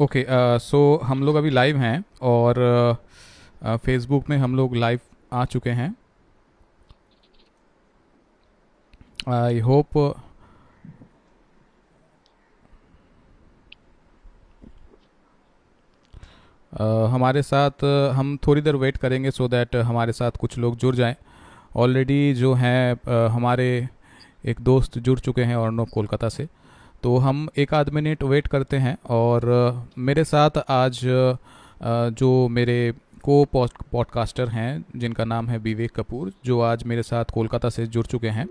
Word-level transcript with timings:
Okay 0.00 0.26
so 0.58 1.00
हम 1.04 1.22
लोग 1.22 1.36
अभी 1.36 1.50
लाइव 1.50 1.76
हैं 1.76 2.04
और 2.22 2.54
फेसबुक 3.64 4.24
uh, 4.24 4.30
में 4.30 4.38
हम 4.38 4.56
लोग 4.56 4.76
लाइव 4.76 5.00
आ 5.32 5.44
चुके 5.44 5.70
हैं। 5.70 5.94
आई 9.28 9.60
होप 9.60 9.86
uh, 9.96 10.14
हमारे 17.10 17.42
साथ 17.42 17.70
uh, 17.70 18.14
हम 18.14 18.38
थोड़ी 18.46 18.60
देर 18.60 18.76
वेट 18.76 18.96
करेंगे 18.96 19.30
सो 19.30 19.44
so 19.44 19.50
दैट 19.50 19.76
हमारे 19.76 20.12
साथ 20.12 20.30
कुछ 20.30 20.58
लोग 20.58 20.76
जुड़ 20.76 20.96
जाएँ। 20.96 21.16
ऑलरेडी 21.76 22.34
जो 22.34 22.54
हैं 22.54 22.94
uh, 22.94 23.32
हमारे 23.32 23.88
एक 24.46 24.60
दोस्त 24.60 24.98
जुड़ 24.98 25.18
चुके 25.18 25.42
हैं 25.42 25.56
और 25.56 25.70
नो 25.70 25.84
कोलकाता 25.84 26.28
से। 26.28 26.59
तो 27.02 27.16
हम 27.16 27.48
एक 27.58 27.72
आध 27.74 27.88
मिनट 27.90 28.22
वेट 28.22 28.46
करते 28.46 28.76
हैं 28.76 28.96
और 29.10 29.44
मेरे 29.98 30.24
साथ 30.24 30.58
आज 30.70 31.00
जो 32.14 32.48
मेरे 32.48 32.92
को 33.24 33.44
पॉडकास्टर 33.46 34.48
हैं, 34.48 34.84
जिनका 34.96 35.24
नाम 35.24 35.48
है 35.48 35.58
विवेक 35.58 35.92
कपूर, 35.96 36.32
जो 36.44 36.60
आज 36.60 36.84
मेरे 36.84 37.02
साथ 37.02 37.24
कोलकाता 37.24 37.70
से 37.70 37.86
जुड़ 37.86 38.06
चुके 38.06 38.28
हैं 38.28 38.48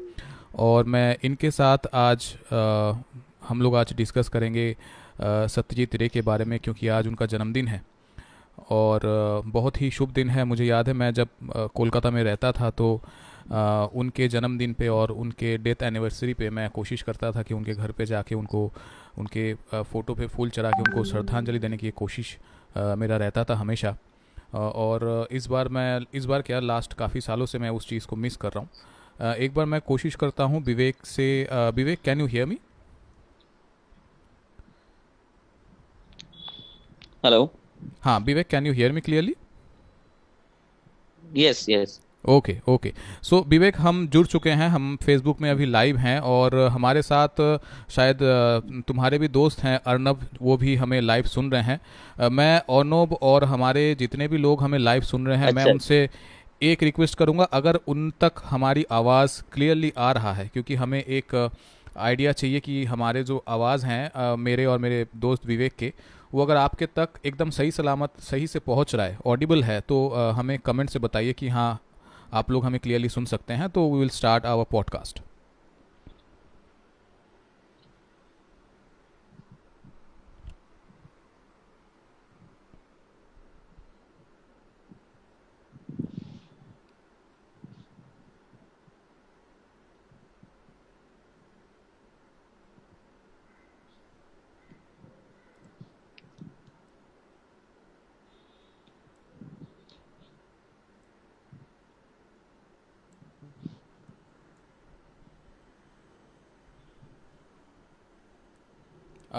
और 0.57 0.83
मैं 0.85 1.17
इनके 1.23 1.51
साथ 1.51 1.87
आज 1.93 2.33
हम 3.49 3.61
लोग 3.61 3.75
आज 3.75 3.93
डिस्कस 3.97 4.29
करेंगे 4.29 4.75
सत्यजीत 5.21 5.95
रे 5.95 6.07
के 6.07 6.21
बारे 6.21 6.45
में 6.45 6.59
क्योंकि 6.59 6.87
आज 6.87 7.07
उनका 7.07 7.25
जन्मदिन 7.25 7.67
है। 7.67 7.81
और 8.69 9.01
बहुत 9.45 9.81
ही 9.81 9.91
शुभ 9.91 10.11
दिन 10.11 10.29
है, 10.29 10.43
मुझे 10.43 10.65
याद 10.65 10.87
है 10.87 10.93
मैं 10.93 11.13
जब 11.13 11.27
कोलकाता 11.75 12.11
में 12.11 12.23
रहता 12.23 12.51
था 12.51 12.69
तो 12.69 13.01
उनके 13.49 14.27
जन्मदिन 14.27 14.73
पे 14.73 14.87
और 14.87 15.11
उनके 15.11 15.57
डेथ 15.57 15.83
एनिवर्सरी 15.83 16.33
पे 16.33 16.49
मैं 16.49 16.69
कोशिश 16.69 17.01
करता 17.01 17.31
था 17.31 17.43
कि 17.43 17.53
उनके 17.53 17.73
घर 17.73 17.91
पे 17.91 18.05
जाके 18.05 18.35
उनको 18.35 18.71
उनके 19.19 19.53
फ़ोटो 19.73 20.13
पे 20.15 20.27
फूल 20.27 20.49
चढ़ा 20.49 20.71
के 20.71 20.81
उनको 20.81 21.03
श्रद्धांजलि 21.03 21.59
देने 21.59 21.77
की 21.77 21.91
कोशिश 21.91 22.37
मेरा 22.77 23.17
रहता 23.17 23.43
था 23.43 23.55
हमेशा। 23.55 23.95
और 24.53 25.27
इस 25.31 25.47
बार 25.47 25.67
मैं 25.67 25.99
इस 26.13 26.25
बार 26.25 26.41
क्या 26.41 26.59
लास्ट 26.59 26.93
काफ़ी 26.93 27.21
सालों 27.21 27.45
से 27.45 27.59
मैं 27.59 27.69
उस 27.69 27.87
चीज़ 27.89 28.07
को 28.07 28.15
मिस 28.15 28.35
कर 28.37 28.51
रहा 28.51 28.59
हूँ। 28.59 29.33
एक 29.35 29.53
बार 29.53 29.65
मैं 29.65 29.79
कोशिश 29.81 30.15
करता 30.15 30.43
हूँ 30.43 30.61
विवेक 30.63 31.05
से 31.05 31.27
Vivek 31.75 32.01
can 32.01 32.19
you 32.19 32.25
hear 32.27 32.45
me 32.45 32.57
hello 37.25 37.49
हाँ 38.01 38.19
Vivek 38.19 38.47
can 38.47 38.65
you 38.67 38.73
hear 38.73 38.91
me 38.91 39.01
clearly 39.01 39.35
yes 41.23 41.65
yes 41.69 41.99
okay 42.23 42.55
okay 42.69 42.91
so 43.23 43.39
Vivek 43.49 43.75
हम 43.77 44.07
जुड़ 44.07 44.25
चुके 44.27 44.49
हैं 44.51 44.67
हम 44.69 44.95
फेसबुक 45.03 45.41
में 45.41 45.49
अभी 45.51 45.65
लाइव 45.65 45.97
हैं 45.97 46.19
और 46.21 46.55
हमारे 46.71 47.01
साथ 47.01 47.41
शायद 47.89 48.19
तुम्हारे 48.87 49.19
भी 49.19 49.27
दोस्त 49.27 49.59
हैं 49.59 49.79
अर्नब 49.87 50.25
वो 50.41 50.57
भी 50.57 50.75
हमें 50.75 50.99
लाइव 51.01 51.25
सुन 51.25 51.51
रहे 51.51 51.61
हैं 51.63 52.29
मैं 52.31 52.55
अर्नब 52.57 53.17
और 53.21 53.43
हमारे 53.43 53.93
जितने 53.99 54.27
भी 54.27 54.37
लोग 54.37 54.63
हमें 54.63 54.77
लाइव 54.79 55.01
सुन 55.03 55.27
रहे 55.27 55.37
हैं 55.37 55.47
अच्छा। 55.47 55.55
मैं 55.55 55.71
उनसे 55.73 56.09
एक 56.61 56.83
रिक्वेस्ट 56.83 57.17
करूँगा 57.17 57.43
अगर 57.53 57.79
उन 57.87 58.11
तक 58.21 58.41
हमारी 58.45 58.85
आवाज़ 58.91 59.41
क्लियरली 59.53 59.93
आ 59.97 60.11
रहा 60.11 60.33
है 60.33 60.49
क्योंकि 60.53 60.75
हमें 60.75 61.03
एक 61.03 61.35
आइडिया 61.97 62.31
चाहिए 62.31 62.59
कि 62.59 62.83
हमारे 62.85 63.23
जो 63.23 63.43
आवाज़ 63.49 63.85
हैं 63.85 64.35
मेरे 64.37 64.65
और 64.65 64.79
मेरे 64.79 65.05
दोस्त 65.17 65.45
विवेक 65.45 65.75
के 65.75 65.93
वो 66.33 66.43
अगर 66.43 66.55
आपके 66.55 66.85
तक 66.85 67.09
एकदम 67.25 67.49
सही 67.49 67.71
सलामत 67.71 68.19
सही 68.21 68.47
से 68.47 68.59
पहुँच 68.61 68.95
रहा 68.95 69.05
है 69.05 69.17
ऑडिबल 69.25 69.63
है 69.63 69.79
तो 69.81 70.07
हमें 70.35 70.57
कमेंट 70.59 70.89
से 70.89 70.99
बताइए 70.99 71.33
कि 71.33 71.47
हाँ 71.49 71.79
आप 72.33 72.51
लोग 72.51 72.65
हमें 72.65 72.79
क्लियरली 72.79 73.09
सुन 73.09 73.25
सकते 73.25 73.53
हैं 73.53 73.69
तो 73.69 73.89
we 73.93 73.99
will 73.99 74.09
start 74.09 74.45
our 74.45 74.65
podcast 74.71 75.19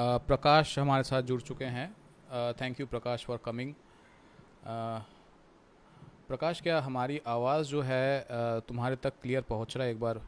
Prakash 0.01 0.79
हमारे 0.79 1.05
साथ 1.05 1.23
जुड़ 1.23 1.41
चुके 1.41 1.65
हैं। 1.65 1.89
Thank 2.61 2.81
you 2.81 2.87
Prakash 2.87 3.25
for 3.25 3.39
coming 3.45 3.75
Prakash 6.29 6.61
क्या 6.61 6.81
हमारी 6.81 7.21
आवाज़ 7.27 7.67
जो 7.67 7.81
है 7.83 8.25
uh, 8.25 8.69
तुम्हारे 8.69 8.97
तक 8.97 9.13
क्लियर 9.23 9.43
पहुँच 9.43 9.77
रहा 9.77 9.87
है 9.87 9.93
एक 9.93 10.01
बार? 10.01 10.21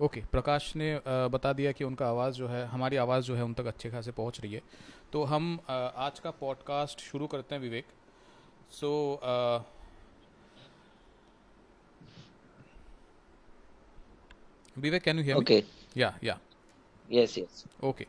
ओके 0.00 0.20
okay, 0.20 0.30
प्रकाश 0.30 0.74
ने 0.76 1.00
बता 1.06 1.52
दिया 1.52 1.72
कि 1.72 1.84
उनका 1.84 2.08
आवाज़ 2.08 2.34
जो 2.34 2.48
है 2.48 2.64
हमारी 2.66 2.96
आवाज़ 2.96 3.24
जो 3.24 3.36
है 3.36 3.44
उन 3.44 3.54
तक 3.54 3.66
अच्छे 3.66 3.90
खासे 3.90 4.12
पहुँच 4.12 4.40
रही 4.40 4.52
है। 4.54 4.62
तो 5.12 5.24
हम 5.24 5.58
आज 5.68 6.20
का 6.20 6.30
पॉडकास्ट 6.30 7.00
शुरू 7.00 7.26
करते 7.26 7.54
हैं 7.54 7.62
विवेक। 7.62 7.86
So, 8.70 9.14
uh, 9.16 9.60
Vivek, 14.78 15.02
can 15.02 15.18
you 15.18 15.24
hear 15.24 15.36
okay. 15.36 15.54
me? 15.54 15.60
Okay. 15.60 15.66
Yeah, 15.94 16.12
yeah. 16.20 16.36
Yes, 17.08 17.36
yes. 17.36 17.64
Okay. 17.82 18.06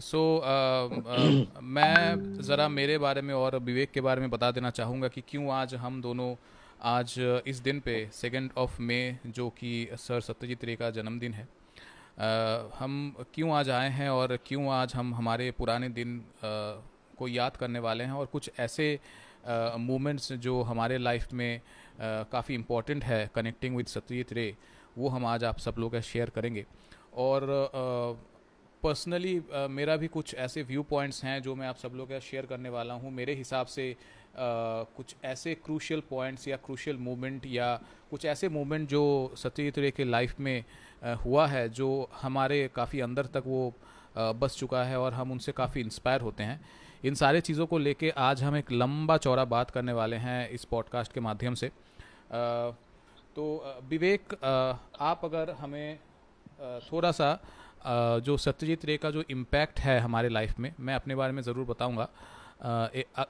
so, 0.00 0.44
uh, 0.44 1.00
uh, 1.10 1.60
मैं 1.76 2.40
ज़रा 2.42 2.68
मेरे 2.68 2.96
बारे 2.98 3.22
में 3.22 3.34
और 3.34 3.58
विवेक 3.58 3.90
के 3.90 4.00
बारे 4.00 4.20
में 4.20 4.30
बता 4.30 4.50
देना 4.50 4.70
चाहूँगा 4.70 5.08
कि 5.08 5.22
क्यों 5.28 5.50
आज 5.52 5.74
हम 5.74 6.00
दोनों 6.02 6.34
आज 6.84 7.14
इस 7.46 7.58
दिन 7.58 7.80
पे 7.80 7.94
सेकेंड 8.12 8.50
ऑफ़ 8.58 8.80
मे 8.82 8.98
जो 9.26 9.48
कि 9.50 9.88
सर 9.98 10.20
सत्यजीत 10.20 10.64
रे 10.64 10.76
का 10.76 10.90
जन्मदिन 10.90 11.32
है 11.34 11.46
uh, 11.46 12.76
हम 12.78 13.14
क्यों 13.34 13.52
आज 13.52 13.70
आए 13.70 13.90
हैं 13.90 14.08
और 14.10 14.36
क्यों 14.46 14.68
आज 14.72 14.94
हम 14.94 15.14
हमारे 15.14 15.50
पुराने 15.58 15.88
दिन 15.88 16.18
uh, 16.18 17.16
को 17.18 17.28
याद 17.28 17.56
करने 17.56 17.78
वाले 17.78 18.04
हैं 18.04 18.12
और 18.12 18.26
कुछ 18.26 18.50
ऐसे 18.58 18.94
uh, 18.96 19.25
मोमेंट्स 19.78 20.32
जो 20.32 20.60
हमारे 20.62 20.98
लाइफ 20.98 21.32
में 21.32 21.60
काफ़ी 22.00 22.54
इंपॉर्टेंट 22.54 23.04
है 23.04 23.30
कनेक्टिंग 23.34 23.76
विद 23.76 23.86
सत्यजीत 23.86 24.32
रे 24.32 24.54
वो 24.98 25.08
हम 25.08 25.26
आज 25.26 25.44
आप 25.44 25.58
सब 25.58 25.74
लोग 25.78 25.98
शेयर 26.00 26.30
करेंगे। 26.30 26.64
और 27.14 27.46
पर्सनली 28.82 29.40
uh, 29.40 29.68
मेरा 29.70 29.96
भी 29.96 30.06
कुछ 30.06 30.34
ऐसे 30.34 30.62
व्यू 30.62 30.82
पॉइंट्स 30.82 31.24
हैं 31.24 31.40
जो 31.42 31.54
मैं 31.54 31.66
आप 31.66 31.76
सब 31.76 31.92
लोग 31.94 32.18
शेयर 32.20 32.46
करने 32.46 32.68
वाला 32.68 32.94
हूँ। 32.94 33.10
मेरे 33.10 33.34
हिसाब 33.34 33.66
से 33.66 33.92
uh, 33.92 34.86
कुछ 34.96 35.14
ऐसे 35.24 35.54
क्रूशियल 35.54 36.02
पॉइंट्स 36.10 36.48
या 36.48 36.56
क्रूशियल 36.56 36.96
मोमेंट 36.96 37.46
या 37.46 37.74
कुछ 38.10 38.24
ऐसे 38.24 38.48
मोमेंट 38.48 38.88
जो 38.88 39.32
सत्यजीत 39.36 39.78
रे 39.78 39.90
के 39.90 40.04
लाइफ 40.04 40.40
में 40.40 40.64
uh, 40.64 41.24
हुआ 41.24 41.46
है 41.46 41.68
जो 41.68 42.08
हमारे 42.22 42.68
काफ़ी 42.74 43.00
अंदर 43.00 43.26
तक 43.26 43.42
वो 43.46 43.72
बस 44.16 44.56
चुका 44.58 44.84
है 44.84 44.98
और 45.00 45.14
हम 45.14 45.32
उनसे 45.32 45.52
काफ़ी 45.52 45.80
इंस्पायर 45.80 46.20
होते 46.20 46.42
हैं। 46.42 46.60
इन 47.06 47.14
सारे 47.14 47.40
चीज़ों 47.40 47.66
को 47.66 47.78
लेके 47.78 48.08
आज 48.10 48.42
हम 48.42 48.56
एक 48.56 48.70
लंबा 48.72 49.16
चौड़ा 49.16 49.44
बात 49.44 49.70
करने 49.70 49.92
वाले 49.92 50.16
हैं 50.16 50.48
इस 50.50 50.64
पॉडकास्ट 50.64 51.12
के 51.12 51.20
माध्यम 51.20 51.54
से। 51.54 51.68
तो 53.36 53.44
विवेक 53.88 54.34
आप 55.00 55.20
अगर 55.24 55.50
हमें 55.58 55.98
थोड़ा 56.82 57.12
सा 57.12 57.28
जो 58.20 58.36
सत्यजीत 58.36 58.84
रे 58.84 58.96
का 58.96 59.10
जो 59.10 59.22
इम्पैक्ट 59.30 59.80
है 59.80 59.98
हमारे 60.00 60.28
लाइफ 60.28 60.58
में, 60.58 60.72
मैं 60.80 60.94
अपने 60.94 61.14
बारे 61.14 61.32
में 61.32 61.42
ज़रूर 61.42 61.66
बताऊँगा। 61.66 62.08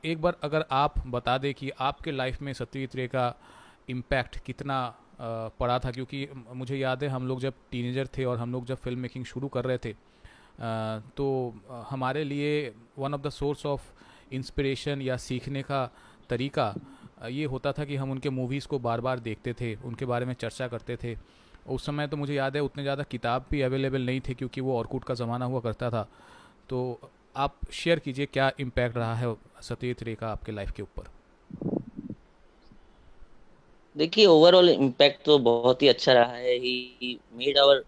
एक 0.04 0.22
बार 0.22 0.36
अगर 0.42 0.64
आप 0.72 0.98
बता 1.08 1.36
दें 1.38 1.52
कि 1.54 1.70
आपके 1.80 2.12
लाइफ 2.12 2.40
में 2.42 2.52
सत्यजीत 2.52 2.96
रे 2.96 3.08
का 3.08 3.32
इम्पैक्ट 3.88 4.38
कितना 4.46 4.78
पड़ा 5.20 5.78
था, 5.78 5.90
क्योंकि 5.90 6.28
मुझे 6.54 6.76
याद 6.76 7.04
है 7.04 7.08
हम 7.10 7.28
लोग 7.28 7.40
जब 7.40 7.54
टीनेजर 7.70 8.08
थे 8.18 8.24
और 8.24 8.38
हम 8.38 8.52
लोग 8.52 8.66
जब 8.66 8.76
फ़िल्म 8.78 9.00
मेकिंग 9.00 9.24
शुरू 9.24 9.48
कर 9.48 9.64
रहे 9.64 9.78
थे 9.78 9.94
तो 10.58 11.54
हमारे 11.90 12.24
लिए 12.24 12.74
one 12.98 13.14
of 13.14 13.20
the 13.22 13.30
source 13.30 13.64
of 13.66 13.82
inspiration 14.32 15.02
या 15.02 15.16
सीखने 15.18 15.62
का 15.62 15.84
तरीका 16.30 16.74
ये 17.28 17.44
होता 17.46 17.72
था 17.72 17.84
कि 17.84 17.96
हम 17.96 18.10
उनके 18.10 18.30
मूवीज़ 18.30 18.66
को 18.68 18.78
बार 18.78 19.00
बार 19.00 19.20
देखते 19.20 19.52
थे, 19.52 19.74
उनके 19.76 20.04
बारे 20.04 20.26
में 20.26 20.34
चर्चा 20.34 20.68
करते 20.68 20.96
थे। 20.96 21.16
उस 21.66 21.86
समय 21.86 22.06
तो 22.08 22.16
मुझे 22.16 22.34
याद 22.34 22.56
है, 22.56 22.62
उतने 22.62 22.82
ज़्यादा 22.82 23.02
किताब 23.04 23.44
भी 23.50 23.60
अवेलेबल 23.62 24.02
नहीं 24.02 24.20
थे 24.28 24.34
क्योंकि 24.34 24.60
वो 24.60 24.76
औरकूट 24.78 25.04
का 25.04 25.14
ज़माना 25.14 25.44
हुआ 25.44 25.60
करता 25.60 25.90
था। 25.90 26.06
तो 26.68 27.10
आप 27.36 27.56
शेयर 27.72 27.98
कीजिए 27.98 28.26
क्या 28.26 28.50
इम्पैक्ट 28.60 28.96
रहा 28.96 29.14
है 29.14 29.34
सतीत 29.62 30.02
रे 30.02 30.14
का 30.14 30.28
आपके 30.28 30.52
लाइफ 30.52 30.70
के 30.70 30.82
ऊपर। 30.82 31.08
देखिए 33.96 34.26
ओवरऑल 34.26 34.68
इम्पैक्ट 34.70 35.24
तो 35.24 35.38
बहुत 35.40 35.82
ही 35.82 35.88
अच्छा 35.88 36.12
रहा 36.12 36.32
है। 36.32 36.56
He 36.58 37.18
made 37.34 37.58
our 37.58 37.82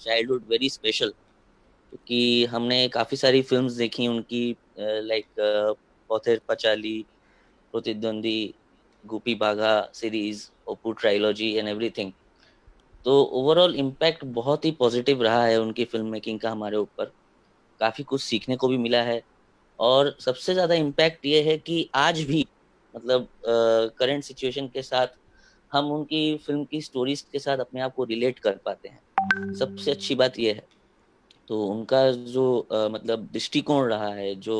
childhood 0.00 0.42
very 0.48 0.68
special 0.70 1.12
क्योंकि 1.92 2.44
हमने 2.46 2.86
काफ़ी 2.88 3.16
सारी 3.16 3.42
फिल्म्स 3.42 3.72
देखी, 3.74 4.06
उनकी 4.08 4.56
like 4.78 5.26
Pather 6.10 6.40
Panchali 6.48 6.94
Pratidwandi 7.74 8.54
Goopy 9.04 9.34
Bagha 9.34 9.72
series 9.94 10.48
Apu 10.66 10.92
trilogy 10.92 11.52
and 11.54 11.68
everything 11.68 12.12
तो 13.06 13.22
ओवरऑल 13.34 13.74
इम्पैक्ट 13.76 14.24
बहुत 14.34 14.64
ही 14.64 14.70
पॉजिटिव 14.72 15.22
रहा 15.22 15.44
है 15.44 15.60
उनकी 15.60 15.84
फ़िल्म 15.84 16.06
मेकिंग 16.06 16.40
का 16.40 16.50
हमारे 16.50 16.76
ऊपर। 16.76 17.12
काफ़ी 17.80 18.04
कुछ 18.04 18.22
सीखने 18.22 18.56
को 18.56 18.68
भी 18.68 18.76
मिला 18.78 19.02
है। 19.02 19.22
और 19.78 20.16
सबसे 20.20 20.54
ज़्यादा 20.54 20.74
इम्पैक्ट 20.74 21.26
ये 21.26 21.42
है 21.42 21.56
कि 21.58 21.88
आज 21.94 22.20
भी 22.20 22.44
मतलब 22.94 23.28
करंट 23.98 24.24
सिचुएशन 24.24 24.68
के 24.68 24.82
साथ 24.82 25.08
हम 25.72 25.90
उनकी 25.92 26.36
फ़िल्म 26.38 26.64
की 26.64 26.80
स्टोरीज 26.82 27.20
के 27.22 27.38
साथ 27.38 27.58
अपने 27.58 27.80
आप 27.80 27.94
को 27.94 28.04
रिलेट 28.04 28.38
कर 28.38 28.58
पाते 28.64 28.88
हैं। 28.88 29.54
सबसे 29.54 29.90
अच्छी 29.90 30.14
बात 30.14 30.38
यह 30.38 30.54
है। 30.54 30.66
तो 31.52 31.64
उनका 31.66 32.10
जो 32.10 32.68
आ, 32.72 32.88
मतलब 32.88 33.28
दृष्टिकोण 33.32 33.88
रहा 33.88 34.08
है 34.08 34.34
जो 34.34 34.54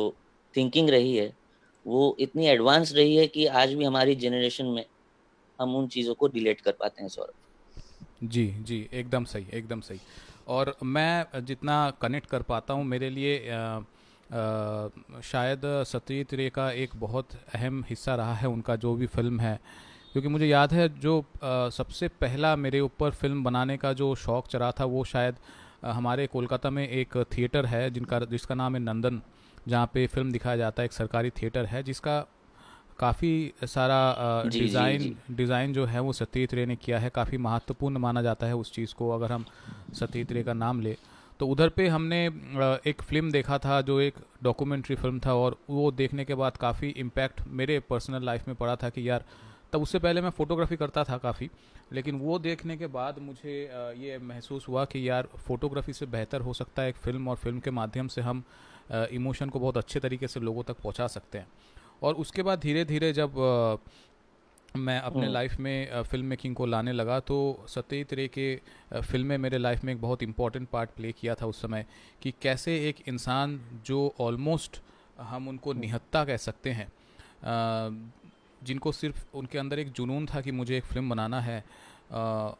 थिंकिंग 0.55 0.89
रही 0.89 1.15
है 1.17 1.33
वो 1.85 2.15
इतनी 2.19 2.45
एडवांस 2.47 2.93
रही 2.93 3.15
है 3.15 3.27
कि 3.27 3.45
आज 3.45 3.73
भी 3.73 3.85
हमारी 3.85 4.15
जनरेशन 4.15 4.65
में 4.65 4.85
हम 5.61 5.75
उन 5.75 5.87
चीज़ों 5.87 6.13
को 6.13 6.27
रिलेट 6.27 6.61
कर 6.61 6.71
पाते 6.71 7.01
हैं 7.01 7.09
सौरभ। 7.09 8.27
जी 8.27 8.45
जी 8.59 8.89
एकदम 8.93 9.23
सही 9.23 9.45
एकदम 9.53 9.79
सही। 9.79 9.99
और 10.47 10.75
मैं 10.83 11.25
जितना 11.45 11.77
कनेक्ट 12.01 12.29
कर 12.29 12.41
पाता 12.41 12.73
हूँ 12.73 12.85
मेरे 12.85 13.09
लिए 13.09 13.49
आ, 13.49 13.57
आ, 13.57 15.21
शायद 15.23 15.61
सत्यजीत 15.65 16.33
रे 16.33 16.49
का 16.49 16.71
एक 16.71 16.89
बहुत 16.95 17.27
अहम 17.55 17.83
हिस्सा 17.89 18.15
रहा 18.15 18.33
है 18.33 18.47
उनका 18.47 18.75
जो 18.75 18.93
भी 18.95 19.07
फ़िल्म 19.07 19.39
है। 19.39 19.59
क्योंकि 20.13 20.29
मुझे 20.29 20.47
याद 20.47 20.73
है 20.73 20.87
जो 20.99 21.19
आ, 21.19 21.69
सबसे 21.69 22.07
पहला 22.07 22.55
मेरे 22.55 22.79
ऊपर 22.79 23.11
फ़िल्म 23.11 23.43
बनाने 23.43 23.77
का 23.77 23.93
जो 23.93 24.15
शौक़ 24.15 24.47
चढ़ा 24.47 24.71
था 24.71 24.85
वो 24.85 25.03
शायद 25.03 25.35
हमारे 25.85 26.27
कोलकाता 26.27 26.69
में 26.69 26.87
एक 26.87 27.17
थिएटर 27.37 27.65
है 27.65 27.89
जिनका 27.91 28.19
जिसका 28.19 28.55
नाम 28.55 28.75
है 28.75 28.81
नंदन 28.81 29.21
जहाँ 29.67 29.89
पे 29.93 30.05
फ़िल्म 30.07 30.31
दिखाया 30.31 30.57
जाता 30.57 30.81
है 30.81 30.85
एक 30.85 30.93
सरकारी 30.93 31.29
थिएटर 31.29 31.65
है 31.65 31.83
जिसका 31.83 32.19
काफ़ी 32.99 33.53
सारा 33.63 34.43
डिज़ाइन 34.45 35.15
डिज़ाइन 35.31 35.73
जो 35.73 35.85
है 35.85 35.99
वो 35.99 36.13
सतीत 36.13 36.53
रे 36.53 36.65
ने 36.65 36.75
किया 36.75 36.99
है 36.99 37.09
काफ़ी 37.09 37.37
महत्वपूर्ण 37.37 37.97
माना 37.97 38.21
जाता 38.21 38.47
है 38.47 38.55
उस 38.55 38.71
चीज़ 38.73 38.93
को 38.95 39.09
अगर 39.09 39.31
हम 39.31 39.45
सतीत 39.93 40.31
रे 40.31 40.43
का 40.43 40.53
नाम 40.53 40.81
ले। 40.81 40.97
तो 41.39 41.47
उधर 41.47 41.69
पे 41.69 41.87
हमने 41.87 42.25
एक 42.87 43.01
फ़िल्म 43.01 43.31
देखा 43.31 43.57
था 43.57 43.81
जो 43.81 43.99
एक 44.01 44.15
डॉक्यूमेंट्री 44.43 44.95
फ़िल्म 44.95 45.19
था 45.19 45.33
और 45.33 45.57
वो 45.69 45.91
देखने 45.91 46.25
के 46.25 46.35
बाद 46.35 46.57
काफ़ी 46.57 46.89
इम्पैक्ट 46.97 47.41
मेरे 47.47 47.79
पर्सनल 47.79 48.25
लाइफ 48.25 48.47
में 48.47 48.55
पड़ा 48.57 48.75
था 48.75 48.89
कि 48.89 49.09
यार 49.09 49.23
तब 49.73 49.81
उससे 49.81 49.99
पहले 49.99 50.21
मैं 50.21 50.29
फ़ोटोग्राफी 50.29 50.75
करता 50.75 51.03
था 51.03 51.17
काफ़ी 51.17 51.49
लेकिन 51.93 52.15
वो 52.15 52.37
देखने 52.39 52.75
के 52.77 52.87
बाद 52.89 53.19
मुझे 53.19 53.53
ये 53.97 54.17
महसूस 54.23 54.67
हुआ 54.67 54.83
कि 54.85 55.07
यार 55.07 55.27
फ़ोटोग्राफी 55.39 55.93
से 55.93 56.05
बेहतर 56.07 56.41
हो 56.41 56.53
सकता 56.53 56.81
है 56.81 56.89
एक 56.89 56.95
फ़िल्म 56.97 57.27
और 57.29 57.35
फ़िल्म 57.37 57.59
के 57.59 57.71
माध्यम 57.71 58.07
से 58.07 58.21
हम 58.21 58.43
इमोशन 58.91 59.49
को 59.49 59.59
बहुत 59.59 59.77
अच्छे 59.77 59.99
तरीके 59.99 60.27
से 60.27 60.39
लोगों 60.39 60.63
तक 60.63 60.81
पहुँचा 60.83 61.07
सकते 61.07 61.37
हैं 61.37 61.47
और 62.01 62.15
उसके 62.15 62.43
बाद 62.43 62.59
धीरे 62.59 62.85
धीरे 62.85 63.11
जब 63.13 63.39
मैं 64.77 64.99
अपने 65.01 65.27
लाइफ 65.27 65.51
हम्म। 65.51 65.63
में 65.63 66.03
फ़िल्म 66.03 66.25
मेकिंग 66.27 66.55
को 66.55 66.65
लाने 66.67 66.91
लगा 66.91 67.19
तो 67.21 67.37
सत्यजीत 67.69 68.13
रे 68.13 68.27
के 68.29 68.55
फ़िल्में 69.01 69.37
मेरे 69.39 69.57
लाइफ 69.57 69.83
में 69.83 69.93
एक 69.93 70.01
बहुत 70.01 70.23
इंपॉर्टेंट 70.23 70.69
पार्ट 70.69 70.89
प्ले 70.89 71.11
किया 71.11 71.35
था 71.35 71.45
उस 71.45 71.61
समय 71.61 71.85
कि 72.21 72.33
कैसे 72.41 72.77
एक 72.89 73.07
इंसान 73.07 73.59
जो 73.85 74.11
ऑलमोस्ट 74.21 74.81
हम 75.21 75.47
उनको 75.47 75.71
हम्म। 75.71 75.81
निहत्ता 75.81 76.25
कह 76.25 76.37
सकते 76.39 76.71
हैं 76.71 76.91
जिनको 78.63 78.91
सिर्फ़ 78.91 79.25
उनके 79.35 79.57
अंदर 79.57 79.79
एक 79.79 79.91
जुनून 79.91 80.25
था 80.25 80.41
कि 80.41 80.51
मुझे 80.51 80.77
एक 80.77 80.83
फ़िल्म 80.85 81.09
बनाना 81.09 81.39
है 81.41 81.63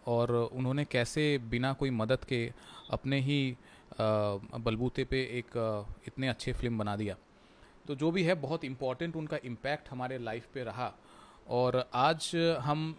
और 0.08 0.32
उन्होंने 0.32 0.86
कैसे 0.86 1.38
बिना 1.50 1.74
कोई 1.74 1.90
मदद 1.92 2.24
के 2.24 2.42
अपने 2.92 3.20
ही 3.22 3.56
बलबूते 4.00 5.04
पे 5.04 5.22
एक 5.40 5.58
इतने 6.08 6.28
अच्छे 6.28 6.54
फ़िल्म 6.54 6.78
बना 6.78 6.96
दिया। 6.96 7.16
तो 7.88 7.96
जो 7.96 8.12
भी 8.12 8.24
है, 8.24 8.34
बहुत 8.36 8.64
इंपॉर्टेंट 8.66 9.16
उनका 9.16 9.38
इम्पैक्ट 9.46 9.90
हमारे 9.90 10.18
लाइफ 10.20 10.48
पे 10.54 10.64
रहा। 10.64 10.94
और 11.50 11.84
आज 11.94 12.32
हम 12.62 12.96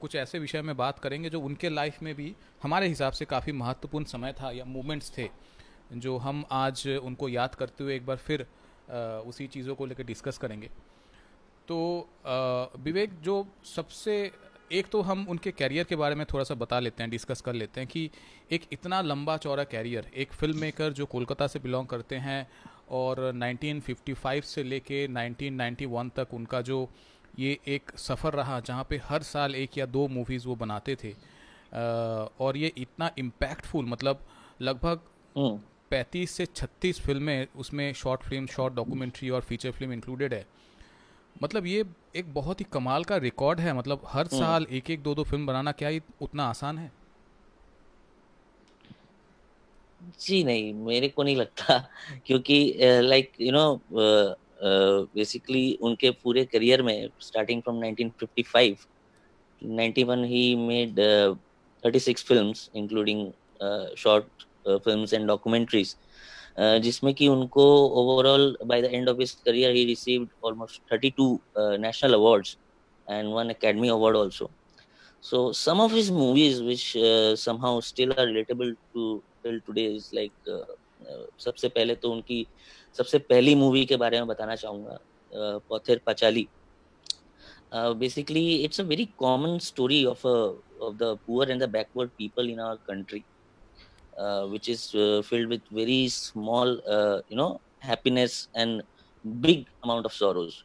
कुछ 0.00 0.14
ऐसे 0.16 0.38
विषय 0.38 0.62
में 0.62 0.76
बात 0.76 0.98
करेंगे 0.98 1.30
जो 1.30 1.40
उनके 1.40 1.68
लाइफ 1.68 2.02
में 2.02 2.14
भी 2.14 2.34
हमारे 2.62 2.88
हिसाब 2.88 3.12
से 3.12 3.24
काफ़ी 3.24 3.52
महत्वपूर्ण 3.54 4.04
समय 4.06 4.32
था 4.32 4.50
या 4.50 4.64
मोमेंट्स 4.66 5.12
थे, 5.18 5.28
जो 5.94 6.16
हम 6.18 6.44
आज 6.52 6.86
उनको 7.02 7.28
याद 7.28 7.54
करते 7.54 7.84
हुए 7.84 7.96
एक 7.96 8.06
बार 8.06 8.16
फिर 8.18 8.46
उसी 9.26 9.46
चीज़ों 9.48 9.74
को 9.74 9.86
लेकर 9.86 10.04
डिस्कस 10.04 10.38
करेंगे। 10.38 10.70
तो 11.68 11.78
विवेक 12.84 13.10
जो 13.22 13.46
सबसे 13.66 14.16
एक 14.72 14.86
तो 14.90 15.00
हम 15.02 15.26
उनके 15.28 15.50
कैरियर 15.52 15.84
के 15.84 15.96
बारे 15.96 16.14
में 16.14 16.24
थोड़ा 16.26 16.44
सा 16.44 16.54
बता 16.54 16.78
लेते 16.80 17.02
हैं 17.02 17.10
डिस्कस 17.10 17.40
कर 17.40 17.52
लेते 17.52 17.80
हैं 17.80 17.88
कि 17.88 18.10
एक 18.52 18.62
इतना 18.72 19.00
लंबा 19.02 19.36
चौड़ा 19.36 19.64
कैरियर 19.64 20.10
एक 20.16 20.32
फ़िल्म 20.32 20.58
मेकर 20.58 20.92
जो 20.92 21.06
कोलकाता 21.06 21.46
से 21.46 21.58
बिलोंग 21.58 21.86
करते 21.86 22.16
हैं 22.18 22.46
और 22.92 23.20
1955 23.32 24.42
से 24.44 24.62
लेके 24.62 25.06
1991 25.08 26.10
तक 26.16 26.34
उनका 26.34 26.60
जो 26.62 26.88
ये 27.38 27.58
एक 27.68 27.90
सफ़र 27.98 28.32
रहा 28.32 28.58
जहाँ 28.60 28.86
पे 28.90 29.00
हर 29.04 29.22
साल 29.24 29.54
एक 29.54 29.78
या 29.78 29.86
दो 29.88 30.06
मूवीज़ 30.08 30.46
वो 30.48 30.56
बनाते 30.56 30.96
थे 31.04 31.14
और 32.40 32.56
ये 32.56 32.72
इतना 32.78 33.10
इम्पैक्टफुल 33.18 33.86
मतलब 33.86 34.24
लगभग 34.60 35.00
हम्म। 35.34 35.56
पैंतीस 35.90 36.30
से 36.30 36.46
छत्तीस 36.46 37.00
फ़िल्में 37.00 37.46
उसमें 37.56 37.92
शॉर्ट 37.94 38.22
फ़िल्म 38.22 38.46
शॉर्ट 38.48 38.74
डॉक्यूमेंट्री 38.74 39.30
और 39.30 39.40
फीचर 39.42 39.70
फ़िल्म 39.70 39.92
इंक्लूडेड 39.92 40.34
है 40.34 40.46
मतलब 41.36 41.66
ये 41.66 41.84
एक 42.16 42.32
बहुत 42.34 42.60
ही 42.60 42.66
कमाल 42.72 43.04
का 43.04 43.16
रिकॉर्ड 43.18 43.60
है 43.60 43.72
मतलब 43.72 44.02
हर 44.08 44.26
हम्म। 44.26 44.38
साल 44.38 44.66
एक 44.70 44.90
एक 44.90 45.02
दो 45.02 45.14
दो 45.14 45.22
फ़िल्म 45.24 45.46
बनाना 45.46 45.72
क्या 45.72 45.88
ही 45.88 46.00
उतना 46.22 46.44
आसान 46.44 46.78
है 46.78 46.90
जी 50.20 50.42
नहीं 50.44 50.72
मेरे 50.76 51.08
को 51.08 51.22
नहीं 51.22 51.36
लगता 51.36 51.78
क्योंकि 52.26 52.58
लाइक 53.02 53.32
यू 53.40 53.52
नो 53.52 53.80
बेसिकली 55.14 55.72
उनके 55.82 56.10
पूरे 56.22 56.44
करियर 56.44 56.82
में 56.82 57.08
starting 57.20 57.62
from 57.62 57.84
1955 57.84 58.86
91 59.62 60.24
he 60.24 60.44
made 60.56 61.00
36 61.82 62.24
films 62.24 62.70
including 62.76 63.26
short 63.98 64.46
films 64.84 65.14
and 65.14 65.26
documentaries 65.26 65.96
जिसमें 66.56 67.12
कि 67.14 67.28
उनको 67.28 67.64
overall 68.02 68.56
by 68.66 68.82
the 68.82 68.90
end 68.92 69.08
of 69.08 69.20
his 69.20 69.32
career 69.46 69.74
he 69.74 69.84
received 69.84 70.28
almost 70.44 70.92
32 70.92 71.78
national 71.80 72.14
awards 72.14 72.56
and 73.08 73.32
one 73.34 73.50
academy 73.50 73.88
award 73.88 74.16
also 74.16 74.50
so 75.24 75.50
some 75.52 75.80
of 75.80 75.94
his 75.94 76.10
movies 76.12 76.62
which 76.62 76.92
somehow 77.40 77.80
still 77.80 78.12
are 78.12 78.26
relatable 78.26 78.72
to 78.72 79.16
till 79.42 79.58
today 79.66 79.86
is 79.94 80.10
like 80.14 80.32
सबसे 81.38 81.68
पहले 81.68 81.94
तो 81.94 82.10
उनकी, 82.12 82.46
सबसे 82.96 83.18
पहली 83.18 83.54
movie 83.54 83.84
के 83.86 83.96
बारे 83.96 84.18
में 84.18 84.26
बताना 84.28 84.54
चाहूँगा 84.56 84.98
Pather 85.68 86.00
Panchali. 86.06 86.46
Basically 87.74 88.44
it's 88.56 88.80
a 88.80 88.84
very 88.84 89.04
common 89.18 89.58
story 89.58 90.04
of 90.04 90.26
of 90.26 90.94
the 90.96 91.16
poor 91.26 91.50
and 91.50 91.62
the 91.62 91.68
backward 91.70 92.10
people 92.18 92.50
in 92.50 92.60
our 92.60 92.76
country 92.88 93.22
which 94.50 94.68
is 94.68 94.94
uh, 94.94 95.22
filled 95.22 95.48
with 95.48 95.62
very 95.72 96.08
small 96.08 96.80
uh, 96.88 97.20
you 97.28 97.36
know 97.36 97.60
happiness 97.80 98.48
and 98.54 98.82
big 99.40 99.66
amount 99.82 100.06
of 100.06 100.12
sorrows. 100.12 100.64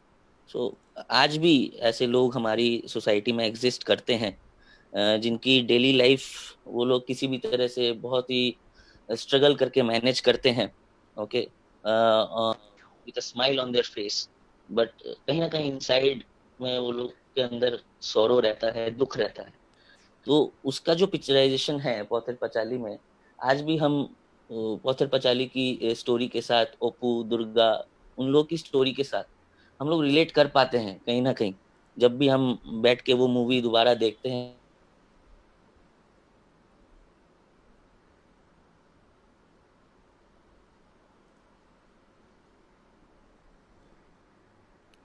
So 0.50 0.78
आज 1.12 1.38
भी 1.38 1.72
ऐसे 1.80 2.08
लोग 2.08 2.36
हमारी 2.36 2.84
society 2.88 3.32
में 3.32 3.46
exist 3.46 3.84
करते 3.84 4.14
हैं 4.14 4.38
जिनकी 5.22 5.62
daily 5.62 5.92
life 5.98 6.24
वो 6.68 6.86
लोग 6.86 7.08
किसी 7.08 7.28
भी 7.28 7.38
तरह 7.38 7.68
से 7.68 7.92
बहुत 7.92 8.30
ही 8.32 8.56
स्ट्रगल 9.10 9.56
करके 9.56 9.84
मैनेज 9.84 10.20
करते 10.20 10.50
हैं 10.50 10.72
okay 11.18 11.48
with 13.06 13.20
smile 13.20 13.60
on 13.60 13.72
their 13.72 13.86
face 13.86 14.30
but 14.72 14.92
कहीं 15.06 15.40
ना 15.40 15.48
कहीं 15.48 15.72
इनसाइड 15.72 16.24
में 16.62 16.80
वो 16.80 16.92
लोग 16.92 17.12
के 17.36 17.42
अंदर 17.42 17.80
सौरव 18.02 18.40
रहता 18.40 18.72
है 18.72 18.90
दुख 18.92 19.18
रहता 19.18 19.44
है। 19.44 19.54
तो 20.26 20.54
उसका 20.66 20.94
जो 20.94 21.08
पिक्चराइजेशन 21.08 21.80
है 21.80 22.04
पौथर 22.04 22.38
पचाली 22.42 22.78
में 22.78 22.98
आज 23.40 23.62
भी 23.62 23.78
हम 23.78 23.94
पौथर 24.50 25.08
पचाली 25.08 25.46
की 25.48 25.96
स्टोरी 25.96 26.28
के 26.28 26.42
साथ 26.42 26.66
ओपू 26.82 27.12
दुर्गा, 27.24 27.72
उन 28.18 28.28
लोग 28.28 28.50
की 28.50 28.58
स्टोरी 28.58 28.94
के 28.94 29.04
साथ 29.04 29.24
हम 29.80 29.90
लोग 29.90 30.04
रिलेट 30.04 30.32
कर 30.32 30.48
पाते 30.48 30.78
हैं, 30.78 31.00
कहीं 31.00 31.22
ना 31.22 31.34
कहीं। 31.34 31.54
जब 31.98 32.18
भी 32.18 32.28
हम 32.28 32.60
बैठ 32.84 33.02
के 33.02 33.14
वो 33.14 33.28
मूवी 33.28 33.62
दोबारा 33.62 33.94
देखते 33.96 34.30
हैं। 34.30 34.60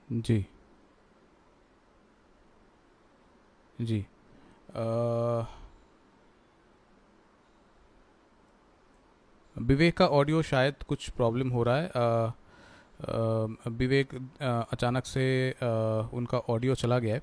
जी। 0.09 0.45
जी। 3.79 4.05
विवेक 9.55 9.97
का 9.97 10.05
ऑडियो 10.07 10.41
शायद 10.41 10.83
कुछ 10.87 11.09
प्रॉब्लम 11.09 11.49
हो 11.49 11.63
रहा 11.63 11.77
है। 11.77 11.89
विवेक 13.71 14.13
अचानक 14.43 15.05
से 15.05 15.51
उनका 16.13 16.37
ऑडियो 16.49 16.75
चला 16.75 16.99
गया 16.99 17.15
है। 17.15 17.21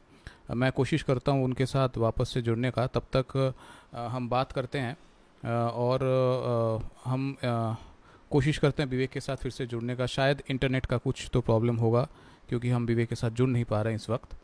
मैं 0.55 0.71
कोशिश 0.73 1.03
करता 1.03 1.33
हूँ 1.33 1.45
उनके 1.45 1.67
साथ 1.67 1.99
वापस 1.99 2.33
से 2.35 2.43
जुड़ने 2.43 2.71
का। 2.71 2.87
तब 2.87 3.03
तक 3.17 3.55
हम 3.95 4.29
बात 4.29 4.53
करते 4.53 4.79
हैं। 4.79 4.97
और 5.43 6.03
हम 7.05 7.37
कोशिश 8.31 8.59
करते 8.59 8.83
हैं 8.83 8.91
विवेक 8.91 9.11
के 9.11 9.21
साथ 9.21 9.37
फिर 9.37 9.53
से 9.53 9.67
जुड़ने 9.67 9.97
का। 9.97 10.07
शायद 10.07 10.43
इंटरनेट 10.51 10.87
का 10.87 10.97
कुछ 10.97 11.29
तो 11.33 11.41
प्रॉब्लम 11.41 11.77
होगा, 11.77 12.07
क्योंकि 12.49 12.71
हम 12.71 12.87
विवेक 12.87 13.09
के 13.09 13.15
साथ 13.15 13.31
जुड़ 13.31 13.49
नहीं 13.49 13.65
पा 13.65 13.83
रहे 13.83 13.93
हैं 13.93 14.01
इस 14.01 14.11
वक्त। 14.11 14.37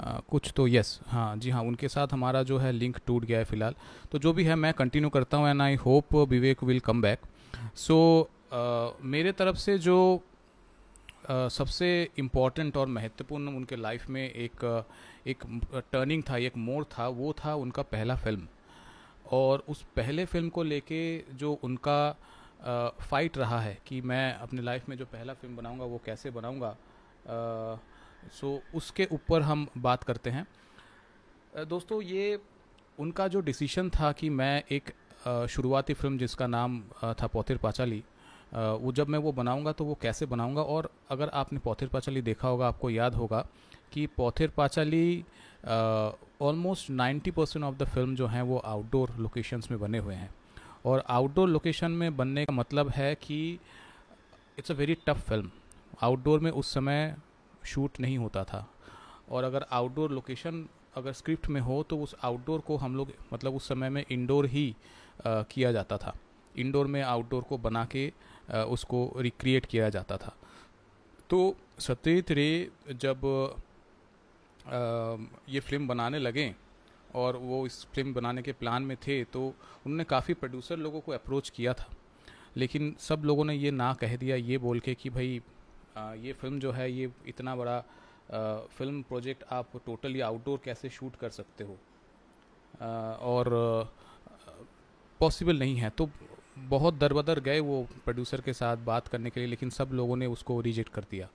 आ, 0.00 0.18
कुछ 0.18 0.52
तो 0.56 0.68
यस 0.68 1.00
हाँ 1.06 1.36
जी 1.36 1.50
हाँ 1.50 1.62
उनके 1.62 1.88
साथ 1.88 2.08
हमारा 2.12 2.42
जो 2.42 2.58
है 2.58 2.72
लिंक 2.72 2.98
टूट 3.06 3.24
गया 3.24 3.38
है 3.38 3.44
फ़िलहाल। 3.44 3.74
तो 4.12 4.18
जो 4.18 4.32
भी 4.32 4.44
है 4.44 4.54
मैं 4.54 4.74
कंटिन्यू 4.74 5.10
करता 5.10 5.36
हूँ 5.36 5.48
and 5.48 5.62
I 5.62 5.74
hope 5.74 6.14
Vivek 6.14 6.62
will 6.62 6.80
come 6.80 7.02
back 7.02 7.20
so 7.74 8.30
मेरे 9.02 9.32
तरफ़ 9.32 9.56
से 9.56 9.78
जो 9.78 10.20
uh, 11.24 11.48
सबसे 11.48 12.10
इंपॉर्टेंट 12.18 12.76
और 12.76 12.86
महत्वपूर्ण 12.86 13.48
उनके 13.48 13.76
लाइफ 13.76 14.08
में 14.08 14.30
एक 14.30 14.84
एक 15.26 15.44
टर्निंग 15.92 16.22
था 16.30 16.36
एक 16.36 16.56
मोड़ 16.56 16.84
था 16.84 17.08
वो 17.08 17.32
था 17.32 17.54
उनका 17.54 17.82
पहला 17.82 18.16
फ़िल्म 18.16 18.46
और 19.30 19.64
उस 19.68 19.82
पहले 19.96 20.24
फ़िल्म 20.24 20.48
को 20.48 20.62
लेके 20.62 21.24
जो 21.34 21.52
उनका 21.62 22.16
फाइट 23.00 23.38
रहा 23.38 23.60
है 23.60 23.78
कि 23.86 24.00
मैं 24.00 24.34
अपने 24.34 24.62
लाइफ 24.62 24.88
में 24.88 24.96
जो 24.96 25.04
पहला 25.04 25.32
फ़िल्म 25.32 25.56
बनाऊँगा 25.56 25.84
वो 25.84 26.00
कैसे 26.06 26.30
बनाऊँगा 26.30 26.76
सो 28.32 28.60
उसके 28.74 29.08
ऊपर 29.12 29.42
हम 29.42 29.66
बात 29.78 30.04
करते 30.04 30.30
हैं। 30.30 30.46
दोस्तों, 31.68 32.00
ये 32.02 32.38
उनका 32.98 33.26
जो 33.28 33.40
डिसीशन 33.40 33.90
था 33.90 34.12
कि 34.12 34.30
मैं 34.30 34.62
एक 34.72 34.92
शुरुआती 35.50 35.94
फ़िल्म 35.94 36.18
जिसका 36.18 36.46
नाम 36.46 36.82
था 37.20 37.26
पौथिर 37.26 37.56
पाचाली 37.56 38.02
वो 38.54 38.92
जब 38.92 39.08
मैं 39.08 39.18
वो 39.18 39.32
बनाऊँगा 39.32 39.72
तो 39.72 39.84
वो 39.84 39.98
कैसे 40.02 40.26
बनाऊँगा? 40.26 40.62
और 40.62 40.90
अगर 41.10 41.28
आपने 41.34 41.58
पौथिर 41.58 41.88
पाचाली 41.88 42.22
देखा 42.22 42.48
होगा, 42.48 42.66
आपको 42.68 42.90
याद 42.90 43.14
होगा 43.14 43.46
कि 43.92 44.06
Pather 44.16 44.50
Panchali 44.56 45.24
almost 46.42 46.90
ninety 46.90 47.30
percent 47.30 47.64
of 47.64 47.76
the 47.76 47.84
film 47.84 48.14
जो 48.16 48.26
हैं 48.26 48.42
वो 48.42 48.58
आउटडोर 48.58 49.14
लोकेशंस 49.18 49.70
में 49.70 49.78
बने 49.80 49.98
हुए 49.98 50.14
हैं। 50.14 50.30
और 50.84 51.04
आउटडोर 51.08 51.48
लोकेशन 51.48 51.90
में 51.92 52.16
बनने 52.16 52.44
का 52.44 52.54
मतलब 52.54 52.88
है 52.88 53.14
कि 53.14 53.38
it's 54.58 54.70
a 54.70 54.74
very 54.74 54.94
tough 55.06 55.28
film 55.28 55.50
outdoor 56.02 56.40
में 56.40 56.50
उस 56.50 56.72
समय 56.74 57.14
शूट 57.64 58.00
नहीं 58.00 58.18
होता 58.18 58.44
था। 58.44 58.66
और 59.30 59.44
अगर 59.44 59.66
आउटडोर 59.72 60.10
लोकेशन 60.12 60.66
अगर 60.96 61.12
स्क्रिप्ट 61.12 61.48
में 61.48 61.60
हो 61.60 61.82
तो 61.82 61.98
उस 61.98 62.14
आउटडोर 62.22 62.60
को 62.60 62.76
हम 62.76 62.96
लोग 62.96 63.12
मतलब 63.32 63.54
उस 63.56 63.68
समय 63.68 63.88
में 63.90 64.04
इंडोर 64.10 64.46
ही 64.46 64.74
आ, 65.26 65.42
किया 65.42 65.72
जाता 65.72 65.96
था। 65.98 66.14
इंडोर 66.54 66.86
में 66.86 67.00
आउटडोर 67.02 67.42
को 67.42 67.58
बना 67.58 67.84
के 67.84 68.12
आ, 68.50 68.62
उसको 68.64 69.12
रिक्रिएट 69.18 69.66
किया 69.66 69.88
जाता 69.88 70.16
था। 70.16 70.36
तो 71.30 71.56
सत्यजीत 71.78 72.30
रे 72.30 72.70
जब 72.92 73.24
आ, 74.66 75.16
ये 75.48 75.60
फ़िल्म 75.60 75.88
बनाने 75.88 76.18
लगे 76.18 76.54
और 77.14 77.36
वो 77.36 77.64
इस 77.66 77.84
फ़िल्म 77.94 78.14
बनाने 78.14 78.42
के 78.42 78.52
प्लान 78.52 78.82
में 78.82 78.96
थे 78.96 79.22
तो 79.24 79.46
उन्होंने 79.46 80.04
काफ़ी 80.04 80.34
प्रोड्यूसर 80.34 80.76
लोगों 80.76 81.00
को 81.00 81.12
अप्रोच 81.12 81.50
किया 81.50 81.74
था। 81.74 81.88
लेकिन 82.56 82.94
सब 83.00 83.22
लोगों 83.24 83.44
ने 83.44 83.54
ये 83.54 83.70
ना 83.70 83.92
कह 83.94 84.16
दिया 84.16 84.36
ये 84.36 84.58
बोल 84.58 84.80
के 84.80 84.94
कि 84.94 85.10
भाई 85.10 85.40
ये 85.96 86.32
फ़िल्म 86.32 86.58
जो 86.60 86.72
है, 86.72 86.90
ये 86.92 87.10
इतना 87.26 87.56
बड़ा 87.56 87.78
फ़िल्म 88.78 89.02
प्रोजेक्ट 89.02 89.44
आप 89.52 89.70
टोटली 89.86 90.20
आउटडोर 90.20 90.60
कैसे 90.64 90.88
शूट 90.90 91.16
कर 91.16 91.30
सकते 91.30 91.64
हो? 91.64 91.76
और 93.22 93.48
पॉसिबल 95.20 95.58
नहीं 95.58 95.76
है। 95.76 95.90
तो 95.90 96.08
बहुत 96.58 96.94
दर 96.94 97.12
बदर 97.12 97.40
गए 97.40 97.60
वो 97.60 97.82
प्रोड्यूसर 98.04 98.40
के 98.40 98.52
साथ 98.52 98.76
बात 98.86 99.08
करने 99.08 99.30
के 99.30 99.40
लिए, 99.40 99.48
लेकिन 99.48 99.70
सब 99.70 99.90
लोगों 99.92 100.16
ने 100.16 100.26
उसको 100.26 100.60
रिजेक्ट 100.60 100.92
कर 100.92 101.04
दिया। 101.10 101.28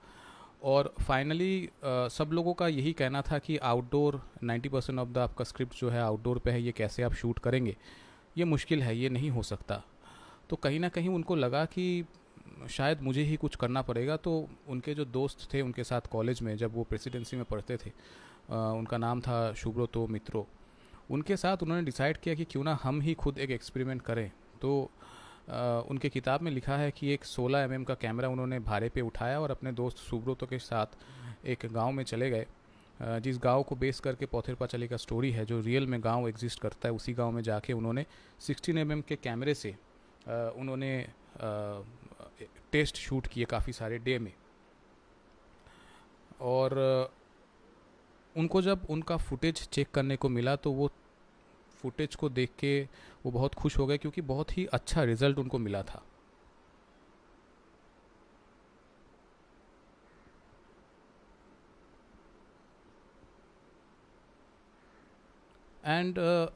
और 0.62 0.92
फाइनली 1.00 1.68
सब 1.84 2.30
लोगों 2.32 2.54
का 2.54 2.68
यही 2.68 2.92
कहना 2.92 3.22
था 3.22 3.38
कि 3.38 3.56
आउटडोर 3.58 4.20
90 4.44 4.68
परसेंट 4.68 4.98
ऑफ़ 4.98 5.08
द 5.08 5.18
आपका 5.18 5.44
स्क्रिप्ट 5.44 5.74
जो 5.76 5.90
है 5.90 6.00
आउटडोर 6.02 6.38
पे 6.38 6.50
है, 6.50 6.62
ये 6.62 6.72
कैसे 6.72 7.02
आप 7.02 7.14
शूट 7.14 7.38
करेंगे? 7.38 7.76
ये 8.36 8.44
मुश्किल 8.44 8.82
है, 8.82 8.96
ये 8.96 9.08
नहीं 9.08 9.30
हो 9.30 9.42
सकता। 9.42 9.82
तो 10.50 10.56
कहीं 10.56 10.80
ना 10.80 10.88
कहीं 10.88 11.08
उनको 11.08 11.34
लगा 11.36 11.64
कि 11.64 12.04
शायद 12.68 13.00
मुझे 13.02 13.22
ही 13.22 13.36
कुछ 13.36 13.56
करना 13.56 13.82
पड़ेगा। 13.82 14.16
तो 14.16 14.48
उनके 14.68 14.94
जो 14.94 15.04
दोस्त 15.06 15.48
थे, 15.54 15.60
उनके 15.60 15.84
साथ 15.84 16.00
कॉलेज 16.10 16.42
में 16.42 16.56
जब 16.56 16.74
वो 16.74 16.84
प्रेसिडेंसी 16.84 17.36
में 17.36 17.44
पढ़ते 17.44 17.76
थे 17.76 17.90
उनका 18.50 18.98
नाम 18.98 19.20
था 19.20 19.52
शुभ्रोतो 19.54 20.06
मित्रो। 20.06 20.46
उनके 21.10 21.36
साथ 21.36 21.62
उन्होंने 21.62 21.84
डिसाइड 21.84 22.16
किया 22.16 22.34
कि 22.34 22.44
क्यों 22.44 22.64
ना 22.64 22.78
हम 22.82 23.00
ही 23.00 23.14
खुद 23.14 23.38
एक 23.38 23.50
एक्सपेरिमेंट 23.50 24.02
करें। 24.02 24.30
तो 24.62 24.90
उनके 25.90 26.08
किताब 26.08 26.42
में 26.42 26.50
लिखा 26.50 26.76
है 26.76 26.90
कि 26.90 27.12
एक 27.12 27.24
16 27.24 27.72
एम 27.74 27.84
का 27.84 27.94
कैमरा 27.94 28.28
उन्होंने 28.28 28.58
भाड़े 28.60 28.88
पे 28.88 29.00
उठाया 29.00 29.40
और 29.40 29.50
अपने 29.50 29.72
दोस्त 29.72 29.98
सुब्रोतो 29.98 30.46
के 30.46 30.58
साथ 30.58 30.96
एक 31.46 31.66
गाँव 31.72 31.92
में 31.92 32.04
चले 32.04 32.30
गए। 32.30 32.46
जिस 33.00 33.38
गाँव 33.38 33.62
को 33.62 33.76
बेस 33.76 34.00
करके 34.00 34.26
पौथिर 34.26 34.54
पाचली 34.54 34.88
का 34.88 34.96
स्टोरी 34.96 35.30
है, 35.32 35.44
जो 35.46 35.60
रियल 35.60 35.86
में 35.86 36.02
गाँव 36.04 36.28
एग्जिस्ट 36.28 36.60
करता 36.60 36.88
है, 36.88 36.94
उसी 36.94 37.12
गाँव 37.12 37.30
में 37.30 37.42
जाके 37.42 37.72
उन्होंने 37.72 38.04
16 38.40 38.90
एम 38.92 39.00
के 39.00 39.16
कैमरे 39.16 39.54
से 39.54 39.70
उन्होंने 40.28 40.92
टेस्ट 42.72 42.96
शूट 42.96 43.26
किए 43.26 43.44
काफ़ी 43.44 43.72
सारे 43.72 43.98
डे 43.98 44.18
में। 44.18 44.32
और, 46.40 46.72
उनको 48.36 48.62
जब 48.62 48.86
उनका 48.90 49.16
फुटेज 49.16 49.68
चेक 49.68 49.90
करने 49.90 50.16
को 50.16 50.28
मिला 50.28 50.56
तो 50.56 50.72
वो 50.72 50.90
फुटेज 51.82 52.14
को 52.14 52.28
देख 52.28 52.50
के 52.58 52.88
वो 53.24 53.30
बहुत 53.32 53.54
खुश 53.54 53.78
हो 53.78 53.86
गए 53.86 53.98
क्योंकि 53.98 54.20
बहुत 54.20 54.58
ही 54.58 54.66
अच्छा 54.66 55.04
रिज़ल्ट 55.04 55.38
उनको 55.38 55.58
मिला 55.58 55.82
था। 55.82 56.02
एंड 65.86 66.18
uh, 66.18 66.46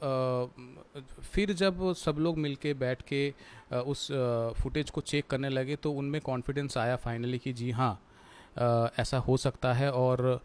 uh, 1.00 1.22
फिर 1.22 1.52
जब 1.52 1.92
सब 1.92 2.16
लोग 2.18 2.38
मिलके 2.38 2.74
बैठ 2.74 3.02
के 3.02 3.30
uh, 3.30 3.76
उस 3.76 4.06
फुटेज 4.62 4.90
को 4.90 5.00
चेक 5.00 5.26
करने 5.26 5.48
लगे 5.48 5.76
तो 5.76 5.92
उनमें 5.92 6.20
कॉन्फिडेंस 6.20 6.78
आया 6.78 6.96
फाइनली 6.96 7.38
कि 7.38 7.52
जी 7.52 7.70
हाँ 7.70 8.00
ऐसा 8.98 9.18
हो 9.18 9.36
सकता 9.36 9.72
है 9.72 9.90
और 9.92 10.40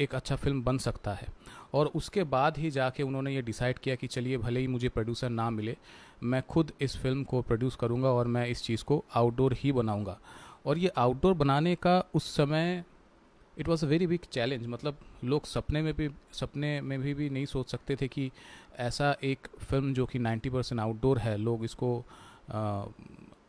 एक 0.00 0.14
अच्छा 0.14 0.36
फ़िल्म 0.36 0.62
बन 0.62 0.78
सकता 0.78 1.12
है। 1.14 1.26
और 1.74 1.86
उसके 1.86 2.24
बाद 2.24 2.58
ही 2.58 2.70
जाके 2.70 3.02
उन्होंने 3.02 3.34
ये 3.34 3.42
डिसाइड 3.42 3.78
किया 3.78 3.94
कि 3.94 4.06
चलिए 4.06 4.38
भले 4.38 4.60
ही 4.60 4.66
मुझे 4.66 4.88
प्रोड्यूसर 4.88 5.28
ना 5.28 5.48
मिले 5.50 5.76
मैं 6.22 6.42
खुद 6.42 6.72
इस 6.80 6.96
फ़िल्म 6.96 7.24
को 7.24 7.42
प्रोड्यूस 7.42 7.76
करूँगा 7.76 8.08
और 8.08 8.26
मैं 8.26 8.46
इस 8.48 8.62
चीज़ 8.62 8.84
को 8.84 9.04
आउटडोर 9.14 9.56
ही 9.58 9.72
बनाऊँगा। 9.72 10.18
और 10.66 10.78
ये 10.78 10.88
आउटडोर 10.88 11.34
बनाने 11.34 11.74
का 11.74 11.98
उस 12.14 12.36
समय 12.36 12.84
it 13.58 13.68
was 13.68 13.84
a 13.86 13.88
very 13.88 14.06
big 14.06 14.20
challenge 14.32 14.66
मतलब 14.66 14.98
लोग 15.24 15.46
सपने 15.46 15.82
में 15.82 15.92
भी 15.94 16.08
सपने 16.32 16.80
में 16.80 17.00
भी, 17.00 17.14
भी 17.14 17.28
नहीं 17.30 17.46
सोच 17.46 17.70
सकते 17.70 17.96
थे 17.96 18.08
कि 18.08 18.30
ऐसा 18.78 19.14
एक 19.24 19.48
फ़िल्म 19.60 19.92
जो 19.94 20.06
कि 20.06 20.18
90 20.18 20.50
परसेंट 20.50 20.80
आउटडोर 20.80 21.18
है 21.18 21.36
लोग 21.36 21.64
इसको 21.64 21.96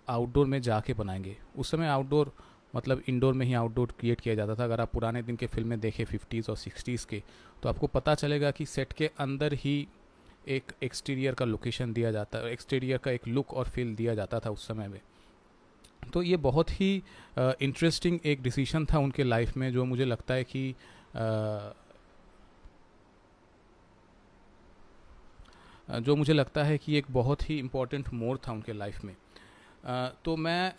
आउटडोर 0.10 0.46
में 0.46 0.62
जाके 0.62 0.94
बनाएँगे। 0.94 1.36
उस 1.58 1.72
समय 1.72 1.88
आउटडोर 1.88 2.32
मतलब 2.76 3.02
इंडोर 3.10 3.34
में 3.34 3.46
ही 3.46 3.54
आउटडोर 3.54 3.94
क्रिएट 4.00 4.22
किया 4.22 4.36
जाता 4.36 4.56
था। 4.56 4.64
अगर 4.64 4.82
आप 4.82 4.92
पुराने 4.94 5.22
दिन 5.24 5.36
के 5.36 5.48
फ़िल्में 5.48 5.80
देखें 5.80 6.04
फिफ्टीज़ 6.06 6.50
और 6.52 6.58
सिक्सटीज़ 6.58 7.06
के 7.08 7.22
तो 7.64 7.70
आपको 7.70 7.88
पता 7.88 8.16
चलेगा 8.16 8.52
कि 8.52 8.66
सेट 8.66 8.94
के 8.94 9.10
अंदर 9.20 9.54
ही 9.54 9.88
एक 10.48 10.72
एक्सटीरियर 10.84 11.34
का 11.34 11.46
लोकेशन 11.46 11.94
दिया 11.94 12.12
जाता 12.12 12.40
है 12.40 12.52
एक्सटीरियर 12.52 12.98
का 12.98 13.12
एक 13.12 13.28
लुक 13.28 13.54
और 13.54 13.66
फील 13.66 13.96
दिया 13.96 14.16
जाता 14.16 14.40
था 14.40 14.50
उस 14.50 14.68
समय 14.68 14.88
में। 14.88 15.00
तो 16.14 16.22
ये 16.24 16.38
बहुत 16.40 16.72
ही 16.72 16.96
इंटरेस्टिंग 17.38 18.20
एक 18.26 18.42
डिसीज़न 18.44 18.86
था 18.86 19.00
उनके 19.00 19.24
लाइफ 19.24 19.56
में, 19.58 19.72
जो 19.72 19.86
मुझे 19.86 20.06
लगता 20.06 20.34
है 20.34 20.44
कि 20.46 20.74
जो 25.88 26.16
मुझे 26.16 26.34
लगता 26.34 26.64
है 26.64 26.78
कि 26.78 26.98
एक 26.98 27.06
बहुत 27.12 27.50
ही 27.50 27.58
इम्पोर्टेंट 27.60 28.14
मोड़ 28.14 28.38
था 28.38 28.52
उनके 28.52 28.74
लाइफ 28.74 29.04
में। 29.04 29.16
तो 30.26 30.36
मैं 30.38 30.74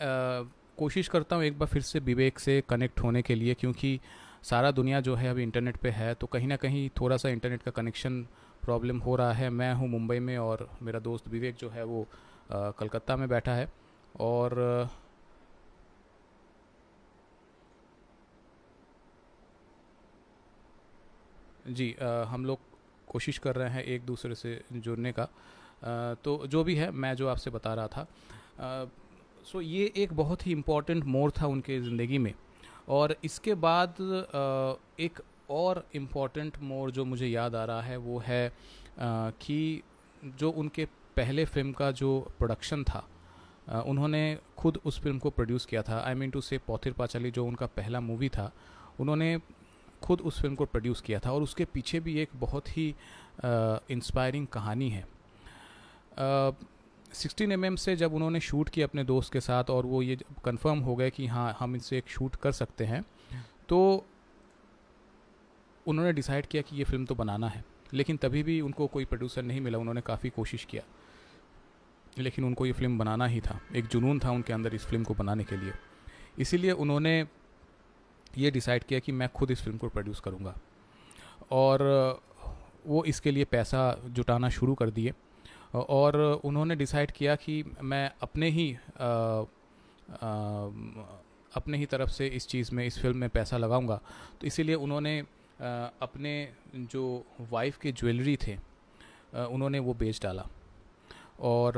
कोशिश 0.78 1.09
करता 1.09 1.37
हूँ 1.37 1.45
एक 1.45 1.59
बार 1.59 1.68
फिर 1.68 1.83
से 1.83 1.99
विवेक 2.00 2.38
से 2.38 2.62
कनेक्ट 2.68 3.00
होने 3.00 3.23
के 3.23 3.35
लिए, 3.35 3.54
क्योंकि 3.54 3.99
सारा 4.42 4.71
दुनिया 4.71 5.00
जो 5.00 5.14
है 5.14 5.28
अभी 5.28 5.42
इंटरनेट 5.42 5.76
पे 5.76 5.90
है 5.90 6.12
तो 6.14 6.26
कहीं 6.26 6.49
ना 6.49 6.56
कहीं 6.56 6.88
थोड़ा 7.00 7.16
सा 7.16 7.28
इंटरनेट 7.28 7.62
का 7.62 7.71
कनेक्शन 7.73 8.21
प्रॉब्लम 8.62 8.99
हो 8.99 9.16
रहा 9.16 9.33
है। 9.33 9.50
मैं 9.50 9.73
हूँ 9.75 9.88
मुंबई 9.88 10.18
में 10.18 10.37
और 10.38 10.68
मेरा 10.83 10.99
दोस्त 11.00 11.28
विवेक 11.28 11.56
जो 11.56 11.68
है 11.71 11.85
वो 11.85 12.06
कलकत्ता 12.52 13.16
में 13.16 13.28
बैठा 13.28 13.54
है। 13.54 13.68
और 14.21 14.88
जी 21.68 21.94
आ, 21.94 22.23
हम 22.25 22.44
लोग 22.44 22.58
कोशिश 23.08 23.38
कर 23.38 23.56
रहे 23.56 23.70
हैं 23.70 23.82
एक 23.85 24.04
दूसरे 24.06 24.35
से 24.35 24.61
जुड़ने 24.73 25.12
का। 25.12 25.23
आ, 25.23 26.14
तो 26.14 26.46
जो 26.46 26.64
भी 26.64 26.75
है 26.75 26.90
मैं 26.92 27.14
जो 27.16 27.28
आपसे 27.28 27.50
बता 27.50 27.75
रहा 27.75 27.87
था 27.87 28.00
आ, 28.00 28.85
सो 29.44 29.61
ये 29.61 29.92
एक 29.96 30.12
बहुत 30.12 30.46
ही 30.46 30.52
इंपॉर्टेंट 30.52 31.04
मोड़ 31.04 31.30
था 31.32 31.46
उनके 31.46 31.80
ज़िंदगी 31.80 32.18
में। 32.18 32.35
और 32.88 33.16
इसके 33.25 33.54
बाद 33.56 33.90
आ, 33.90 34.75
एक 35.00 35.20
और 35.50 35.87
इंपॉर्टेंट 35.94 36.56
मोड़ 36.62 36.90
जो 36.90 37.04
मुझे 37.04 37.26
याद 37.26 37.54
आ 37.54 37.64
रहा 37.64 37.82
है 37.82 37.96
वो 37.96 38.18
है 38.26 38.46
आ, 38.49 39.30
कि 39.30 39.82
जो 40.25 40.50
उनके 40.50 40.85
पहले 41.16 41.44
फ़िल्म 41.44 41.73
का 41.73 41.90
जो 41.90 42.18
प्रोडक्शन 42.38 42.85
था 42.85 43.06
आ, 43.68 43.80
उन्होंने 43.80 44.38
खुद 44.58 44.80
उस 44.85 45.00
फ़िल्म 45.00 45.18
को 45.18 45.30
प्रोड्यूस 45.30 45.66
किया 45.66 45.82
था। 45.82 46.00
आई 46.00 46.14
मीन 46.14 46.30
टू 46.30 46.40
से 46.40 46.58
पौथिर 46.58 46.92
पाचाली 46.92 47.30
जो 47.30 47.44
उनका 47.46 47.66
पहला 47.66 48.00
मूवी 48.00 48.28
था 48.28 48.52
उन्होंने 49.00 49.37
खुद 50.06 50.20
उस 50.20 50.40
फ़िल्म 50.40 50.54
को 50.54 50.64
प्रोड्यूस 50.64 51.00
किया 51.00 51.18
था 51.18 51.32
और 51.32 51.42
उसके 51.42 51.64
पीछे 51.64 52.00
भी 52.00 52.18
एक 52.20 52.30
बहुत 52.36 52.76
ही 52.76 52.88
इंस्पायरिंग 53.90 54.46
कहानी 54.46 54.88
है। 54.90 55.04
सिक्सटीन 57.12 57.52
एम 57.52 57.64
mm 57.66 57.78
से 57.78 57.96
जब 57.96 58.14
उन्होंने 58.14 58.40
शूट 58.40 58.68
किया 58.68 58.86
अपने 58.86 59.04
दोस्त 59.04 59.32
के 59.32 59.40
साथ 59.40 59.70
और 59.70 59.86
वो 59.86 60.02
ये 60.02 60.16
कंफर्म 60.44 60.78
हो 60.78 60.94
गए 60.96 61.10
कि 61.10 61.26
हाँ 61.26 61.56
हम 61.58 61.75
इनसे 61.75 61.98
एक 61.98 62.08
शूट 62.08 62.36
कर 62.36 62.52
सकते 62.52 62.84
हैं 62.84 63.02
तो 63.68 63.78
उन्होंने 65.86 66.12
डिसाइड 66.12 66.46
किया 66.46 66.62
कि 66.62 66.76
ये 66.76 66.84
फ़िल्म 66.84 67.04
तो 67.04 67.14
बनाना 67.14 67.48
है। 67.48 67.64
लेकिन 67.94 68.16
तभी 68.16 68.42
भी 68.42 68.60
उनको 68.60 68.86
कोई 68.86 69.04
प्रोड्यूसर 69.04 69.42
नहीं 69.42 69.60
मिला, 69.60 69.78
उन्होंने 69.78 70.00
काफ़ी 70.00 70.30
कोशिश 70.30 70.64
किया। 70.64 70.82
लेकिन 72.18 72.44
उनको 72.44 72.66
ये 72.66 72.72
फ़िल्म 72.72 72.98
बनाना 72.98 73.26
ही 73.26 73.40
था, 73.40 73.60
एक 73.76 73.86
जुनून 73.86 74.18
था 74.18 74.30
उनके 74.30 74.52
अंदर 74.52 74.75
इस 74.75 74.86
फ़िल्म 74.86 75.04
को 75.04 75.14
बनाने 75.14 75.44
के 75.44 75.56
लिए। 75.56 75.72
इसीलिए 76.38 76.72
उन्होंने 76.75 77.26
ये 78.38 78.50
डिसाइड 78.50 78.85
किया 78.85 79.00
कि 79.00 79.12
मैं 79.12 79.28
खुद 79.28 79.50
इस 79.50 79.62
फ़िल्म 79.62 79.78
को 79.78 79.88
प्रोड्यूस 79.88 80.21
करूँगा। 80.21 80.55
और 81.50 81.83
वो 82.87 83.05
इसके 83.05 83.31
लिए 83.31 83.45
पैसा 83.45 84.00
जुटाना 84.07 84.49
शुरू 84.49 84.75
कर 84.75 84.90
दिए। 84.90 85.12
और 85.75 86.16
उन्होंने 86.45 86.76
डिसाइड 86.76 87.11
किया 87.11 87.37
कि 87.37 87.62
मैं 87.83 88.11
अपने 88.23 88.49
ही 88.50 88.73
आ, 88.73 89.07
आ, 89.07 89.47
अपने 91.55 91.78
ही 91.78 91.87
तरफ़ 91.87 92.11
से 92.11 92.26
इस 92.26 92.47
चीज़ 92.49 92.75
में 92.75 92.87
इस 92.87 92.99
फ़िल्म 92.99 93.16
में 93.16 93.28
पैसा 93.28 93.57
लगाऊँगा। 93.57 94.00
तो 94.40 94.47
इसीलिए 94.47 94.75
उन्होंने 94.75 95.19
अपने 96.02 96.52
जो 96.76 97.25
वाइफ 97.50 97.78
के 97.78 97.93
ज्वेलरी 97.93 98.37
थे 98.37 98.57
उन्होंने 99.35 99.78
वो 99.78 99.95
बेच 99.95 100.21
डाला। 100.23 100.47
और 101.40 101.73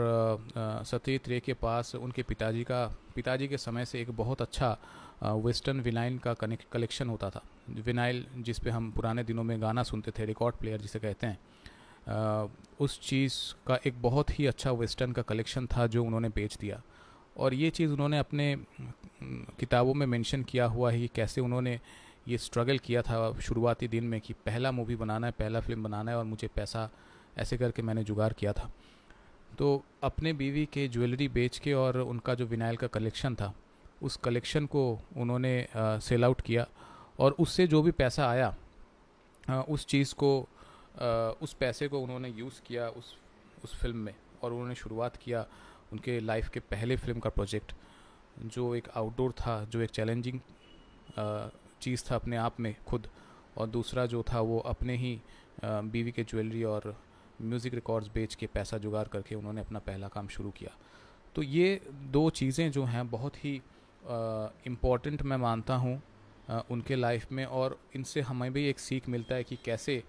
सत्यजीत 0.86 1.28
रे 1.28 1.40
के 1.40 1.54
पास 1.54 1.94
उनके 1.94 2.22
पिताजी 2.22 2.64
का 2.64 2.86
पिताजी 3.14 3.48
के 3.48 3.58
समय 3.58 3.84
से 3.84 4.00
एक 4.00 4.10
बहुत 4.10 4.42
अच्छा 4.42 4.76
वेस्टर्न 5.22 5.80
विनाइल 5.80 6.18
का 6.18 6.32
कलेक्शन 6.34 7.08
होता 7.08 7.30
था। 7.30 7.42
विनाइल 7.68 8.24
जिस 8.38 8.58
पे 8.58 8.70
हम 8.70 8.90
पुराने 8.90 9.24
दिनों 9.24 9.44
में 9.44 9.60
गाना 9.62 9.82
सुनते 9.82 10.10
थे 10.10 10.24
रिकॉर्ड 10.24 10.56
प्लेयर 10.56 10.80
जिसे 10.80 10.98
कहते 10.98 11.26
हैं 11.26 11.38
उस 12.80 13.00
चीज़ 13.00 13.34
का 13.66 13.78
एक 13.86 14.00
बहुत 14.02 14.38
ही 14.38 14.46
अच्छा 14.46 14.70
वेस्टर्न 14.72 15.12
का 15.12 15.22
कलेक्शन 15.22 15.66
था 15.66 15.86
जो 15.86 16.04
उन्होंने 16.04 16.28
बेच 16.28 16.56
दिया। 16.56 16.80
और 17.36 17.54
ये 17.54 17.70
चीज़ 17.70 17.90
उन्होंने 17.92 18.18
अपने 18.18 18.56
किताबों 19.58 19.94
में 19.94 20.06
मेंशन 20.06 20.42
किया 20.42 20.66
हुआ 20.66 20.90
है 20.92 21.00
कि 21.00 21.08
कैसे 21.14 21.40
उन्होंने 21.40 21.78
ये 22.28 22.38
स्ट्रगल 22.38 22.78
किया 22.78 23.02
था 23.02 23.38
शुरुआती 23.40 23.88
दिन 23.88 24.04
में 24.04 24.20
कि 24.20 24.32
पहला 24.46 24.72
मूवी 24.72 24.96
बनाना 24.96 25.26
है, 25.26 25.32
पहला 25.32 25.60
फ़िल्म 25.60 25.82
बनाना 25.82 26.10
है 26.10 26.16
और 26.16 26.24
मुझे 26.24 26.48
पैसा 26.48 26.88
ऐसे 27.38 27.56
करके 27.58 27.82
मैंने 27.82 28.04
जुगाड़ 28.04 28.32
किया 28.32 28.52
था। 28.52 28.70
तो 29.58 29.82
अपने 30.02 30.32
बीवी 30.32 30.64
के 30.66 30.88
ज्वेलरी 30.88 31.28
बेच 31.28 31.58
के 31.58 31.72
और 31.74 31.98
उनका 31.98 32.34
जो 32.34 32.46
विनाइल 32.46 32.76
का 32.76 32.86
कलेक्शन 32.86 33.34
था 33.34 33.54
उस 34.02 34.16
कलेक्शन 34.16 34.66
को 34.66 34.82
उन्होंने 35.16 35.68
सेल 35.76 36.24
आउट 36.24 36.40
किया 36.40 36.66
और 37.18 37.32
उससे 37.38 37.66
जो 37.66 37.82
भी 37.82 37.90
पैसा 37.90 38.28
आया 38.28 38.54
उस 39.68 39.86
चीज़ 39.86 40.14
को 40.14 40.30
उस 41.42 41.52
पैसे 41.60 41.88
को 41.88 42.00
उन्होंने 42.00 42.28
यूज़ 42.28 42.60
किया 42.66 42.88
उस 42.88 43.16
उस 43.64 43.74
फ़िल्म 43.74 43.96
में 43.96 44.14
और 44.42 44.52
उन्होंने 44.52 44.74
शुरुआत 44.74 45.16
किया 45.16 45.46
उनके 45.92 46.18
लाइफ 46.20 46.48
के 46.48 46.60
पहले 46.60 46.96
फ़िल्म 46.96 47.18
का 47.20 47.30
प्रोजेक्ट 47.30 47.72
जो 48.46 48.74
एक 48.74 48.88
आउटडोर 48.96 49.32
था, 49.32 49.64
जो 49.64 49.80
एक 49.80 49.90
चैलेंजिंग 49.90 50.40
चीज़ 51.82 52.04
था 52.10 52.14
अपने 52.14 52.36
आप 52.36 52.60
में 52.60 52.74
खुद 52.86 53.08
और 53.56 53.66
दूसरा 53.66 54.06
जो 54.06 54.22
था 54.22 54.40
वो 54.40 54.58
अपने 54.58 54.96
ही 54.96 55.20
बीवी 55.64 56.12
के 56.12 56.24
ज्वेलरी 56.24 56.62
और 56.64 56.94
म्यूज़िक 57.42 57.74
रिकॉर्ड्स 57.74 58.08
बेच 58.14 58.34
के 58.34 58.46
पैसा 58.46 58.78
जुगाड़ 58.78 59.06
करके 59.08 59.34
उन्होंने 59.34 59.60
अपना 59.60 59.78
पहला 59.78 60.08
काम 60.08 60.28
शुरू 60.28 60.50
किया। 60.50 60.76
तो 61.34 61.42
ये 61.42 61.80
दो 62.12 62.28
चीज़ें 62.30 62.70
जो 62.72 62.84
हैं 62.84 63.08
बहुत 63.10 63.44
ही 63.44 63.60
इंपॉर्टेंट 64.66 65.22
मैं 65.22 65.36
मानता 65.36 65.74
हूँ 65.74 66.00
उनके 66.70 66.96
लाइफ 66.96 67.32
में 67.32 67.44
और 67.44 67.78
इनसे 67.96 68.20
हमें 68.20 68.52
भी 68.52 68.64
एक 68.68 68.78
सीख 68.78 69.08
मिलता 69.08 69.34
है 69.34 69.44
कि 69.44 69.56
कैसे 69.64 70.02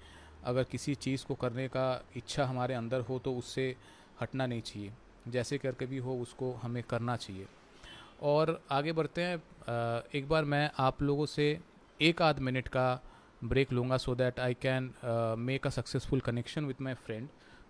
अगर 0.43 0.63
किसी 0.63 0.95
चीज़ 0.95 1.25
को 1.25 1.35
करने 1.35 1.67
का 1.67 1.88
इच्छा 2.17 2.45
हमारे 2.45 2.73
अंदर 2.73 3.01
हो 3.01 3.19
तो 3.19 3.33
उससे 3.35 3.75
हटना 4.21 4.45
नहीं 4.45 4.62
चाहिए। 4.62 4.91
जैसे 5.27 5.57
करके 5.57 5.85
भी 5.85 5.97
हो 5.97 6.15
उसको 6.21 6.51
हमें 6.53 6.81
करना 6.83 7.15
चाहिए। 7.15 7.45
और 8.21 8.62
आगे 8.71 8.91
बढ़ते 8.91 9.21
हैं। 9.21 9.38
एक 10.15 10.29
बार 10.29 10.45
मैं 10.45 10.69
आप 10.79 11.01
लोगों 11.01 11.25
से 11.25 11.59
एक 11.99 12.21
आध 12.21 12.39
मिनट 12.39 12.67
का 12.67 12.88
ब्रेक 13.43 13.71
लूँगा 13.73 13.97
so 13.97 14.15
that 14.15 14.39
I 14.39 14.53
can 14.62 14.93
make 15.39 15.67
a 15.67 15.69
successful 15.69 16.19
connection 16.19 16.65
with 16.65 16.81
my 16.81 16.93
friend 16.93 17.27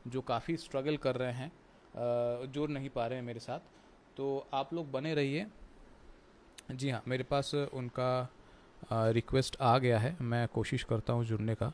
जो 0.08 0.22
काफ़ी 0.22 0.58
स्ट्रगल 0.58 0.98
कर 0.98 1.16
रहे 1.16 1.32
हैं 1.32 1.52
uh, 1.52 2.54
जुड़ 2.54 2.70
नहीं 2.70 2.90
पा 2.90 3.08
रहे 3.08 3.20
हैं 3.20 3.26
मेरे 3.26 3.40
साथ। 3.40 3.60
तो 4.18 4.48
आप 4.54 4.74
लोग 4.74 4.92
बने 4.92 5.14
रहिए। 5.14 5.46
जी 6.70 6.90
हाँ 6.90 7.02
मेरे 7.08 7.24
पास 7.24 7.54
उनका 7.56 8.30
रिक्वेस्ट 8.92 9.56
आ 9.62 9.78
गया 9.78 10.00
है। 10.00 10.16
मैं 10.22 10.48
कोशिश 10.48 10.84
करता 10.84 11.14
हूँ 11.14 11.26
जुड़ने 11.26 11.56
का। 11.56 11.72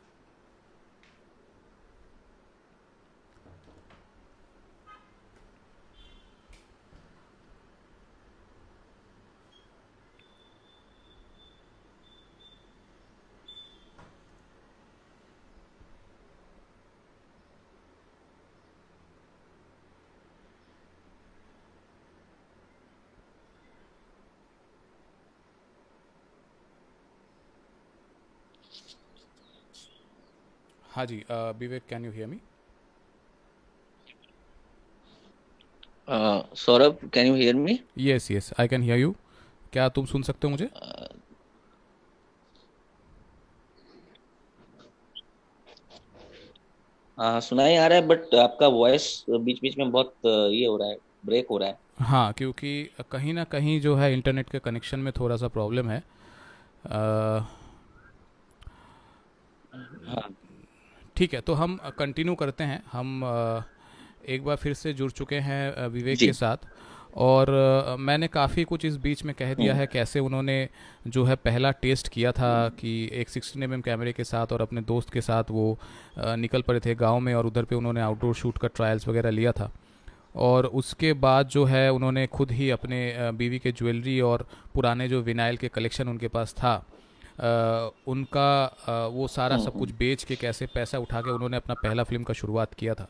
हाँ 31.05 31.11
जी 31.11 31.23
Vivek 31.59 31.83
can 31.89 32.05
you 32.05 32.11
hear 32.11 32.27
me 32.27 32.37
Saurabh 36.57 37.09
can 37.13 37.27
you 37.27 37.35
hear 37.35 37.55
me 37.55 37.79
yes 37.97 38.29
yes 38.31 38.51
I 38.59 38.67
can 38.67 38.83
hear 38.83 38.97
you 38.99 39.13
क्या 39.73 39.87
तुम 39.89 40.05
सुन 40.05 40.23
सकते 40.23 40.47
हो 40.47 40.51
मुझे? 40.51 40.65
Uh, 40.65 41.13
हाँ 47.17 47.39
सुनाई 47.41 47.75
आ 47.75 47.85
रहा 47.87 47.97
है 47.97 48.05
बट 48.07 48.33
आपका 48.35 48.67
वॉइस 48.67 49.05
बीच 49.29 49.59
बीच 49.61 49.77
में 49.77 49.91
बहुत 49.91 50.15
ये 50.25 50.65
हो 50.65 50.77
रहा 50.77 50.87
है 50.89 50.97
ब्रेक 51.25 51.47
हो 51.51 51.57
रहा 51.57 51.69
है। 51.69 51.77
हाँ 51.99 52.31
क्योंकि 52.33 52.71
कहीं 53.11 53.33
ना 53.33 53.43
कहीं 53.53 53.79
जो 53.81 53.95
है 53.95 54.11
इंटरनेट 54.13 54.49
के 54.49 54.59
कनेक्शन 54.59 54.99
में 54.99 55.11
थोड़ा 55.19 55.35
सा 55.35 55.47
प्रॉब्लम 55.47 55.89
है। 55.89 56.01
आ, 56.87 57.39
हाँ। 60.07 60.27
ठीक 61.17 61.34
है 61.34 61.41
तो 61.41 61.54
हम 61.54 61.78
कंटिन्यू 61.99 62.36
करते 62.36 62.63
हैं। 62.63 62.82
हम 62.91 63.21
एक 64.30 64.43
बार 64.45 64.56
फिर 64.56 64.73
से 64.73 64.93
जुड़ 64.93 65.12
चुके 65.12 65.36
हैं 65.41 65.88
विवेक 65.88 66.19
के 66.19 66.34
साथ। 66.34 66.67
और 67.17 67.49
मैंने 67.99 68.28
काफ़ी 68.28 68.63
कुछ 68.63 68.86
इस 68.86 68.95
बीच 68.97 69.23
में 69.25 69.34
कह 69.36 69.54
दिया 69.54 69.71
हम्म। 69.71 69.82
है 69.82 69.88
कैसे 69.88 70.19
उन्होंने 70.19 70.58
जो 71.08 71.23
है 71.23 71.36
पहला 71.36 71.71
टेस्ट 71.82 72.08
किया 72.08 72.32
था 72.32 72.67
कि 72.80 72.91
एक 73.13 73.30
सिक्सटीन 73.30 73.63
एम 73.63 73.82
कैमरे 73.82 74.13
के 74.13 74.23
साथ 74.23 74.54
और 74.54 74.62
अपने 74.62 74.82
दोस्त 74.82 75.10
के 75.10 75.21
साथ 75.21 75.51
वो 75.51 75.78
निकल 76.17 76.62
पड़े 76.62 76.80
थे 76.80 76.95
गाँव 76.95 77.19
में 77.19 77.34
और 77.34 77.45
उधर 77.45 77.63
पे 77.63 77.75
उन्होंने 77.75 78.01
आउटडोर 78.01 78.34
शूट 78.34 78.58
का 78.58 78.67
ट्रायल्स 78.67 79.08
वगैरह 79.08 79.30
लिया 79.30 79.51
था। 79.51 79.71
और 80.38 80.65
उसके 80.75 81.13
बाद 81.15 81.47
जो 81.47 81.63
है 81.65 81.91
उन्होंने 81.91 82.25
खुद 82.28 82.51
ही 82.51 82.69
अपने 82.69 83.32
बीवी 83.34 83.60
के 83.60 83.71
ज्वेलरी 83.71 84.19
और 84.21 84.45
पुराने 84.73 85.08
जो 85.08 85.21
विनाइल 85.21 85.58
के 85.58 85.67
कलेक्शन 85.67 86.08
उनके 86.08 86.28
पास 86.28 86.54
था। 86.54 86.75
उनका 87.38 89.10
वो 89.13 89.28
सारा 89.28 89.58
सब 89.58 89.78
कुछ 89.80 89.91
बेच 89.93 90.24
के 90.24 90.36
कैसे 90.36 90.65
पैसा 90.74 91.00
उठा 91.00 91.21
के 91.21 91.32
उन्होंने 91.32 91.58
अपना 91.58 91.74
पहला 91.74 92.04
फ़िल्म 92.04 92.24
का 92.24 92.34
शुरुआत 92.34 92.74
किया 92.74 92.93
था। 92.93 93.08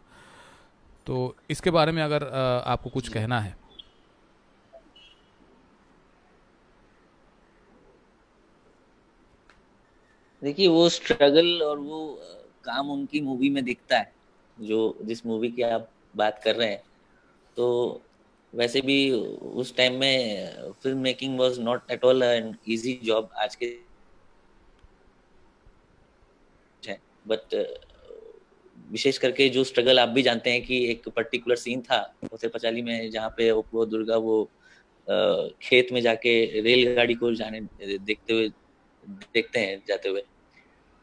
तो 1.07 1.35
इसके 1.49 1.71
बारे 1.71 1.91
में 1.91 2.01
अगर 2.03 2.23
आपको 2.67 2.89
कुछ 2.89 3.09
कहना 3.09 3.39
है। 3.39 3.55
देखिए 10.41 10.67
वो 10.67 10.87
स्ट्रगल 10.89 11.61
और 11.63 11.79
वो 11.79 11.99
काम 12.63 12.89
उनकी 12.91 13.21
मूवी 13.21 13.49
में 13.49 13.63
दिखता 13.65 13.97
है 13.97 14.11
जो 14.57 14.97
जिस 15.01 15.25
मूवी 15.25 15.49
की 15.51 15.61
आप 15.61 15.89
बात 16.15 16.41
कर 16.43 16.55
रहे 16.55 16.69
हैं। 16.69 16.83
तो 17.57 18.01
वैसे 18.53 18.81
भी 18.81 19.11
उस 19.11 19.75
टाइम 19.77 19.99
में 19.99 20.71
film 20.83 20.97
making 20.99 21.39
was 21.39 21.59
not 21.59 21.91
at 21.91 22.05
all 22.05 22.23
an 22.23 22.55
easy 22.67 22.99
job 23.03 23.29
आज 23.43 23.55
के 23.55 23.65
बट 27.25 27.55
विशेष 28.91 29.17
करके 29.17 29.47
जो 29.49 29.63
स्ट्रगल 29.63 29.99
आप 29.99 30.09
भी 30.09 30.21
जानते 30.21 30.49
हैं 30.49 30.61
कि 30.63 30.83
एक 30.91 31.07
पर्टिकुलर 31.09 31.55
सीन 31.55 31.81
था, 31.81 31.99
उसे 32.33 32.47
पचाली 32.47 32.81
में 32.81 33.09
जहाँ 33.11 33.29
पे 33.37 33.51
वो 33.51 33.85
दुर्गा 33.85 34.17
वो 34.17 34.43
खेत 35.61 35.91
में 35.91 36.01
जाके 36.01 36.61
रेलगाड़ी 36.61 37.13
को 37.13 37.33
जाने, 37.33 37.61
देखते 37.61 38.33
हुए, 38.33 38.49
देखते 39.33 39.59
हैं 39.59 39.81
जाते 39.87 40.09
हुए। 40.09 40.23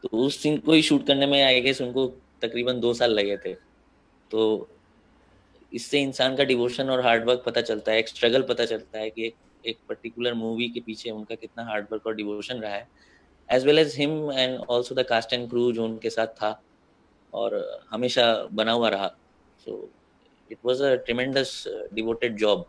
तो 0.03 0.07
उस 0.17 0.41
सीन 0.41 0.57
को 0.57 0.73
ही 0.73 0.81
शूट 0.81 1.05
करने 1.07 1.27
में 1.27 1.41
आई 1.43 1.61
गेस 1.61 1.81
उनको 1.81 2.07
तकरीबन 2.41 2.79
दो 2.79 2.93
साल 2.93 3.11
लगे 3.11 3.37
थे। 3.37 3.53
तो 4.31 4.69
इससे 5.71 6.01
इंसान 6.01 6.35
का 6.35 6.43
डिवोशन 6.43 6.89
और 6.89 7.01
हार्डवर्क 7.01 7.43
पता 7.45 7.61
चलता 7.61 7.91
है, 7.91 7.99
एक 7.99 8.09
स्ट्रगल 8.09 8.41
पता 8.41 8.65
चलता 8.65 8.99
है 8.99 9.09
कि 9.09 9.31
एक 9.65 9.77
पर्टिकुलर 9.89 10.33
मूवी 10.33 10.67
के 10.69 10.79
पीछे 10.79 11.11
उनका 11.11 11.35
कितना 11.35 11.63
हार्डवर्क 11.63 12.07
और 12.07 12.15
डिवोशन 12.15 12.55
रहा 12.55 12.73
है। 12.73 12.87
As 13.49 13.65
well 13.65 13.79
as 13.79 13.95
him 13.97 14.31
and 14.31 14.59
also 14.59 14.95
the 14.95 15.05
cast 15.09 15.33
and 15.33 15.49
crew 15.49 15.71
जो 15.73 15.85
उनके 15.85 16.09
साथ 16.09 16.27
था 16.41 16.51
और 17.33 17.55
हमेशा 17.91 18.25
बना 18.51 18.71
हुआ 18.71 18.89
रहा। 18.89 19.07
So 19.65 19.89
it 20.51 20.57
was 20.65 20.83
a 20.83 20.95
tremendous 21.05 21.63
devoted 21.93 22.37
job 22.37 22.65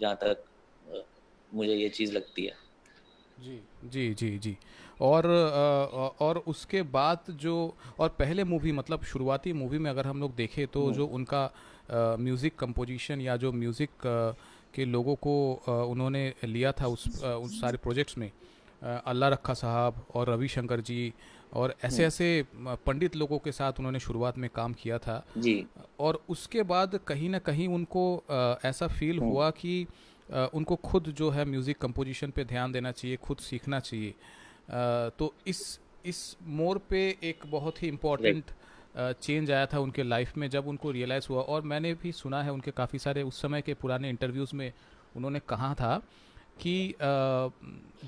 जहाँ 0.00 0.16
तक 0.22 0.44
uh, 0.86 1.02
मुझे 1.52 1.74
ये 1.74 1.88
चीज़ 1.90 2.12
लगती 2.12 2.44
है। 2.46 2.54
जी 3.38 3.60
जी 3.84 4.12
जी 4.14 4.38
जी। 4.38 4.56
और 5.00 5.26
और 6.20 6.38
उसके 6.46 6.82
बाद 6.92 7.30
जो 7.40 7.54
और 7.98 8.08
पहले 8.18 8.44
मूवी 8.44 8.72
मतलब 8.72 9.04
शुरुआती 9.04 9.52
मूवी 9.52 9.78
में 9.78 9.90
अगर 9.90 10.06
हम 10.06 10.20
लोग 10.20 10.34
देखें 10.36 10.66
तो 10.66 10.82
हम्म। 10.82 10.94
जो 10.94 11.06
उनका 11.08 11.42
म्यूज़िक 12.20 12.56
कंपोजिशन 12.58 13.20
या 13.20 13.36
जो 13.36 13.52
म्यूज़िक 13.52 13.90
के 14.74 14.84
लोगों 14.86 15.14
को 15.26 15.34
उन्होंने 15.66 16.22
लिया 16.44 16.72
था 16.72 16.86
उस 16.88 17.06
उस 17.24 17.60
सारे 17.60 17.78
प्रोजेक्ट्स 17.78 18.18
में 18.18 18.30
अल्लाह 18.82 19.30
रखा 19.30 19.54
साहब 19.54 20.06
और 20.14 20.30
रविशंकर 20.30 20.80
जी 20.80 21.12
और 21.54 21.74
ऐसे 21.84 21.96
हम्म। 21.96 22.06
ऐसे 22.06 22.76
पंडित 22.86 23.16
लोगों 23.16 23.38
के 23.38 23.52
साथ 23.52 23.78
उन्होंने 23.78 24.00
शुरुआत 24.00 24.38
में 24.38 24.48
काम 24.54 24.72
किया 24.74 24.98
था। 24.98 25.24
जी। 25.38 25.66
और 26.00 26.22
उसके 26.28 26.62
बाद 26.64 26.98
कहीं 27.06 27.28
ना 27.30 27.38
कहीं 27.40 27.68
उनको 27.68 28.04
ऐसा 28.64 28.86
फील 28.88 29.18
हम्म। 29.18 29.30
हुआ 29.30 29.50
कि 29.52 29.86
उनको 30.54 30.76
खुद 30.84 31.12
जो 31.16 31.30
है 31.30 31.44
म्यूज़िक 31.44 31.78
कंपोजिशन 31.78 32.30
पे 32.30 32.44
ध्यान 32.44 32.72
देना 32.72 32.90
चाहिए 32.92 33.16
खुद 33.22 33.38
सीखना 33.40 33.80
चाहिए। 33.80 34.14
तो 35.18 35.32
इस 35.46 35.78
इस 36.06 36.36
मोर 36.42 36.78
पे 36.90 37.00
एक 37.22 37.44
बहुत 37.50 37.82
ही 37.82 37.88
इम्पोर्टेंट 37.88 38.44
चेंज 38.96 39.50
आया 39.50 39.66
था 39.66 39.78
उनके 39.78 40.02
लाइफ 40.02 40.36
में 40.36 40.48
जब 40.50 40.68
उनको 40.68 40.90
रियलाइज़ 40.90 41.26
हुआ। 41.30 41.42
और 41.42 41.62
मैंने 41.64 41.92
भी 41.94 42.12
सुना 42.12 42.42
है 42.42 42.52
उनके 42.52 42.70
काफ़ी 42.72 42.98
सारे 42.98 43.22
उस 43.22 43.40
समय 43.42 43.62
के 43.62 43.74
पुराने 43.74 44.10
इंटरव्यूज़ 44.10 44.56
में 44.56 44.72
उन्होंने 45.16 45.40
कहा 45.48 45.72
था 45.74 46.00
कि 46.62 46.94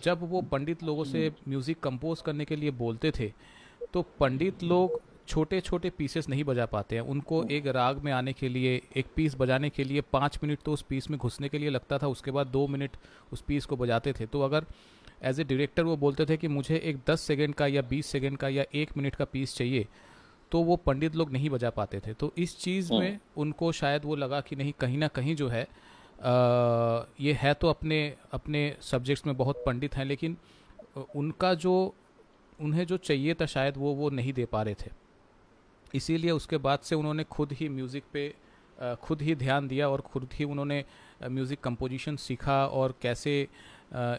जब 0.05 0.29
वो 0.31 0.41
पंडित 0.43 0.83
लोगों 0.83 1.05
से 1.05 1.31
म्यूज़िक 1.49 1.81
कंपोज 1.81 2.21
करने 2.21 2.45
के 2.45 2.57
लिए 2.57 2.71
बोलते 2.77 3.11
थे 3.11 3.33
तो 3.95 4.03
पंडित 4.21 4.63
लोग 4.65 5.01
छोटे 5.29 5.61
छोटे 5.61 5.91
पीसेस 5.91 6.29
नहीं 6.29 6.45
बजा 6.45 6.65
पाते 6.67 6.97
हैं। 6.97 7.03
उनको 7.03 7.43
एक 7.51 7.67
राग 7.67 8.03
में 8.05 8.11
आने 8.13 8.33
के 8.33 8.49
लिए 8.49 8.81
एक 8.97 9.07
पीस 9.17 9.37
बजाने 9.39 9.71
के 9.71 9.85
लिए 9.85 10.01
पाँच 10.13 10.39
मिनट 10.43 10.59
तो 10.65 10.73
उस 10.73 10.83
पीस 10.83 11.11
में 11.11 11.19
घुसने 11.19 11.49
के 11.49 11.59
लिए 11.59 11.71
लगता 11.71 11.99
था 11.99 12.09
उसके 12.09 12.31
बाद 12.31 12.47
दो 12.49 12.67
मिनट 12.69 12.97
उस 13.33 13.41
पीस 13.41 13.67
को 13.67 13.77
बजाते 13.77 14.13
थे। 14.13 14.27
तो 14.27 14.41
अगर 14.41 14.65
एज 15.23 15.41
ए 15.41 15.45
डायरेक्टर 15.45 15.83
वो 15.83 15.97
बोलते 15.97 16.27
थे 16.27 16.37
कि 16.37 16.49
मुझे 16.49 16.77
एक 16.77 16.99
दस 17.07 17.21
सेकेंड 17.23 17.55
का 17.55 17.67
या 17.67 17.83
बीस 17.83 18.07
सेकेंड 18.07 18.37
का 18.39 18.49
या 18.49 18.65
एक 18.75 18.97
मिनट 18.97 19.15
का 19.15 19.25
पीस 19.25 19.57
चाहिए 19.57 19.87
तो 20.53 20.63
वो 20.63 20.77
पंडित 20.77 21.17
लोग 21.17 21.33
नहीं 21.33 21.51
बजा 21.51 21.71
पाते 21.71 22.01
थे। 22.01 22.13
तो 22.13 22.33
इस 22.39 22.59
चीज़ 22.59 22.93
में 22.93 23.09
हम्म। 23.09 23.41
उनको 23.43 23.73
शायद 23.73 24.05
वो 24.05 24.17
लगा 24.17 24.41
कि 24.41 24.57
नहीं 24.57 24.73
कहीं 24.81 24.99
ना 24.99 25.09
कहीं 25.11 25.37
जो 25.37 25.49
है 25.49 25.67
ये 26.25 27.33
है 27.33 27.53
तो 27.55 27.69
अपने 27.69 27.99
अपने 28.33 28.61
सब्जेक्ट्स 28.83 29.27
में 29.27 29.37
बहुत 29.37 29.63
पंडित 29.67 29.97
हैं, 29.97 30.05
लेकिन 30.05 30.37
उनका 31.17 31.53
जो, 31.55 31.95
उन्हें 32.59 32.87
जो 32.87 32.97
चाहिए 32.97 33.35
था 33.35 33.47
शायद 33.47 33.77
वो 33.77 33.93
वो 33.95 34.11
नहीं 34.11 34.33
दे 34.33 34.45
पा 34.45 34.63
रहे 34.63 34.75
थे। 34.75 34.91
इसीलिए 35.95 36.31
उसके 36.31 36.57
बाद 36.59 36.79
से 36.79 36.95
उन्होंने 36.95 37.25
खुद 37.27 37.53
ही 37.53 37.69
म्यूज़िक 37.69 38.05
पे 38.13 38.33
खुद 39.03 39.23
ही 39.23 39.35
ध्यान 39.35 39.69
दिया 39.69 39.89
और 39.89 40.01
खुद 40.03 40.29
ही 40.35 40.45
उन्होंने 40.45 40.85
म्यूज़िक 41.25 41.61
कंपोजिशन 41.61 42.17
सीखा 42.17 42.65
और 42.67 42.95
कैसे 43.03 43.41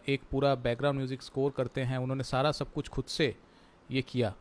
एक 0.10 0.22
पूरा 0.32 0.54
बैकग्राउंड 0.56 0.98
म्यूज़िक 0.98 1.22
स्कोर 1.22 1.52
करते 1.52 1.82
हैं। 1.82 1.98
उन्होंने 1.98 2.24
सारा 2.24 2.52
सब 2.52 2.72
कुछ 2.74 2.88
खुद 2.88 3.06
से 3.06 3.36
ये 3.90 4.02
किया। 4.02 4.34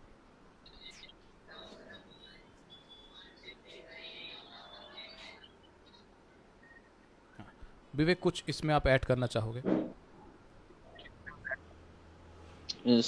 विवेक 7.97 8.21
कुछ 8.21 8.45
इसमें 8.49 8.75
आप 8.75 8.87
ऐड 8.87 9.05
करना 9.05 9.27
चाहोगे? 9.27 9.63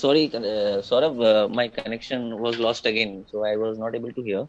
Sorry 0.01 0.21
uh, 0.35 0.81
saurabh 0.83 1.19
uh, 1.21 1.49
my 1.57 1.65
connection 1.69 2.23
was 2.43 2.59
lost 2.67 2.87
again 2.91 3.11
so 3.31 3.43
i 3.45 3.57
was 3.63 3.81
not 3.81 3.97
able 3.99 4.13
to 4.19 4.23
hear 4.29 4.45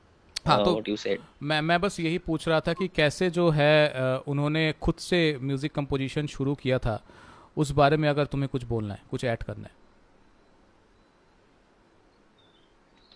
हाँ 0.48 0.58
तो 0.66 0.74
what 0.76 0.88
you 0.92 0.96
said. 1.02 1.20
मैं 1.44 1.60
मैं 1.62 1.80
बस 1.82 2.00
यही 2.00 2.18
पूछ 2.28 2.48
रहा 2.48 2.60
था 2.68 2.74
कि 2.74 2.88
कैसे 2.96 3.30
जो 3.38 3.50
है 3.50 4.20
उन्होंने 4.34 4.64
खुद 4.82 4.96
से 5.06 5.20
म्यूज़िक 5.42 5.74
कंपोजिशन 5.76 6.28
शुरू 6.28 6.56
किया 6.56 6.80
था 6.86 7.02
उस 7.58 7.72
बारे 7.80 7.98
में 7.98 8.08
अगर 8.10 8.26
तुम्हें 8.26 8.50
कुछ 8.52 8.64
बोलना 8.64 8.94
है 8.94 9.02
कुछ 9.12 9.24
ऐड 9.24 9.44
करना 9.44 9.68
है। 9.68 9.76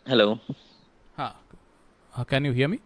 हेलो 0.08 0.34
हाँ 1.18 2.26
can 2.30 2.46
you 2.46 2.54
hear 2.54 2.68
me 2.68 2.80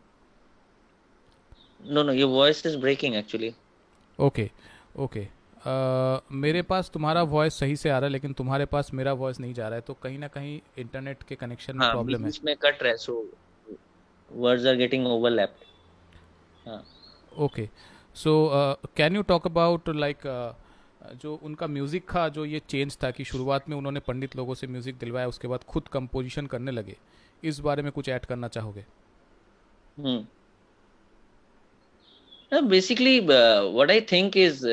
no 1.85 2.03
no 2.03 2.13
your 2.13 2.29
voice 2.31 2.65
is 2.65 2.77
breaking 2.77 3.15
actually 3.15 3.53
okay 4.19 4.49
okay. 4.97 5.27
मेरे 6.35 6.61
पास 6.61 6.89
तुम्हारा 6.93 7.21
वॉइस 7.23 7.53
सही 7.59 7.75
से 7.75 7.89
आ 7.89 7.97
रहा 7.97 8.05
है 8.05 8.11
लेकिन 8.11 8.33
तुम्हारे 8.33 8.65
पास 8.65 8.93
मेरा 8.93 9.13
वॉइस 9.13 9.39
नहीं 9.39 9.53
जा 9.53 9.67
रहा 9.67 9.75
है 9.75 9.81
तो 9.81 9.93
कहीं 9.93 10.17
ना 10.19 10.27
कहीं 10.27 10.59
इंटरनेट 10.77 11.23
के 11.23 11.35
कनेक्शन 11.35 11.77
में 11.77 11.89
प्रॉब्लम 11.91 12.17
हाँ, 12.17 12.23
है 12.23 12.29
इसमें 12.29 12.55
कट 12.55 12.83
रहा 12.83 12.91
है 12.91 12.97
so 12.97 13.25
words 14.31 14.65
are 14.65 14.75
getting 14.75 15.07
overlapped 15.07 16.67
हाँ। 16.67 16.83
Okay 17.45 17.69
so 18.15 18.33
can 18.97 19.15
you 19.15 19.21
talk 19.23 19.47
about 19.47 19.89
like 19.89 20.21
जो 21.21 21.33
उनका 21.43 21.67
म्यूज़िक 21.67 22.07
का 22.09 22.27
जो 22.29 22.45
ये 22.45 22.61
चेंज 22.69 22.97
था 23.03 23.11
कि 23.11 23.23
शुरुआत 23.23 23.69
में 23.69 23.75
उन्होंने 23.77 23.99
पंडित 23.99 24.35
लोगों 24.35 24.53
से 24.53 24.67
म्यूज़िक 24.67 24.97
दिलवाया 24.99 25.27
उसके 25.27 25.47
बाद 25.47 25.63
खुद 25.63 25.87
कंपोजिशन 25.87 26.45
करने 26.45 26.71
लगे 26.71 26.95
इस 27.43 27.59
बारे 27.59 27.83
में 27.83 27.91
कुछ 27.91 28.09
ऐड 28.09 28.25
करना 28.25 28.47
चाहोगे? 28.47 28.85
basically 32.52 33.18
what 33.20 33.90
I 33.90 34.00
think 34.12 34.36
is 34.36 34.64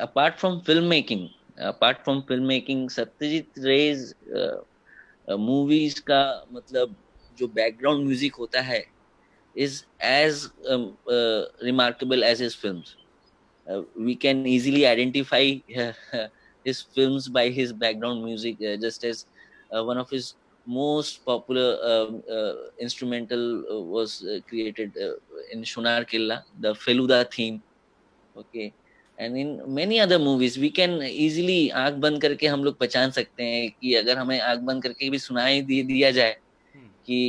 apart 0.00 0.38
from 0.38 0.58
film 0.66 0.84
making 0.88 1.28
apart 1.66 1.98
from 2.04 2.20
film 2.28 2.46
making 2.46 2.88
Satyajit 2.90 3.58
Ray's 3.64 4.14
movies 5.30 5.98
का 6.10 6.22
मतलब 6.52 6.94
जो 7.38 7.46
बैकग्राउंड 7.48 8.04
म्यूजिक 8.06 8.34
होता 8.34 8.60
है 8.60 8.84
is 9.56 9.84
as 10.04 10.48
remarkable 11.64 12.22
as 12.22 12.42
his 12.42 12.56
films 12.56 12.96
uh, 13.68 13.82
we 13.96 14.14
can 14.16 14.46
easily 14.46 14.86
identify 14.86 15.56
uh, 15.76 15.92
his 16.64 16.82
films 16.82 17.28
by 17.28 17.48
his 17.50 17.72
background 17.72 18.24
music 18.24 18.56
uh, 18.62 18.76
just 18.76 19.04
as 19.04 19.26
uh, 19.70 19.84
one 19.84 19.98
of 19.98 20.10
his 20.10 20.34
most 20.65 21.25
popular 21.25 21.77
um, 21.83 22.23
uh, 22.31 22.53
instrumental 22.79 23.63
uh, 23.65 23.81
was 23.81 24.25
created 24.47 24.93
in 25.51 25.63
Shunar 25.63 26.07
Killa, 26.07 26.43
the 26.59 26.73
Feluda 26.75 27.25
theme. 27.25 27.61
Okay. 28.35 28.73
And 29.17 29.35
in 29.37 29.59
many 29.69 29.97
other 29.99 30.17
movies 30.17 30.59
we 30.59 30.69
can 30.69 31.01
easily 31.01 31.67
आँख 31.69 31.93
बंद 32.03 32.21
करके 32.21 32.47
हम 32.47 32.63
लोग 32.63 32.77
पहचान 32.77 33.11
सकते 33.11 33.43
हैं 33.43 33.69
कि 33.71 33.93
अगर 33.95 34.17
हमें 34.17 34.39
आँख 34.39 34.59
बंद 34.59 34.83
करके 34.83 35.09
भी 35.09 35.19
सुनाई 35.19 35.61
दे 35.61 35.81
दिया 35.83 36.11
जाए 36.11 36.35
कि 37.07 37.19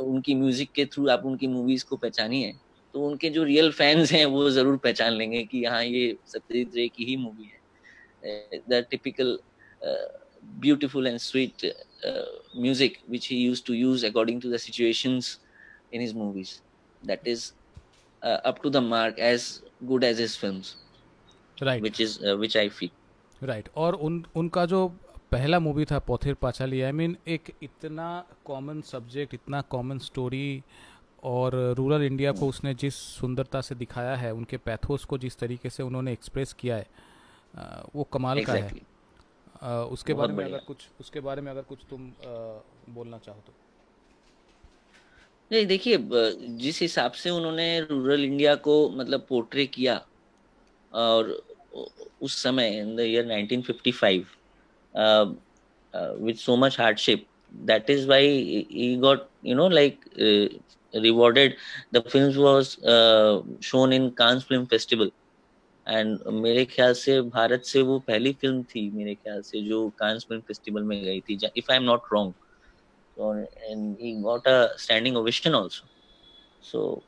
उनकी 0.00 0.34
म्यूज़िक 0.34 0.72
के 0.74 0.84
थ्रू 0.84 1.08
आप 1.10 1.24
उनकी 1.26 1.46
मूवीज़ 1.46 1.84
को 1.86 1.96
पहचानिए 1.96 2.52
तो 2.94 3.06
उनके 3.06 3.30
जो 3.30 3.44
रियल 3.44 3.70
फैंस 3.72 4.12
हैं 4.12 4.24
वो 4.26 4.48
ज़रूर 4.50 4.76
पहचान 4.84 5.12
लेंगे 5.12 5.42
कि 5.44 5.64
हाँ 5.64 5.82
ये 5.84 6.16
सत्यजीत 6.26 6.74
रे 6.76 6.88
की 6.88 7.04
ही 7.04 7.16
मूवी 7.16 7.50
है 8.24 8.60
the 8.70 8.84
typical 8.90 9.38
beautiful 10.60 11.06
and 11.06 11.20
sweet 11.20 11.64
uh, 11.64 12.22
music 12.54 13.00
which 13.06 13.26
he 13.26 13.36
used 13.36 13.66
to 13.66 13.74
use 13.74 14.04
according 14.04 14.40
to 14.40 14.48
the 14.48 14.58
situations 14.58 15.38
in 15.92 16.00
his 16.00 16.14
movies 16.14 16.60
that 17.02 17.20
is 17.24 17.52
uh, 18.22 18.38
up 18.44 18.62
to 18.62 18.70
the 18.70 18.80
mark 18.80 19.18
as 19.18 19.62
good 19.86 20.04
as 20.04 20.18
his 20.18 20.36
films 20.36 20.76
right 21.60 21.82
which 21.82 22.00
is 22.00 22.20
uh, 22.22 22.36
which 22.36 22.56
i 22.56 22.68
feel 22.68 22.90
right 23.42 23.68
और 23.76 23.94
उन 23.94 24.24
उनका 24.36 24.64
जो 24.66 24.86
पहला 25.32 25.58
movie 25.60 25.84
था 25.84 25.98
पोथिर 26.06 26.34
पाचाली 26.34 26.80
आई 26.82 26.92
mean 26.92 27.16
एक 27.28 27.52
इतना 27.62 28.08
common 28.44 28.80
subject 28.86 29.34
इतना 29.34 29.60
common 29.70 29.98
story 29.98 30.62
और 31.30 31.54
रूरल 31.78 32.02
इंडिया 32.02 32.32
को 32.32 32.48
उसने 32.48 32.74
जिस 32.74 32.94
सुंदरता 32.94 33.60
से 33.60 33.74
दिखाया 33.74 34.14
है 34.16 34.32
उनके 34.34 34.56
पैथोस 34.56 35.04
को 35.04 35.18
जिस 35.18 35.38
तरीके 35.38 35.70
से 35.70 35.82
उन्होंने 35.82 36.12
एक्सप्रेस 36.12 36.52
किया 36.60 36.76
है 36.76 36.86
वो 37.94 38.04
कमाल 38.12 38.38
exactly. 38.38 38.70
का 38.70 38.76
है 38.76 38.88
उसके 39.62 40.14
बारे 40.14 40.32
में 40.32 40.44
अगर 40.44 40.58
कुछ 40.58 40.86
उसके 41.00 41.20
बारे 41.20 41.42
में 41.42 41.50
अगर 41.52 41.62
कुछ 41.62 41.78
तुम 41.90 42.12
बोलना 42.94 43.18
चाहो 43.18 43.42
तो। 43.46 43.52
नहीं 45.52 45.66
देखिए 45.66 45.98
जिस 46.56 46.80
हिसाब 46.80 47.12
से 47.12 47.30
उन्होंने 47.30 47.80
रूरल 47.80 48.24
इंडिया 48.24 48.54
को 48.66 48.88
मतलब 48.90 49.26
पोर्ट्रे 49.28 49.66
किया 49.66 50.06
और 50.92 51.42
उस 52.22 52.42
समय 52.42 52.78
in 52.78 52.96
the 52.96 53.00
year 53.00 53.26
1955 53.26 54.24
with 56.22 56.36
so 56.36 56.56
much 56.56 56.80
hardship 56.80 57.26
why 58.06 58.22
he 58.22 58.98
got 59.00 59.28
you 59.42 59.54
know 59.54 59.66
like 59.66 59.98
uh, 60.18 60.48
rewarded. 60.94 61.56
The 61.92 62.02
films 62.02 62.36
was 62.36 62.78
uh, 62.84 63.42
shown 63.60 63.92
in 63.92 64.12
Cannes 64.12 64.44
Film 64.44 64.66
Festival. 64.66 65.10
एंड 65.88 66.18
मेरे 66.42 66.64
ख्याल 66.64 66.92
से 66.94 67.20
भारत 67.20 67.64
से 67.64 67.82
वो 67.82 67.98
पहली 67.98 68.32
फ़िल्म 68.32 68.62
थी 68.62 68.88
मेरे 68.90 69.14
ख्याल 69.14 69.42
से 69.42 69.62
जो 69.62 69.88
कांस 69.98 70.24
फ़िल्म 70.28 70.42
फेस्टिवल 70.48 70.82
में 70.82 71.02
गई 71.04 71.20
थी 71.20 71.38
if 71.56 71.70
I 71.72 71.76
am 71.76 71.82
not 71.82 72.12
wrong 72.12 72.34
and 73.62 73.96
he 74.00 74.14
got 74.22 74.48
a 74.48 74.76
standing 74.78 75.16
ovation 75.16 75.54
also 75.54 75.86
so 76.62 77.02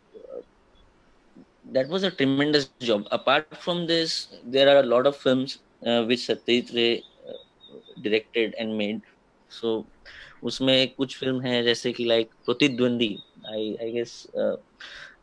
that 1.74 1.88
was 1.88 2.02
a 2.02 2.10
tremendous 2.10 2.64
job. 2.80 3.04
Apart 3.10 3.56
from 3.56 3.86
this 3.86 4.28
there 4.44 4.68
are 4.68 4.80
a 4.80 4.86
lot 4.86 5.06
of 5.06 5.16
films 5.16 5.58
uh, 5.86 6.04
which 6.04 6.26
satyajit 6.26 6.74
ray 6.74 7.02
uh, 7.28 7.38
directed 8.02 8.54
and 8.58 8.76
उसमें 10.44 10.94
कुछ 10.94 11.16
film 11.18 11.40
है 11.40 11.62
जैसे 11.62 11.92
कि 11.92 12.04
like 12.04 12.30
Pratidwandi 12.46 13.16
I 13.48 13.74
I 13.82 13.90
guess 13.92 14.26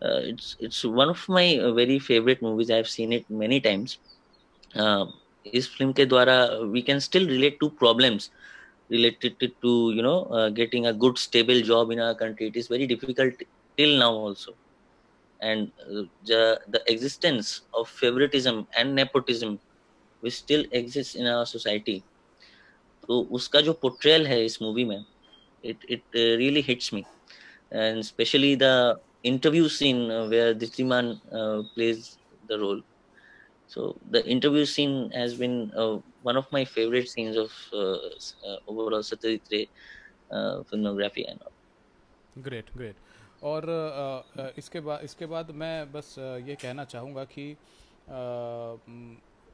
uh, 0.03 0.21
it's 0.23 0.57
it's 0.61 0.85
one 0.85 1.09
of 1.09 1.29
my 1.29 1.59
uh, 1.59 1.73
very 1.73 1.99
favorite 1.99 2.43
movies. 2.43 2.71
I've 2.71 2.89
seen 2.89 3.13
it 3.13 3.29
many 3.29 3.61
times. 3.61 3.99
Uh, 4.75 5.07
इस 5.47 5.69
film 5.77 5.93
के 5.93 6.05
द्वारा 6.07 6.37
we 6.73 6.83
can 6.83 7.01
still 7.01 7.27
relate 7.29 7.59
to 7.61 7.71
problems 7.71 8.31
related 8.91 9.37
to 9.63 9.73
you 9.97 10.03
know 10.03 10.25
uh, 10.25 10.49
getting 10.51 10.87
a 10.87 10.93
good 10.93 11.19
stable 11.19 11.61
job 11.61 11.91
in 11.91 12.01
our 12.01 12.15
country. 12.15 12.49
It 12.49 12.57
is 12.57 12.69
very 12.69 12.87
difficult 12.87 13.45
till 13.77 13.99
now 13.99 14.13
also, 14.13 14.57
and 15.41 15.71
uh, 15.83 16.05
the 16.25 16.61
the 16.69 16.83
existence 16.87 17.63
of 17.75 17.89
favoritism 17.89 18.67
and 18.77 18.95
nepotism 18.95 19.59
which 20.21 20.35
still 20.35 20.65
exists 20.73 21.15
in 21.15 21.27
our 21.27 21.47
society. 21.47 22.03
तो 23.09 23.21
उसका 23.37 23.61
जो 23.61 23.73
portrayal 23.81 24.27
है 24.27 24.45
इस 24.45 24.61
movie 24.63 24.85
में 24.85 25.05
it 25.63 25.85
it 25.89 26.03
uh, 26.15 26.37
really 26.41 26.63
hits 26.63 26.93
me 26.93 27.05
and 27.73 27.99
especially 27.99 28.55
the 28.55 28.99
interview 29.24 29.68
scene 29.70 30.10
uh, 30.12 30.28
where 30.28 30.54
Dishtiman 30.56 31.20
uh, 31.32 31.64
plays 31.76 32.18
the 32.48 32.60
role. 32.60 32.82
So 33.68 33.96
the 34.10 34.26
interview 34.26 34.66
scene 34.66 35.12
has 35.12 35.36
been 35.36 35.72
uh, 35.76 36.00
one 36.24 36.38
of 36.38 36.52
my 36.52 36.66
favorite 36.66 37.08
scenes 37.10 37.38
of 37.38 37.52
uh, 37.74 37.78
uh, 37.78 38.58
overall 38.68 39.02
Satyajit 39.02 39.42
Ray 39.52 39.70
uh, 40.32 40.64
filmography 40.72 41.30
and 41.30 41.40
all. 41.42 41.52
Great, 42.42 42.74
great. 42.76 42.96
और 43.44 43.64
uh, 43.64 44.40
uh, 44.42 44.52
इसके 44.58 44.80
बाद 44.80 45.04
इसके 45.04 45.26
बाद 45.26 45.52
मैं 45.56 45.92
बस 45.92 46.16
uh, 46.20 46.48
ये 46.48 46.56
कहना 46.62 46.84
चाहूँगा 46.86 47.24
कि 47.36 47.46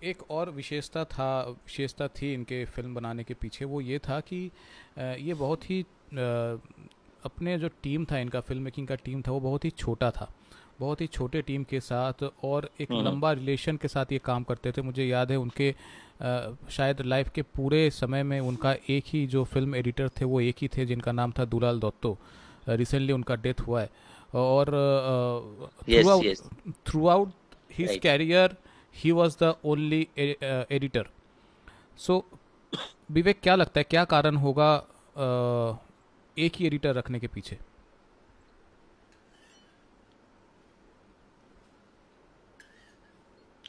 एक 0.10 0.23
और 0.32 0.49
विशेषता 0.49 1.04
था 1.06 1.30
विशेषता 1.49 2.08
थी 2.08 2.34
इनके 2.34 2.63
फ़िल्म 2.65 2.95
बनाने 2.95 3.23
के 3.23 3.34
पीछे 3.34 3.65
वो 3.65 3.82
ये 3.82 3.99
था 4.08 4.19
कि 4.32 4.39
ये 4.97 5.34
बहुत 5.34 5.69
ही 5.69 5.84
अपने 7.26 7.58
जो 7.60 7.70
टीम 7.84 8.06
था 8.06 8.20
इनका 8.20 8.40
फ़िल्म 8.42 8.64
मेकिंग 8.64 8.88
का 8.88 8.96
टीम 8.96 9.22
था 9.22 9.32
वो 9.32 9.40
बहुत 9.40 9.66
ही 9.66 9.70
छोटा 9.70 10.12
था। 10.12 10.32
बहुत 10.80 11.02
ही 11.02 11.08
छोटे 11.08 11.42
टीम 11.42 11.64
के 11.64 11.80
साथ 11.80 12.24
और 12.44 12.70
एक 12.82 12.92
हम्म। 12.92 13.06
लंबा 13.06 13.32
रिलेशन 13.32 13.78
के 13.78 13.88
साथ 13.88 14.12
ये 14.12 14.20
काम 14.26 14.44
करते 14.44 14.72
थे। 14.72 14.82
मुझे 14.82 15.06
याद 15.06 15.32
है 15.32 15.38
उनके 15.38 15.74
आ, 16.22 16.50
शायद 16.72 17.02
लाइफ 17.02 17.30
के 17.36 17.42
पूरे 17.42 17.90
समय 17.92 18.24
में 18.24 18.40
उनका 18.40 18.74
एक 18.90 19.04
ही 19.08 19.26
जो 19.28 19.44
फ़िल्म 19.44 19.76
एडिटर 19.76 20.10
थे 20.20 20.26
वो 20.26 20.40
एक 20.42 20.56
ही 20.62 20.68
थे 20.68 20.86
जिनका 20.86 21.12
नाम 21.12 21.32
था 21.40 21.46
दुलाल 21.46 21.80
दत्तो। 21.80 22.18
रिसेंटली 22.68 23.14
उनका 23.14 23.36
डेथ 23.36 23.62
हुआ 23.68 23.82
है। 23.82 23.90
और 24.36 24.70
throughout 27.08 27.32
his 27.72 27.98
career 28.04 28.56
he 28.96 29.12
was 29.12 29.36
the 29.44 29.54
only 29.66 30.08
editor 30.18 31.08
so 31.98 32.24
Vivek 33.12 33.40
क्या 33.44 33.56
लगता 33.56 33.80
है 33.80 33.84
क्या 33.90 34.04
कारण 34.06 34.36
होगा 34.38 34.72
एक 36.38 36.56
ही 36.56 36.65
एडिटर 36.67 36.93
रखने 36.95 37.19
के 37.19 37.28
पीछे। 37.28 37.58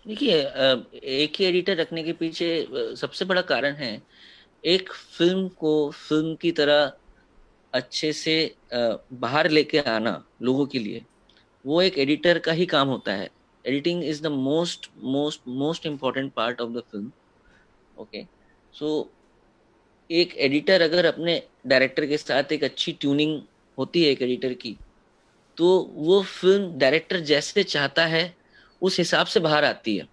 देखिए 0.06 0.34
एक 1.16 1.36
ही 1.38 1.44
एडिटर 1.46 1.76
रखने 1.76 2.02
के 2.04 2.12
पीछे 2.14 2.46
सबसे 2.96 3.24
बड़ा 3.24 3.40
कारण 3.42 3.74
है, 3.76 4.02
एक 4.64 4.92
फ़िल्म 4.92 5.48
को 5.60 5.90
फ़िल्म 5.90 6.34
की 6.42 6.52
तरह 6.52 6.92
अच्छे 7.72 8.12
से 8.12 8.34
बाहर 8.72 9.48
लेके 9.50 9.78
आना 9.80 10.22
लोगों 10.42 10.66
के 10.66 10.78
लिए, 10.78 11.04
वो 11.64 11.80
एक 11.82 11.98
एडिटर 11.98 12.38
का 12.38 12.52
ही 12.52 12.66
काम 12.66 12.88
होता 12.88 13.12
है। 13.12 13.28
Editing 13.64 14.04
is 14.04 14.22
the 14.22 14.26
most 14.28 14.88
most 15.04 15.48
most 15.48 15.86
important 15.86 16.32
part 16.34 16.60
of 16.60 16.70
the 16.72 16.82
film, 16.82 17.10
okay? 17.96 18.24
So 18.74 19.12
एक 20.10 20.36
एडिटर 20.36 20.82
अगर 20.82 21.04
अपने 21.04 21.42
डायरेक्टर 21.66 22.06
के 22.06 22.16
साथ 22.16 22.52
एक 22.52 22.64
अच्छी 22.64 22.92
ट्यूनिंग 22.92 23.42
होती 23.78 24.02
है 24.04 24.10
एक 24.10 24.22
एडिटर 24.22 24.52
की 24.52 24.76
तो 25.56 25.92
वो 25.94 26.22
फ़िल्म 26.22 26.78
डायरेक्टर 26.78 27.20
जैसे 27.20 27.62
चाहता 27.62 28.06
है 28.06 28.36
उस 28.82 28.98
हिसाब 28.98 29.26
से 29.26 29.40
बाहर 29.40 29.64
आती 29.64 29.96
है। 29.96 30.08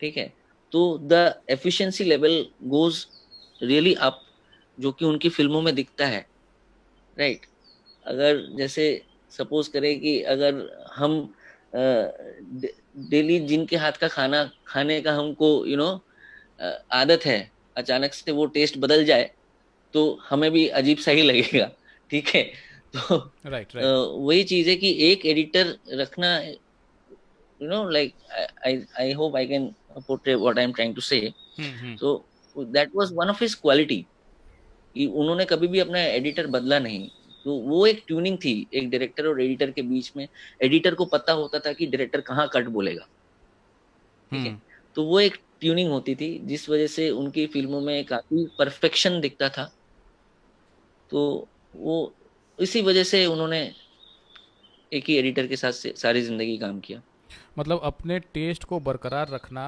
ठीक 0.00 0.16
है? 0.16 0.32
तो 0.72 0.98
the 0.98 1.42
efficiency 1.50 2.04
level 2.04 2.46
goes 2.62 3.06
really 3.62 3.94
up 3.94 4.22
जो 4.80 4.92
कि 4.92 5.04
उनकी 5.04 5.28
फ़िल्मों 5.28 5.62
में 5.62 5.74
दिखता 5.74 6.06
है। 6.06 6.26
Right 7.18 7.40
right? 7.40 7.50
अगर 8.06 8.56
जैसे 8.56 9.04
सपोज़ 9.30 9.70
करें 9.70 10.00
कि 10.00 10.22
अगर 10.22 10.84
हम 10.94 11.34
डेली 13.10 13.38
जिनके 13.40 13.76
हाथ 13.76 13.92
का 13.92 14.08
खाना 14.08 14.50
खाने 14.66 15.00
का 15.00 15.12
हमको 15.12 15.66
यू 15.66 15.76
you 15.76 15.78
नो 15.78 15.84
know, 15.84 16.00
आदत 16.92 17.20
है 17.26 17.52
अचानक 17.76 18.14
से 18.14 18.32
वो 18.32 18.46
टेस्ट 18.56 18.78
बदल 18.78 19.04
जाए 19.04 19.30
तो 19.94 20.02
हमें 20.28 20.50
भी 20.52 20.66
अजीब 20.80 20.98
सा 20.98 21.10
ही 21.10 21.22
लगेगा 21.22 21.70
ठीक 22.10 22.28
है? 22.28 22.42
तो 22.94 23.16
right, 23.46 23.68
right. 23.68 23.84
वही 24.18 24.44
चीज़ 24.44 24.68
है 24.68 24.76
कि 24.76 24.90
एक 25.10 25.26
एडिटर 25.26 25.74
रखना 25.92 26.36
you 26.38 27.68
know 27.68 27.88
like 27.90 28.14
I 28.66 28.82
I 29.00 29.12
hope 29.12 29.36
I 29.36 29.46
can 29.46 29.66
portray 29.98 30.34
what 30.34 30.58
I 30.58 30.64
am 30.64 30.72
trying 30.72 30.94
to 30.94 31.00
say 31.00 31.32
so 31.60 32.14
that 32.56 32.90
was 32.94 33.12
one 33.14 33.30
of 33.30 33.42
his 33.44 33.54
quality 33.54 34.04
उन्होंने 34.96 35.44
कभी 35.44 35.66
भी 35.66 35.78
अपना 35.78 35.98
एडिटर 35.98 36.46
बदला 36.46 36.78
नहीं। 36.78 37.08
तो 37.44 37.54
वो 37.58 37.86
एक 37.86 38.02
ट्यूनिंग 38.06 38.36
थी 38.38 38.54
एक 38.74 38.90
डायरेक्टर 38.90 39.26
और 39.26 39.40
एडिटर 39.42 39.70
के 39.70 39.82
बीच 39.82 40.10
में। 40.16 40.26
एडिटर 40.62 40.94
को 40.94 41.04
पता 41.04 41.32
होता 41.32 41.58
था 41.58 41.72
कि 41.72 41.86
डायरेक्टर 41.86 42.20
कहाँ 42.20 42.48
कट 42.52 42.66
बोलेगा। 42.66 43.06
ठीक 44.32 44.40
है? 44.40 44.48
हम्म। 44.48 44.60
तो 44.96 45.04
वो 45.04 45.20
एक 45.20 45.36
ट्यूनिंग 45.62 45.90
होती 45.90 46.14
थी 46.14 46.28
जिस 46.46 46.68
वजह 46.68 46.86
से 46.86 47.08
उनकी 47.12 47.46
फ़िल्मों 47.46 47.80
में 47.80 48.04
काफ़ी 48.04 48.44
परफेक्शन 48.58 49.20
दिखता 49.20 49.48
था। 49.48 49.64
तो 51.10 51.22
वो 51.76 51.96
इसी 52.58 52.82
वजह 52.82 53.04
से 53.04 53.24
उन्होंने 53.26 53.60
एक 54.92 55.04
ही 55.08 55.16
एडिटर 55.16 55.46
के 55.46 55.56
साथ 55.56 55.72
से 55.72 55.92
सारी 55.96 56.22
ज़िंदगी 56.22 56.56
काम 56.58 56.80
किया। 56.80 57.02
मतलब 57.58 57.80
अपने 57.84 58.18
टेस्ट 58.34 58.64
को 58.64 58.80
बरकरार 58.80 59.28
रखना 59.28 59.66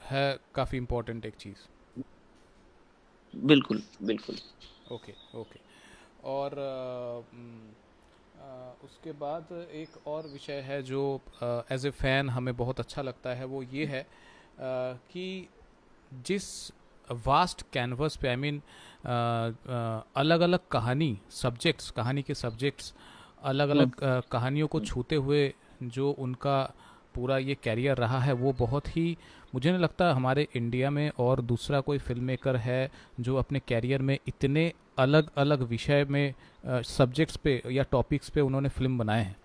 है 0.00 0.38
काफ़ी 0.54 0.78
इम्पोर्टेंट 0.78 1.26
एक 1.26 1.34
चीज़। 1.34 1.68
बिल्कुल 3.34 3.82
बिल्कुल। 4.02 4.36
ओके 4.92 5.12
ओके 5.40 5.58
और 6.30 6.58
आ, 6.58 6.64
आ, 8.42 8.72
उसके 8.84 9.12
बाद 9.20 9.52
एक 9.74 10.06
और 10.06 10.26
विषय 10.26 10.60
है 10.60 10.82
जो 10.82 11.02
एज 11.72 11.86
ए 11.86 11.90
फ़ैन 12.00 12.30
हमें 12.30 12.56
बहुत 12.56 12.80
अच्छा 12.80 13.02
लगता 13.02 13.34
है 13.34 13.44
वो 13.44 13.62
ये 13.62 13.84
है 13.86 14.06
कि 14.62 15.48
जिस 16.26 16.72
वास्ट 17.24 17.62
कैनवस 17.72 18.16
पे 18.16 18.28
आई 18.28 18.34
I 18.34 18.38
मीन 18.38 18.58
mean, 18.58 18.66
अलग 20.16 20.40
अलग 20.40 20.60
कहानी 20.70 21.18
सब्जेक्ट्स 21.30 21.90
कहानी 21.90 22.22
के 22.22 22.34
सब्जेक्ट्स 22.34 22.94
अलग 23.42 23.68
अलग 23.68 23.92
कहानियों 24.32 24.68
को 24.68 24.80
छूते 24.80 25.16
हुए 25.16 25.54
जो 25.82 26.10
उनका 26.10 26.74
पूरा 27.14 27.38
ये 27.38 27.56
कैरियर 27.62 27.96
रहा 27.96 28.20
है 28.20 28.32
वो 28.32 28.52
बहुत 28.52 28.96
ही 28.96 29.16
मुझे 29.54 29.70
नहीं 29.70 29.80
लगता 29.82 30.12
हमारे 30.12 30.48
इंडिया 30.56 30.90
में 30.90 31.10
और 31.18 31.40
दूसरा 31.40 31.80
कोई 31.80 31.98
फ़िल्म 31.98 32.24
मेकर 32.24 32.56
है 32.56 32.90
जो 33.20 33.36
अपने 33.36 33.60
कैरियर 33.68 34.02
में 34.02 34.18
इतने 34.28 34.72
अलग 34.98 35.30
अलग 35.36 35.62
विषय 35.62 36.04
में 36.04 36.34
सब्जेक्ट्स 36.66 37.36
पे 37.36 37.62
या 37.70 37.82
टॉपिक्स 37.82 38.30
पे 38.30 38.40
उन्होंने 38.40 38.68
फ़िल्म 38.68 38.98
बनाए 38.98 39.22
हैं। 39.22 39.36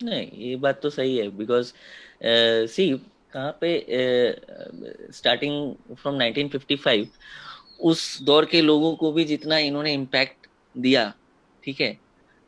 नहीं, 0.00 0.28
ये 0.32 0.56
बात 0.56 0.80
तो 0.82 0.90
सही 0.90 1.16
है 1.18 1.28
बिकॉज़ 1.36 1.72
सी 2.72 2.88
कहाँ 3.32 3.56
पे 3.60 3.70
स्टार्टिंग 5.12 5.94
फ्रॉम 5.94 6.22
1955 6.22 7.06
उस 7.80 8.22
दौर 8.24 8.44
के 8.50 8.60
लोगों 8.62 8.94
को 8.96 9.10
भी 9.12 9.24
जितना 9.24 9.58
इन्होंने 9.58 9.92
इम्पैक्ट 9.94 10.46
दिया, 10.74 11.12
ठीक 11.62 11.80
है? 11.80 11.96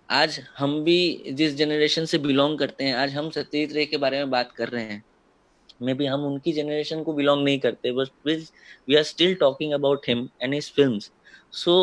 आज 0.09 0.41
हम 0.59 0.83
भी 0.85 1.33
जिस 1.33 1.55
जनरेशन 1.57 2.05
से 2.05 2.19
बिलोंग 2.19 2.59
करते 2.59 2.85
हैं, 2.85 2.95
आज 2.95 3.13
हम 3.15 3.31
सत्यजीत 3.31 3.73
रे 3.73 3.85
के 3.87 3.97
बारे 3.97 4.19
में 4.19 4.31
बात 4.31 4.53
कर 4.53 4.69
रहे 4.69 4.85
हैं, 4.85 5.03
मे 5.83 5.95
बी 5.95 6.07
हम 6.07 6.25
उनकी 6.27 6.53
जनरेशन 6.53 7.03
को 7.03 7.13
बिलोंग 7.13 7.45
नहीं 7.45 7.59
करते 7.59 7.93
but 7.93 8.09
please 8.23 8.51
we 8.89 8.97
are 8.97 9.03
still 9.03 9.35
talking 9.41 9.73
about 9.73 10.09
him 10.09 10.29
and 10.43 10.55
his 10.55 10.71
film 10.73 10.99
so 11.55 11.75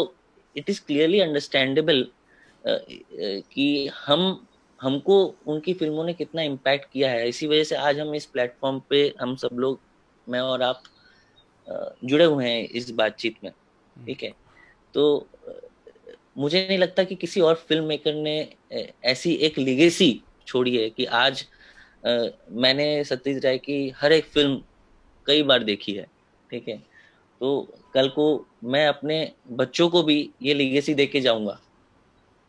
it 0.56 0.70
is 0.70 0.82
clearly 0.88 1.20
understandable 1.20 2.06
कि 2.66 3.88
हम 4.06 4.48
हमको 4.82 5.24
उनकी 5.48 5.74
फ़िल्मों 5.74 6.04
ने 6.06 6.14
कितना 6.14 6.42
इम्पैक्ट 6.42 6.92
किया 6.92 7.12
है। 7.12 7.28
इसी 7.30 7.48
वजह 7.48 7.64
से 7.64 7.76
आज 7.76 8.00
हम 8.00 8.14
इस 8.16 8.26
प्लेटफॉर्म 8.26 8.82
पे 8.90 9.02
हम 9.22 9.36
सब 9.36 9.58
लोग 9.60 9.80
मैं 10.28 10.40
और 10.40 10.62
आप 10.62 10.84
जुड़े 12.04 12.26
हुए 12.26 12.50
हैं 12.50 12.68
इस 12.70 12.90
बातचीत 12.92 13.36
में। 13.44 13.50
हम्म। 13.50 14.06
ठीक 14.06 14.24
है? 14.24 14.32
तो 14.94 15.28
मुझे 16.38 16.66
नहीं 16.68 16.78
लगता 16.78 17.04
कि 17.04 17.16
किसी 17.16 17.42
और 17.42 17.56
फ़िल्म 17.68 17.86
मेकर 17.86 18.14
ने 18.14 18.38
ऐसी 19.06 19.34
एक 19.34 19.58
लिगेसी 19.60 20.22
छोड़ी 20.48 20.76
है 20.78 20.90
कि 20.90 21.06
आज 21.06 21.46
आ, 22.08 22.10
मैंने 22.52 23.04
सत्यजीत 23.04 23.46
राय 23.46 23.58
की 23.58 23.90
हर 23.98 24.12
एक 24.12 24.26
फ़िल्म 24.26 24.62
कई 25.26 25.44
बार 25.44 25.64
देखी 25.64 25.94
है। 25.94 26.06
ठीक 26.52 26.68
है? 26.68 26.78
तो 27.42 27.68
कल 27.94 28.10
को 28.10 28.26
मैं 28.64 28.88
अपने 28.88 29.32
बच्चों 29.52 29.90
को 29.90 30.04
भी 30.04 30.30
ये 30.42 30.54
लिगेसी 30.54 30.94
दे 30.94 31.06
के 31.06 31.22
जाऊँगा। 31.22 31.60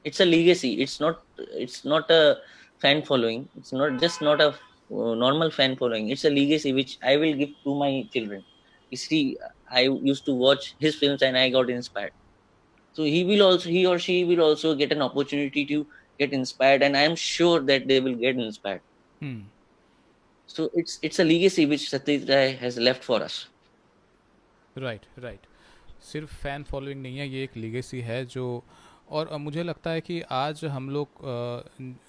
It's 0.08 0.22
a 0.22 0.26
legacy 0.26 0.72
it's 0.84 1.02
not 1.02 1.24
it's 1.39 1.86
not 1.86 2.12
a 2.12 2.34
fan 2.82 3.02
following 3.08 3.46
it's 3.58 3.74
not 3.74 4.00
just 4.00 4.24
not 4.24 4.42
a 4.42 4.52
normal 4.94 5.50
fan 5.50 5.76
following 5.76 6.10
it's 6.10 6.26
a 6.26 6.30
legacy 6.30 6.74
which 6.74 6.98
i 7.04 7.16
will 7.18 7.34
give 7.34 7.52
to 7.63 7.76
my 7.76 8.08
children 8.13 8.44
you 8.92 8.98
see 8.98 9.38
i 9.72 9.82
used 9.82 10.26
to 10.26 10.34
watch 10.34 10.76
his 10.80 10.96
films 10.96 11.22
and 11.22 11.38
i 11.38 11.50
got 11.50 11.70
inspired 11.70 12.12
so 12.94 13.04
he 13.04 13.24
will 13.24 13.42
also 13.44 13.70
he 13.70 13.86
or 13.86 13.98
she 13.98 14.24
will 14.24 14.42
also 14.42 14.76
get 14.76 14.92
an 14.92 15.02
opportunity 15.02 15.66
to 15.66 15.86
get 16.20 16.34
inspired 16.34 16.84
and 16.84 16.96
i 16.96 17.02
am 17.02 17.16
sure 17.16 17.60
that 17.60 17.88
they 17.88 18.00
will 18.00 18.16
get 18.16 18.36
inspired 18.36 18.82
hmm. 19.20 19.39
so 20.48 20.70
it's 20.74 21.00
it's 21.02 21.20
a 21.20 21.24
legacy 21.24 21.66
which 21.66 21.89
satyajit 21.89 22.30
ray 22.30 22.52
has 22.54 22.78
left 22.89 23.04
for 23.12 23.24
us 23.30 23.42
right 24.78 25.02
right 25.20 25.39
सिर्फ 26.04 26.32
fan 26.44 26.63
following 26.70 27.02
नहीं 27.02 27.18
है 27.18 27.28
ये 27.30 27.44
एक 27.44 27.58
legacy 27.58 28.00
है 28.02 28.26
जो 28.26 28.46
और 29.09 29.37
मुझे 29.38 29.62
लगता 29.62 29.90
है 29.90 30.01
कि 30.01 30.21
आज 30.33 30.64
हम 30.66 30.88
लोग 30.90 31.09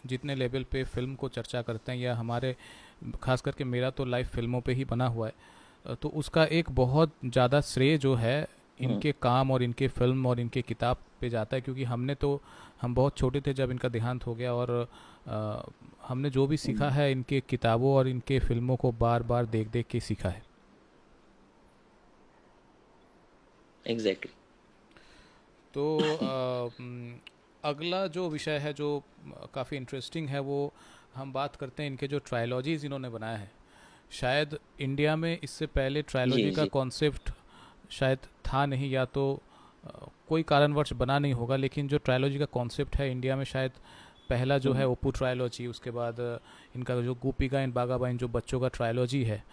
जितने 0.08 0.36
लेवल 0.36 0.66
पे 0.72 0.84
फ़िल्म 0.86 1.16
को 1.16 1.30
चर्चा 1.30 1.62
करते 1.62 1.92
हैं 1.92 2.00
या 2.00 2.16
हमारे 2.16 2.56
खास 3.22 3.42
करके 3.42 3.64
मेरा 3.66 3.90
तो 3.90 4.06
लाइव 4.06 4.26
फ़िल्मों 4.26 4.62
पे 4.62 4.74
ही 4.74 4.86
बना 4.86 5.08
हुआ 5.08 5.28
है 5.28 5.96
तो 5.96 6.10
उसका 6.14 6.44
एक 6.54 6.72
बहुत 6.76 7.14
ज़्यादा 7.26 7.62
श्रेय 7.64 7.98
जो 7.98 8.14
है 8.16 8.40
हम्म। 8.42 8.92
इनके 8.92 9.12
काम 9.22 9.52
और 9.52 9.64
इनके 9.64 9.88
फ़िल्म 9.90 10.26
और 10.28 10.40
इनके 10.40 10.62
किताब 10.62 10.98
पे 11.22 11.30
जाता 11.30 11.56
है 11.56 11.62
क्योंकि 11.62 11.84
हमने 11.84 12.16
तो 12.16 12.40
हम 12.82 12.96
बहुत 12.96 13.18
छोटे 13.18 13.42
थे 13.42 13.54
जब 13.54 13.72
इनका 13.72 13.90
देहांत 13.90 14.26
हो 14.26 14.36
गया 14.36 14.54
और 14.54 14.72
आ, 15.28 15.62
हमने 16.08 16.30
जो 16.30 16.46
भी 16.48 16.58
सीखा 16.58 16.86
हम्म। 16.86 16.96
है 16.96 17.12
इनके 17.12 17.40
किताबों 17.42 17.94
और 17.94 18.08
इनके 18.08 18.40
फ़िल्मों 18.40 18.76
को 18.76 18.92
बार 19.00 19.24
बार 19.24 19.46
देख 19.48 19.68
देख 19.68 19.88
के 19.88 20.00
सीखा 20.00 20.30
है 20.30 20.44
एग्जैक्टली 23.86 24.39
तो 25.80 25.86
आ, 25.98 27.70
अगला 27.70 28.06
जो 28.08 28.30
विषय 28.30 28.58
है 28.58 28.74
जो 28.74 28.88
काफ़ी 29.54 29.78
इंटरेस्टिंग 29.78 30.28
है 30.30 30.40
वो 30.40 30.60
हम 31.16 31.32
बात 31.34 31.56
करते 31.56 31.84
हैं 31.84 31.90
इनके 31.90 32.08
जो 32.08 32.20
ट्रायलॉजीज 32.20 32.86
इन्होंने 32.86 33.10
बनाया 33.10 33.38
है। 33.38 33.52
शायद 34.12 34.58
इंडिया 34.80 35.16
में 35.16 35.40
इससे 35.44 35.66
पहले 35.66 36.02
ट्रायलॉजी 36.02 36.52
का 36.52 36.66
कॉन्सेप्ट 36.66 37.32
शायद 37.92 38.20
था 38.48 38.66
नहीं 38.66 38.92
या 38.92 39.06
तो 39.06 39.24
आ, 39.86 39.90
कोई 40.30 40.44
कारणवश 40.44 40.94
बना 40.94 41.20
नहीं 41.20 41.34
होगा 41.34 41.56
लेकिन 41.56 41.88
जो 41.88 41.98
ट्रायलॉजी 41.98 42.40
का 42.40 42.46
कॉन्सेप्ट 42.46 42.96
है 42.96 43.12
इंडिया 43.12 43.36
में 43.36 43.44
शायद 43.46 43.72
पहला 44.30 44.58
जो 44.58 44.74
है 44.74 44.88
ओपू 44.88 45.12
ट्रायलॉजी 45.12 45.68
उसके 45.68 45.92
बाद 45.92 46.20
इनका 46.76 47.02
जो 47.02 47.14
गोपीगा 47.16 47.62
इन 47.62 47.72
बागाबाइन 47.72 48.18
जो 48.18 48.28
बच्चों 48.28 48.60
का 48.60 48.68
ट्रायलॉजी 48.68 49.24
है। 49.24 49.44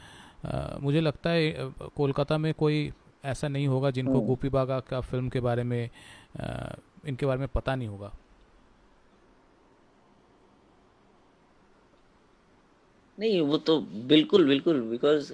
आ, 0.45 0.79
मुझे 0.81 1.01
लगता 1.01 1.31
है 1.31 1.73
कोलकाता 1.97 2.39
में 2.39 2.53
कोई 2.55 2.93
ऐसा 3.27 3.49
नहीं 3.49 3.67
होगा 3.67 3.91
जिनको 3.91 4.13
हम्म। 4.13 4.27
गोपी 4.27 4.49
बागा 4.51 4.79
का 4.83 5.01
फ़िल्म 5.03 5.29
के 5.29 5.41
बारे 5.41 5.63
में 5.63 5.89
आ, 6.41 6.75
इनके 7.07 7.27
बारे 7.27 7.39
में 7.39 7.49
पता 7.49 7.75
नहीं 7.75 7.89
होगा 7.89 8.13
नहीं 13.19 13.41
वो 13.43 13.59
तो 13.59 13.81
बिल्कुल 14.07 14.47
बिल्कुल 14.47 14.81
बिकॉज़ 14.83 15.33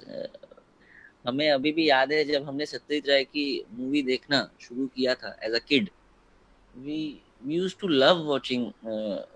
हमें 1.27 1.49
अभी 1.51 1.71
भी 1.71 1.89
याद 1.89 2.11
है 2.11 2.23
जब 2.25 2.47
हमने 2.47 2.65
सत्यजीत 2.65 3.07
राय 3.09 3.23
की 3.25 3.45
मूवी 3.71 4.01
देखना 4.03 4.47
शुरू 4.61 4.87
किया 4.87 5.13
था 5.15 5.35
as 5.43 5.53
a 5.53 5.59
kid 5.67 5.89
we 6.77 6.99
use 7.47 7.75
to 7.79 7.87
love 7.87 8.23
watching 8.25 8.71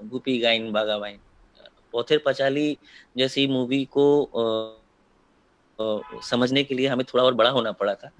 Goopy 0.09 0.37
Gyne 0.39 0.71
Bagha 0.71 0.97
Byne 0.97 1.19
Pather 1.91 2.21
Panchali 2.25 2.77
जैसी 3.17 3.47
मूवी 3.47 3.83
को 3.91 4.07
uh, 4.33 4.87
समझने 5.79 6.63
के 6.63 6.75
लिए 6.75 6.87
हमें 6.87 7.05
थोड़ा 7.05 7.23
और 7.23 7.33
बड़ा 7.33 7.49
होना 7.49 7.71
पड़ा 7.71 7.93
था। 7.95 8.11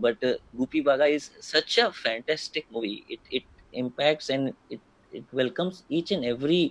But 0.00 0.24
Goopy 0.56 0.80
Bagha 0.80 1.06
is 1.06 1.30
such 1.42 1.78
a 1.80 1.88
fantastic 1.88 2.66
movie 2.72 2.92
it 3.10 3.34
it 3.34 3.44
impacts 3.74 4.30
and 4.30 4.52
it 4.72 4.80
it 5.12 5.34
welcomes 5.34 5.84
each 5.92 6.12
and 6.12 6.24
every 6.24 6.70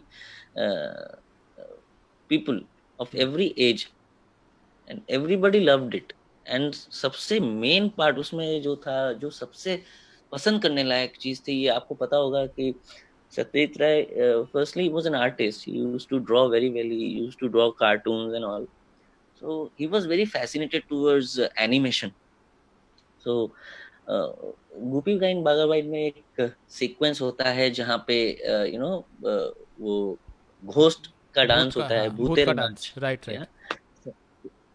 people 2.29 2.61
of 2.99 3.15
every 3.17 3.53
age 3.59 3.87
and 4.87 5.01
everybody 5.09 5.59
loved 5.59 5.95
it 5.95 6.13
and 6.45 6.73
सबसे 6.73 7.39
मेन 7.39 7.89
पार्ट 7.97 8.17
उसमें 8.17 8.61
जो 8.61 8.75
था, 8.75 9.13
जो 9.13 9.29
सबसे 9.29 9.81
पसंद 10.31 10.61
करने 10.61 10.83
लायक 10.83 11.15
चीज़ 11.17 11.41
थी, 11.47 11.53
ये 11.53 11.67
आपको 11.69 11.95
पता 11.95 12.17
होगा 12.17 12.45
कि 12.47 12.73
Satyajit 13.33 13.77
Ray 13.81 14.01
firstly 14.53 14.87
was 14.89 15.07
an 15.07 15.15
artist 15.15 15.67
used 15.67 16.09
to 16.09 16.17
draw 16.19 16.47
very 16.49 16.69
well 16.69 16.91
used 16.91 17.39
to 17.39 17.47
draw 17.47 17.69
cartoons 17.79 18.35
and 18.35 18.45
all 18.45 18.67
so 19.39 19.71
he 19.77 19.87
was 19.87 20.05
very 20.05 20.25
fascinated 20.25 20.83
towards 20.89 21.39
uh, 21.39 21.49
animation 21.57 22.13
so 23.25 23.51
uh, 24.07 24.29
गुपी 24.91 25.17
गाइन 25.19 25.41
बागाबाइट 25.43 25.85
में 25.85 25.99
एक 25.99 26.55
सीक्वेंस 26.69 27.21
होता 27.21 27.49
है 27.49 27.69
जहाँ 27.71 28.03
पे 28.07 28.17
यू 28.73 28.79
नो 28.79 28.89
वो 29.79 29.95
घोस्ट 30.63 31.09
का 31.35 31.43
डांस 31.43 31.77
होता 31.77 31.95
है 31.95 32.09
भूत 32.15 32.39
का 32.45 32.53
डांस 32.53 32.93
राइट 32.97 33.27
राइट 33.29 34.11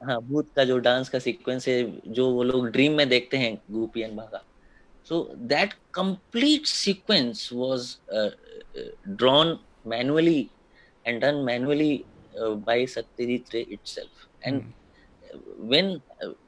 हाँ 0.05 0.21
भूत 0.23 0.49
का 0.57 0.65
जो 0.65 0.79
डांस 0.79 1.09
का 1.09 1.19
सीक्वेंस 1.19 1.69
है 1.69 1.83
जो 2.13 2.31
वो 2.31 2.43
लोग 2.43 2.69
ड्रीम 2.71 2.97
में 2.97 3.09
देखते 3.09 3.37
हैं 3.37 3.55
Goopy 3.71 4.01
and 4.01 4.17
Bagha 4.17 4.43
so 5.05 5.37
that 5.37 5.75
complete 5.91 6.67
sequence 6.67 7.51
was 7.51 7.99
uh, 8.13 8.31
drawn 9.17 9.59
manually 9.85 10.51
and 11.07 11.21
done 11.21 11.45
manually 11.45 12.07
uh, 12.41 12.55
by 12.55 12.85
Satyajit 12.85 13.53
Ray 13.53 13.63
itself 13.63 14.29
and 14.45 14.63
when 15.59 16.01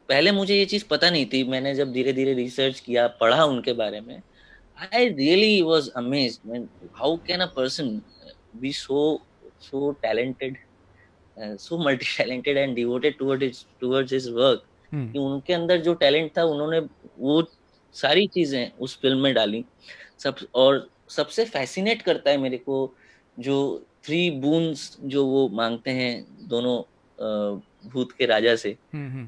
पहले 0.08 0.32
मुझे 0.32 0.58
ये 0.58 0.64
चीज़ 0.66 0.84
पता 0.90 1.10
नहीं 1.10 1.26
थी 1.26 1.44
मैंने 1.44 1.74
जब 1.74 1.92
धीरे 1.92 2.12
धीरे 2.12 2.34
रिसर्च 2.34 2.80
किया 2.80 3.06
पढ़ा 3.08 3.44
उनके 3.44 3.72
बारे 3.72 4.00
में 4.00 4.22
I 4.78 5.08
really 5.08 5.62
was 5.62 5.90
amaze 5.90 6.40
how 6.94 7.16
can 7.16 7.40
a 7.40 7.46
person 7.46 8.02
be 8.56 8.72
so 8.72 9.26
so 9.60 9.90
talented 9.92 10.58
so 11.38 11.78
multi 11.78 12.06
talented 12.16 12.56
and 12.56 12.74
devoted 12.74 13.18
towards 13.18 13.66
towards 13.80 14.12
his 14.12 14.28
work 14.28 14.66
कि 14.94 15.18
उनके 15.18 15.52
अंदर 15.52 15.80
जो 15.80 15.94
टैलेंट 15.94 16.38
था 16.38 16.44
उन्होंने 16.44 16.78
वो 17.18 17.42
सारी 17.92 18.26
चीज़ें 18.26 18.72
उस 18.78 19.00
फ़िल्म 19.00 19.18
में 19.18 19.34
डाली। 19.34 19.64
सब 20.18 20.36
और 20.54 20.90
सबसे 21.08 21.44
फैसिनेट 21.44 22.02
करता 22.02 22.30
है 22.30 22.36
मेरे 22.36 22.58
को 22.58 22.96
जो 23.38 23.86
थ्री 24.04 24.30
बूंस 24.30 24.96
जो 25.00 25.26
वो 25.26 25.48
मांगते 25.48 25.90
हैं 25.90 26.26
दोनों 26.48 26.82
भूत 27.86 28.12
के 28.12 28.26
राजा 28.26 28.56
से। 28.56 28.76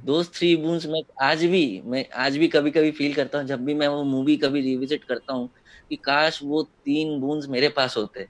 दोस्त 0.04 0.34
थ्री 0.34 0.56
बूंस 0.56 0.86
में 0.86 1.02
आज 1.22 1.44
भी 1.44 1.82
मैं 1.84 2.08
आज 2.10 2.36
भी 2.36 2.48
कभी 2.48 2.70
कभी 2.70 2.90
फील 2.90 3.14
करता 3.14 3.38
हूँ 3.38 3.46
जब 3.46 3.64
भी 3.64 3.74
मैं 3.74 3.88
वो 3.88 4.04
मूवी 4.04 4.36
कभी 4.36 4.60
रिविजिट 4.60 5.04
करता 5.04 5.32
हूँ 5.32 5.50
कि 5.90 5.96
काश 5.96 6.40
वो 6.42 6.62
तीन 6.62 7.20
बूंस 7.20 7.46
मेरे 7.48 7.68
पास 7.68 7.96
होते 7.96 8.26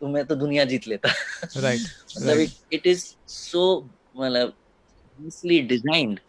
तो 0.00 0.08
मैं 0.08 0.24
तो 0.26 0.34
दुनिया 0.34 0.64
जीत 0.64 0.88
लेता। 0.88 1.08
राइट 1.56 1.80
मतलब 2.16 2.46
इट 2.72 2.86
इज़ 2.86 3.14
सो 3.28 3.90
मतलब 4.16 4.52
डिजाइंड 5.48 6.20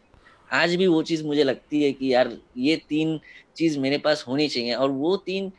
आज 0.53 0.75
भी 0.75 0.87
वो 0.87 1.03
चीज़ 1.03 1.23
मुझे 1.23 1.43
लगती 1.43 1.83
है 1.83 1.91
कि 1.91 2.13
यार 2.13 2.37
ये 2.57 2.75
तीन 2.89 3.19
चीज़ 3.55 3.79
मेरे 3.79 3.97
पास 3.97 4.25
होनी 4.27 4.47
चाहिए 4.47 4.73
और 4.73 4.91
वो 4.91 5.17
तीन 5.17 5.51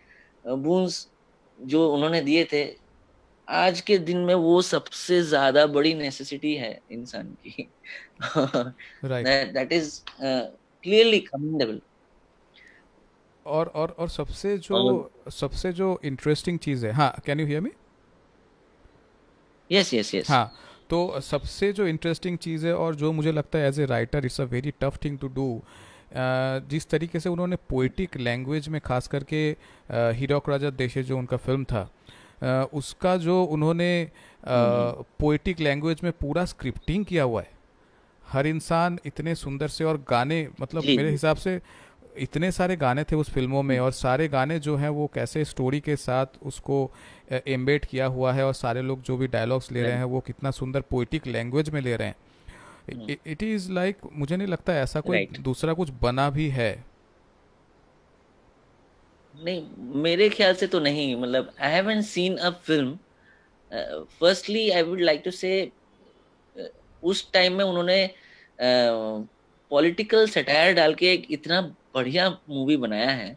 बूंस 0.48 1.08
जो 1.60 1.94
उन्होंने 1.94 2.20
दिए 2.20 2.44
थे 2.44 2.83
आज 3.48 3.80
के 3.80 3.98
दिन 3.98 4.18
में 4.18 4.34
वो 4.34 4.60
सबसे 4.62 5.20
ज़्यादा 5.22 5.66
बड़ी 5.66 5.94
नेसेसिटी 5.94 6.54
है 6.54 6.80
इंसान 6.90 7.36
की। 7.46 7.70
दैट 9.04 9.72
इज़ 9.72 10.00
क्लियरली 10.10 11.18
कमेंडेबल 11.20 11.80
और 13.46 13.66
और 13.66 13.90
और 13.98 14.08
सबसे 14.08 14.56
जो 14.58 14.76
और, 14.76 15.30
सबसे 15.30 15.72
जो 15.72 15.98
इंटरेस्टिंग 16.04 16.58
चीज़ 16.58 16.86
है 16.86 16.92
हाँ 16.92 17.14
can 17.26 17.40
you 17.40 17.46
hear 17.46 17.60
me 17.60 17.70
yes 19.70 19.94
yes 19.94 20.14
yes 20.14 20.30
हाँ 20.30 20.52
तो 20.90 21.20
सबसे 21.20 21.72
जो 21.72 21.86
इंटरेस्टिंग 21.86 22.38
चीज़ 22.38 22.66
है 22.66 22.74
और 22.74 22.94
जो 22.94 23.12
मुझे 23.12 23.32
लगता 23.32 23.58
है 23.58 23.68
as 23.68 23.80
a 23.80 23.86
writer 23.86 24.24
it's 24.24 24.40
a 24.40 24.44
very 24.44 24.70
tough 24.80 24.98
thing 25.04 25.18
to 25.18 25.28
do 25.28 25.62
जिस 26.70 26.88
तरीके 26.88 27.20
से 27.20 27.28
उन्होंने 27.28 27.56
पोइटिक 27.68 28.16
लैंग्वेज 28.16 28.68
में 28.68 28.80
खास 28.80 29.06
करके 29.08 29.44
हीरोक 29.90 30.48
राजा 30.48 30.70
देशे 30.70 31.02
जो 31.02 31.18
उनका 31.18 31.36
फ़िल्म 31.36 31.64
था 31.64 31.88
उसका 32.74 33.16
जो 33.16 33.42
उन्होंने 33.44 34.10
पोइटिक 34.48 35.60
लैंग्वेज 35.60 36.00
में 36.04 36.12
पूरा 36.12 36.44
स्क्रिप्टिंग 36.44 37.04
किया 37.04 37.22
हुआ 37.22 37.42
है। 37.42 37.52
हर 38.22 38.46
इंसान 38.46 38.98
इतने 39.06 39.34
सुंदर 39.34 39.68
से 39.68 39.84
और 39.84 40.04
गाने 40.10 40.48
मतलब 40.60 40.84
मेरे 40.86 41.10
हिसाब 41.10 41.36
से 41.36 41.60
इतने 42.16 42.50
सारे 42.52 42.76
गाने 42.76 43.04
थे 43.04 43.16
उस 43.16 43.30
फ़िल्मों 43.30 43.62
में 43.62 43.78
और 43.78 43.92
सारे 43.92 44.28
गाने 44.28 44.58
जो 44.58 44.76
हैं 44.76 44.88
वो 44.88 45.10
कैसे 45.14 45.44
स्टोरी 45.44 45.80
के 45.80 45.96
साथ 45.96 46.26
उसको 46.42 46.78
एम्बेड 47.32 47.84
किया 47.84 48.06
हुआ 48.06 48.32
है 48.32 48.46
और 48.46 48.52
सारे 48.54 48.82
लोग 48.82 49.02
जो 49.02 49.16
भी 49.16 49.26
डायलॉग्स 49.26 49.72
ले 49.72 49.82
रहे 49.82 49.92
हैं 49.92 50.04
वो 50.04 50.20
कितना 50.20 50.50
सुंदर 50.50 50.80
पोइटिक 50.80 51.26
लैंग्वेज 51.26 51.70
में 51.70 51.80
ले 51.80 51.96
रहे 51.96 52.08
हैं। 52.08 53.16
इट 53.26 53.42
इज़ 53.42 53.70
लाइक 53.72 53.96
मुझे 54.12 54.36
नहीं 54.36 54.48
लगता 54.48 54.74
ऐसा 54.74 55.00
कोई 55.00 55.26
दूसरा 55.40 55.72
कुछ 55.72 55.90
बना 56.02 56.30
भी 56.30 56.48
है। 56.48 56.84
नहीं 59.34 59.62
मेरे 60.02 60.28
ख्याल 60.28 60.54
से 60.54 60.66
तो 60.66 60.80
नहीं 60.80 61.14
मतलब 61.16 61.52
I 61.60 61.70
have 61.70 61.90
an 61.90 62.02
seen 62.02 62.36
a 62.36 62.50
film 62.66 62.98
firstly 64.20 64.68
I 64.70 64.82
would 64.82 65.00
like 65.00 65.22
to 65.24 65.30
say 65.30 65.70
उस 67.02 67.30
टाइम 67.32 67.52
में 67.52 67.64
उन्होंने 67.64 67.98
पॉलिटिकल 69.70 70.26
uh, 70.26 70.32
सटायर 70.32 70.74
डाल 70.74 70.94
के 70.94 71.12
एक 71.12 71.26
इतना 71.30 71.60
बढ़िया 71.94 72.28
मूवी 72.50 72.76
बनाया 72.76 73.10
है. 73.10 73.36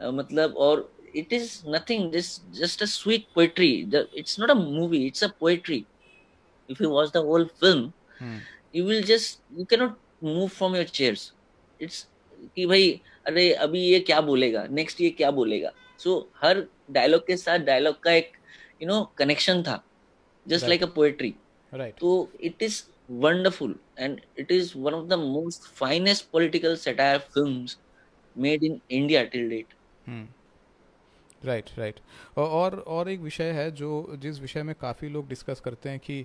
Uh, 0.00 0.12
मतलब 0.14 0.56
और 0.56 0.92
it 1.16 1.32
is 1.32 1.50
nothing 1.66 2.10
this 2.12 2.28
just 2.52 2.82
a 2.82 2.86
sweet 2.86 3.26
poetry 3.34 3.70
it's 4.16 4.38
not 4.40 4.50
a 4.50 4.54
movie 4.54 5.06
it's 5.06 5.24
a 5.24 5.28
poetry 5.40 5.84
if 6.68 6.82
you 6.82 6.90
was 6.90 7.10
the 7.12 7.22
whole 7.26 7.44
film 7.60 8.32
you 8.74 8.84
will 8.84 9.02
just 9.04 9.40
you 9.58 9.64
cannot 9.64 9.98
move 10.24 10.48
from 10.48 10.76
your 10.76 10.84
chair 10.84 11.18
it's 11.80 12.06
कि 12.56 12.66
भाई 12.66 13.00
अरे 13.26 13.50
अभी 13.54 13.80
ये 13.80 14.00
क्या 14.00 14.20
बोलेगा? 14.20 14.66
Next 14.70 15.00
ये 15.00 15.10
क्या 15.10 15.30
बोलेगा? 15.30 15.72
सो 15.98 16.10
so, 16.10 16.44
हर 16.44 16.66
डायलॉग 16.90 17.26
के 17.26 17.36
साथ 17.36 17.58
डायलॉग 17.66 18.02
का 18.02 18.12
एक 18.12 18.32
यू 18.82 18.88
नो 18.88 19.02
कनेक्शन 19.18 19.62
था। 19.62 19.82
जस्ट 20.46 20.68
लाइक 20.68 20.82
अ 20.82 20.86
पोएट्री 20.94 21.34
तो 22.00 22.30
it 22.40 22.62
is 22.62 22.82
wonderful 23.22 23.74
and 23.98 24.20
it 24.38 24.52
is 24.52 24.72
one 24.76 24.94
of 24.94 25.06
the 25.08 25.18
most 25.18 25.68
finest 25.74 26.30
political 26.32 26.76
satire 26.76 27.18
film 27.34 27.66
made 28.36 28.64
in 28.64 28.80
India 28.90 29.22
till 29.24 29.48
date 29.50 29.74
Hmm. 31.36 31.46
Right 31.46 31.70
right 31.78 32.00
और 32.38 32.78
और 32.78 33.08
एक 33.08 33.20
विषय 33.20 33.50
है 33.50 33.70
जो 33.70 34.16
जिस 34.18 34.40
विषय 34.40 34.62
में 34.62 34.74
काफ़ी 34.80 35.08
लोग 35.08 35.28
डिस्कस 35.28 35.60
करते 35.60 35.88
हैं 35.88 35.98
कि 35.98 36.18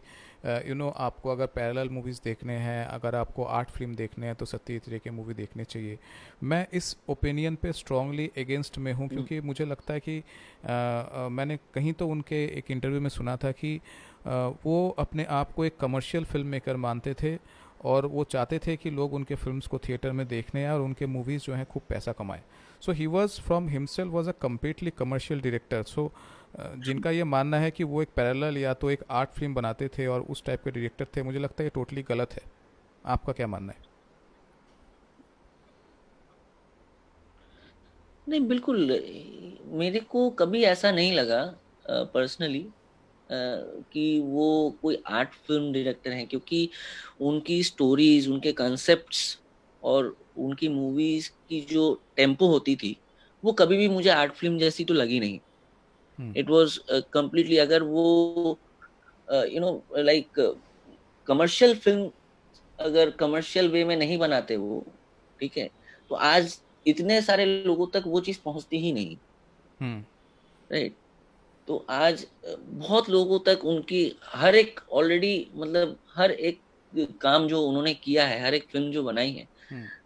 यू 0.68 0.76
नो 0.76 0.90
आपको 0.98 1.30
अगर 1.30 1.46
पैरेलल 1.46 1.90
मूवीज़ 1.90 2.20
देखने 2.24 2.54
हैं 2.54 2.86
अगर 2.86 3.16
आपको 3.16 3.44
आर्ट 3.44 3.70
फ़िल्म 3.70 3.96
देखने 3.96 4.26
हैं 4.26 4.36
तो 4.36 4.46
सत्य 4.46 4.80
तरह 4.80 4.98
के 4.98 5.10
मूवी 5.10 5.34
देखने 5.34 5.64
चाहिए 5.64 5.98
मैं 6.44 6.66
इस 6.74 6.96
ओपिनियन 7.10 7.56
पे 7.56 7.74
स्ट्रांगली 7.74 8.30
अगेंस्ट 8.38 8.78
में 8.78 8.92
हूँ 8.94 9.08
क्योंकि 9.08 9.38
हम्म। 9.38 9.48
मुझे 9.48 9.66
लगता 9.66 9.94
है 9.94 10.00
कि 10.00 10.20
आ, 10.20 10.74
आ, 10.74 11.28
मैंने 11.30 11.58
कहीं 11.74 11.94
तो 11.94 12.08
उनके 12.08 12.44
एक 12.58 12.72
इंटरव्यू 12.72 13.02
में 13.02 13.10
सुना 13.10 13.36
था 13.38 13.52
कि 13.52 13.80
आ, 14.28 14.48
वो 14.66 14.90
अपने 15.00 15.26
आप 15.32 15.52
को 15.52 15.66
एक 15.66 15.78
कमर्शियल 15.78 16.24
फ़िल्म 16.24 16.48
मेकर 16.48 16.76
मानते 16.78 17.14
थे 17.14 17.38
और 17.84 18.06
वो 18.06 18.24
चाहते 18.24 18.60
थे 18.60 18.76
कि 18.78 18.90
लोग 18.90 19.14
उनके 19.14 19.36
फिल्म्स 19.36 19.68
को 19.68 19.78
थिएटर 19.80 20.12
में 20.12 20.28
देखने 20.28 20.70
और 20.70 20.82
उनके 20.82 21.06
मूवीज़ 21.06 21.44
जो 21.44 21.54
हैं 21.54 21.66
खूब 21.66 21.84
पैसा 21.90 22.12
कमाएँ 22.12 22.42
so 22.82 22.92
he 22.92 23.06
was 23.08 23.40
from 23.42 23.68
himself 23.70 24.08
was 24.08 24.30
a 24.30 24.34
completely 24.42 24.92
commercial 24.98 25.42
director 25.42 25.84
so 25.84 26.12
जिनका 26.60 27.12
ये 27.12 27.24
मानना 27.26 27.58
है 27.60 27.70
कि 27.72 27.84
वो 27.84 28.02
एक 28.02 28.10
पैरेलल 28.16 28.58
या 28.58 28.74
तो 28.74 28.90
एक 28.92 29.04
आर्ट 29.12 29.30
फ़िल्म 29.30 29.54
बनाते 29.54 29.88
थे 29.98 30.08
और 30.08 30.22
उस 30.22 30.44
टाइप 30.46 30.64
के 30.64 30.72
डायरेक्टर 30.72 31.08
थे, 31.16 31.24
मुझे 31.24 31.40
लगता 31.40 31.64
है 31.64 31.66
ये 31.66 31.72
टोटली 31.76 32.04
गलत 32.04 32.34
है। 32.34 32.42
आपका 33.06 33.34
क्या 33.34 33.48
मानना 33.48 33.74
है? 33.74 33.90
नहीं, 38.28 38.42
बिल्कुल, 38.48 38.78
मेरे 39.80 40.00
को 40.00 40.30
कभी 40.40 40.64
ऐसा 40.64 40.92
नहीं 40.92 41.14
लगा 41.14 41.44
पर्सनली 41.90 42.66
कि 43.30 44.20
वो 44.22 44.48
कोई 44.82 45.02
आर्ट 45.10 45.34
फ़िल्म 45.48 45.72
डायरेक्टर 45.74 46.12
हैं, 46.12 46.28
क्योंकि 46.28 46.70
उनकी 47.22 47.62
स्टोरीज 47.64 48.28
उनके 48.30 48.52
कॉन्सेप्ट्स 48.54 49.38
और 49.84 50.16
उनकी 50.36 50.68
मूवीज़ 50.70 51.30
की 51.50 51.62
जो 51.62 52.04
टेंपो 52.16 52.48
होती 52.48 52.76
थी 52.76 53.02
वो 53.44 53.52
कभी 53.52 53.78
भी 53.78 53.88
मुझे 53.88 54.10
आर्ट 54.10 54.34
फ़िल्म 54.34 54.58
जैसी 54.58 54.86
तो 54.86 54.94
लगी 54.94 55.20
नहीं। 55.20 55.40
इट 56.36 56.50
वॉज़ 56.50 56.80
कम्प्लीटली 57.14 57.58
अगर 57.58 57.84
वो 57.84 58.60
you 59.34 59.60
know 59.60 59.86
like 59.98 60.40
commercial 61.28 61.76
film 61.76 62.12
अगर 62.80 63.10
कमर्शियल 63.10 63.70
वे 63.70 63.84
में 63.86 63.96
नहीं 63.96 64.18
बनाते 64.18 64.58
वो 64.58 64.86
ठीक 65.40 65.58
है 65.58 65.70
तो 66.10 66.16
आज 66.16 66.62
इतने 66.88 67.22
सारे 67.22 67.46
लोगों 67.46 67.88
तक 67.88 68.04
वो 68.08 68.22
चीज़ 68.22 68.40
पहुँचती 68.46 68.78
ही 68.78 68.92
नहीं। 68.92 69.18
Right 70.72 70.92
right? 70.92 71.02
तो 71.68 71.86
आज 71.90 72.28
बहुत 72.60 73.10
लोगों 73.10 73.40
तक 73.40 73.66
उनकी 73.66 74.20
हर 74.26 74.56
एक 74.56 74.80
ऑलरेडी 74.92 75.52
मतलब 75.56 76.00
हर 76.16 76.32
एक 76.32 76.64
काम 77.22 77.48
जो 77.48 77.62
उन्होंने 77.62 77.94
किया 77.94 78.28
है 78.28 78.42
हर 78.42 78.54
एक 78.54 78.70
फ़िल्म 78.72 78.92
जो 78.92 79.04
बनाई 79.04 79.32
है 79.32 79.48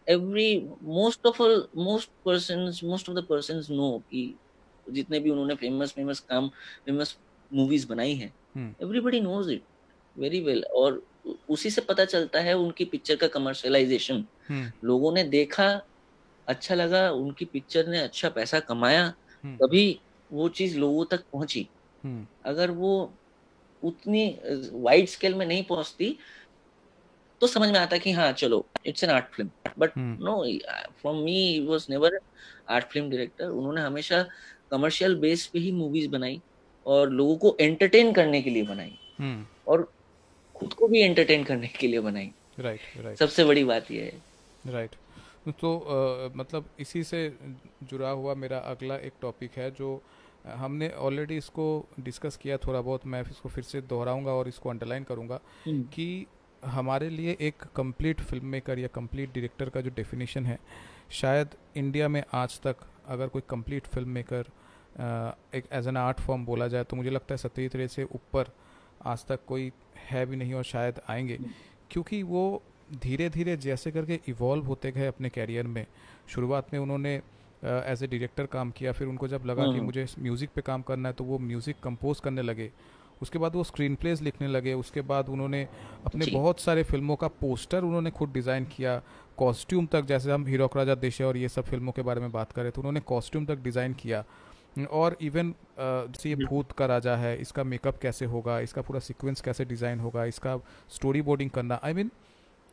every 0.07 0.57
most 0.83 1.25
of 1.25 1.41
most 1.77 2.09
person 2.25 2.71
most 2.83 3.09
of 3.09 3.17
the 3.17 3.25
person 3.29 3.63
know 3.71 3.97
कि 4.11 4.33
जितने 4.87 5.19
भी 5.19 5.29
उन्होंने 5.29 5.55
फ़ेमस 5.55 5.91
फ़ेमस 5.91 6.19
काम 6.19 6.47
फ़ेमस 6.85 7.17
मूवीज़ 7.53 7.87
बनाई 7.87 8.13
है 8.15 8.31
everybody 8.81 9.19
knows 9.19 9.51
it 9.51 9.63
very 10.15 10.41
well 10.41 10.63
और 10.75 11.01
उसी 11.49 11.69
से 11.69 11.81
पता 11.81 12.05
चलता 12.05 12.39
है 12.39 12.53
उनकी 12.53 12.85
पिक्चर 12.85 13.15
का 13.15 13.27
कमर्शलाइजेशन 13.27 14.25
लोगों 14.83 15.13
ने 15.13 15.23
देखा 15.23 15.69
अच्छा 16.47 16.75
लगा 16.75 17.09
उनकी 17.11 17.45
पिक्चर 17.45 17.87
ने 17.87 17.99
अच्छा 17.99 18.29
पैसा 18.29 18.59
कमाया 18.59 19.09
तभी 19.45 19.85
वो 20.31 20.49
चीज़ 20.49 20.77
लोगों 20.77 21.05
तक 21.05 21.23
पहुँची। 21.33 21.69
हम्म। 22.03 22.27
अगर 22.45 22.71
वो 22.71 22.91
उतनी 23.83 24.39
वाइड 24.73 25.07
स्केल 25.07 25.35
में 25.35 25.45
नहीं 25.45 25.63
पहुँचती 25.63 26.17
तो 27.41 27.47
समझ 27.47 27.69
में 27.69 27.79
आता 27.79 27.97
कि 27.97 28.11
हाँ 28.11 28.31
चलो 28.33 28.65
it's 28.85 29.03
an 29.03 29.09
art 29.09 29.25
film 29.33 29.71
but 29.77 29.97
no 29.97 30.41
from 31.01 31.23
me 31.23 31.65
was 31.67 31.87
never 31.89 32.19
art 32.69 32.85
film 32.85 33.09
director 33.09 33.47
उन्होंने 33.47 33.81
हमेशा 33.81 34.25
कमर्शियल 34.71 35.15
बेस 35.15 35.45
पे 35.45 35.59
ही 35.59 35.71
मूवीज़ 35.71 36.09
बनाई 36.09 36.41
और 36.85 37.09
लोगों 37.11 37.35
को 37.37 37.55
एंटरटेन 37.61 38.11
करने 38.13 38.41
के 38.41 38.49
लिए 38.49 38.63
बनाई 38.63 38.97
हम्म। 39.19 39.45
और 39.67 39.89
खुद 40.55 40.73
को 40.73 40.87
भी 40.87 41.01
एंटरटेन 41.01 41.43
करने 41.43 41.67
के 41.69 41.87
लिए 41.87 41.99
बनाई 42.01 42.31
राइट 42.59 42.79
right, 42.79 43.05
right. 43.05 43.19
सबसे 43.19 43.43
बड़ी 43.43 43.63
बात 43.63 43.91
यह 43.91 44.03
है 44.03 44.73
राइट 44.73 44.89
right. 44.89 45.03
तो 45.51 45.77
आ, 45.77 46.29
मतलब 46.35 46.69
इसी 46.79 47.03
से 47.03 47.21
जुड़ा 47.83 48.09
हुआ 48.09 48.33
मेरा 48.35 48.57
अगला 48.67 48.95
एक 48.99 49.13
टॉपिक 49.21 49.57
है 49.57 49.69
जो 49.71 50.01
हमने 50.45 50.89
ऑलरेडी 50.99 51.37
इसको 51.37 51.65
डिस्कस 51.99 52.37
किया 52.37 52.57
थोड़ा 52.57 52.81
बहुत 52.81 53.05
मैं 53.05 53.21
इसको 53.21 53.49
फिर 53.49 53.63
से 53.63 53.81
दोहराऊँगा 53.83 54.31
और 54.31 54.47
इसको 54.47 54.69
अंडरलाइन 54.69 55.03
करूँगा 55.03 55.39
हम्म। 55.65 55.83
कि 55.83 56.25
हमारे 56.65 57.09
लिए 57.09 57.37
एक 57.39 57.63
कंप्लीट 57.75 58.21
फ़िल्म 58.21 58.45
मेकर 58.45 58.79
या 58.79 58.87
कंप्लीट 58.87 59.29
डायरेक्टर 59.29 59.69
का 59.69 59.81
जो 59.81 59.89
डेफिनेशन 59.95 60.45
है 60.45 60.59
शायद 61.11 61.49
इंडिया 61.75 62.07
में 62.07 62.23
आज 62.33 62.59
तक 62.61 62.75
अगर 63.07 63.27
कोई 63.27 63.41
कंप्लीट 63.49 63.87
फ़िल्म 63.87 64.09
मेकर 64.09 64.45
एक 65.55 65.65
एज 65.71 65.87
एन 65.87 65.97
आर्ट 65.97 66.19
फॉर्म 66.19 66.45
बोला 66.45 66.67
जाए 66.67 66.83
तो 66.83 66.95
मुझे 66.95 67.09
लगता 67.09 67.33
है 67.33 67.37
सत्य 67.37 67.67
तरह 67.67 67.87
से 67.87 68.03
ऊपर 68.03 68.51
आज 69.05 69.25
तक 69.25 69.39
कोई 69.47 69.71
है 70.09 70.25
भी 70.25 70.35
नहीं 70.35 70.53
और 70.53 70.63
शायद 70.63 71.01
आएँगे। 71.09 71.39
क्योंकि 71.91 72.23
वो 72.23 72.61
धीरे 72.93 73.29
धीरे 73.29 73.57
जैसे 73.57 73.91
करके 73.91 74.19
इवॉल्व 74.27 74.65
होते 74.65 74.91
गए 74.91 75.07
अपने 75.07 75.29
कैरियर 75.29 75.67
में 75.67 75.85
शुरुआत 76.27 76.73
में 76.73 76.79
उन्होंने 76.79 77.15
एज 77.63 78.03
ए 78.03 78.07
डायरेक्टर 78.07 78.45
काम 78.45 78.71
किया 78.71 78.91
फिर 78.91 79.07
उनको 79.07 79.27
जब 79.27 79.45
लगा 79.45 79.63
कि 79.63 79.69
हम्म। 79.69 79.85
मुझे 79.85 80.05
म्यूज़िक 80.19 80.49
पे 80.55 80.61
काम 80.61 80.81
करना 80.81 81.09
है 81.09 81.15
तो 81.15 81.23
वो 81.23 81.39
म्यूज़िक 81.39 81.79
कंपोज 81.83 82.19
करने 82.19 82.41
लगे 82.41 82.71
उसके 83.21 83.39
बाद 83.39 83.55
वो 83.55 83.63
स्क्रीन 83.63 83.95
प्लेज 83.95 84.21
लिखने 84.21 84.47
लगे 84.47 84.73
उसके 84.75 85.01
बाद 85.03 85.29
उन्होंने 85.29 85.61
अपने 86.05 86.25
बहुत 86.31 86.59
सारे 86.59 86.83
फ़िल्मों 86.85 87.15
का 87.15 87.27
पोस्टर 87.41 87.83
उन्होंने 87.83 88.11
खुद 88.11 88.31
डिज़ाइन 88.33 88.65
किया 88.67 89.01
कॉस्ट्यूम 89.37 89.85
तक 89.87 90.05
जैसे 90.05 90.31
हम 90.31 90.45
हीरो 90.47 90.69
राजा 90.75 90.95
देशे 90.97 91.23
और 91.23 91.37
ये 91.37 91.49
सब 91.49 91.63
फ़िल्मों 91.65 91.91
के 91.91 92.01
बारे 92.01 92.21
में 92.21 92.31
बात 92.31 92.51
करें 92.51 92.71
तो 92.71 92.81
उन्होंने 92.81 92.99
कॉस्ट्यूम 93.07 93.45
तक 93.45 93.63
डिज़ाइन 93.63 93.93
किया। 93.95 94.23
और 94.91 95.15
इवन 95.21 95.53
जैसे 95.79 96.29
ये 96.29 96.35
भूत 96.37 96.71
का 96.71 96.85
राजा 96.85 97.15
है 97.15 97.35
इसका 97.41 97.63
मेकअप 97.65 97.99
कैसे 98.01 98.25
होगा 98.27 98.59
इसका 98.59 98.81
पूरा 98.81 98.99
सीक्वेंस 99.01 99.41
कैसे 99.41 99.65
डिज़ाइन 99.65 99.99
होगा 99.99 100.25
इसका 100.25 100.57
स्टोरी 100.95 101.21
बोर्डिंग 101.21 101.49
करना 101.49 101.79
I 101.83 101.93
mean 101.93 102.11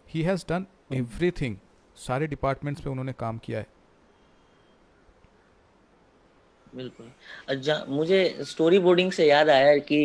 he 0.07 0.23
has 0.23 0.45
done 0.49 0.67
everything 0.95 1.57
सारे 1.97 2.27
डिपार्टमेंट्स 2.27 2.83
पे 2.83 2.91
उन्होंने 2.91 3.13
काम 3.19 3.39
किया 3.39 3.59
है। 3.59 3.67
बिल्कुल। 6.75 7.11
अच्छा 7.49 7.85
मुझे 7.89 8.21
स्टोरी 8.43 8.79
बोर्डिंग 8.81 9.13
से 9.13 9.27
याद 9.27 9.49
आया 9.51 9.77
कि 9.81 10.05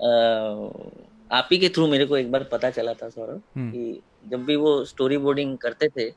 आप 0.00 1.48
ही 1.52 1.58
के 1.58 1.68
थ्रू 1.68 1.86
मेरे 1.86 2.04
को 2.06 2.16
एक 2.16 2.30
बार 2.32 2.44
पता 2.44 2.70
चला 2.70 2.92
था 2.94 3.08
सौरभ 3.08 3.42
हम्म। 3.56 3.70
कि 3.72 4.00
जब 4.28 4.44
भी 4.44 4.56
वो 4.56 4.84
स्टोरी 4.84 5.18
बोर्डिंग 5.18 5.56
करते 5.58 5.88
थे 5.88 6.10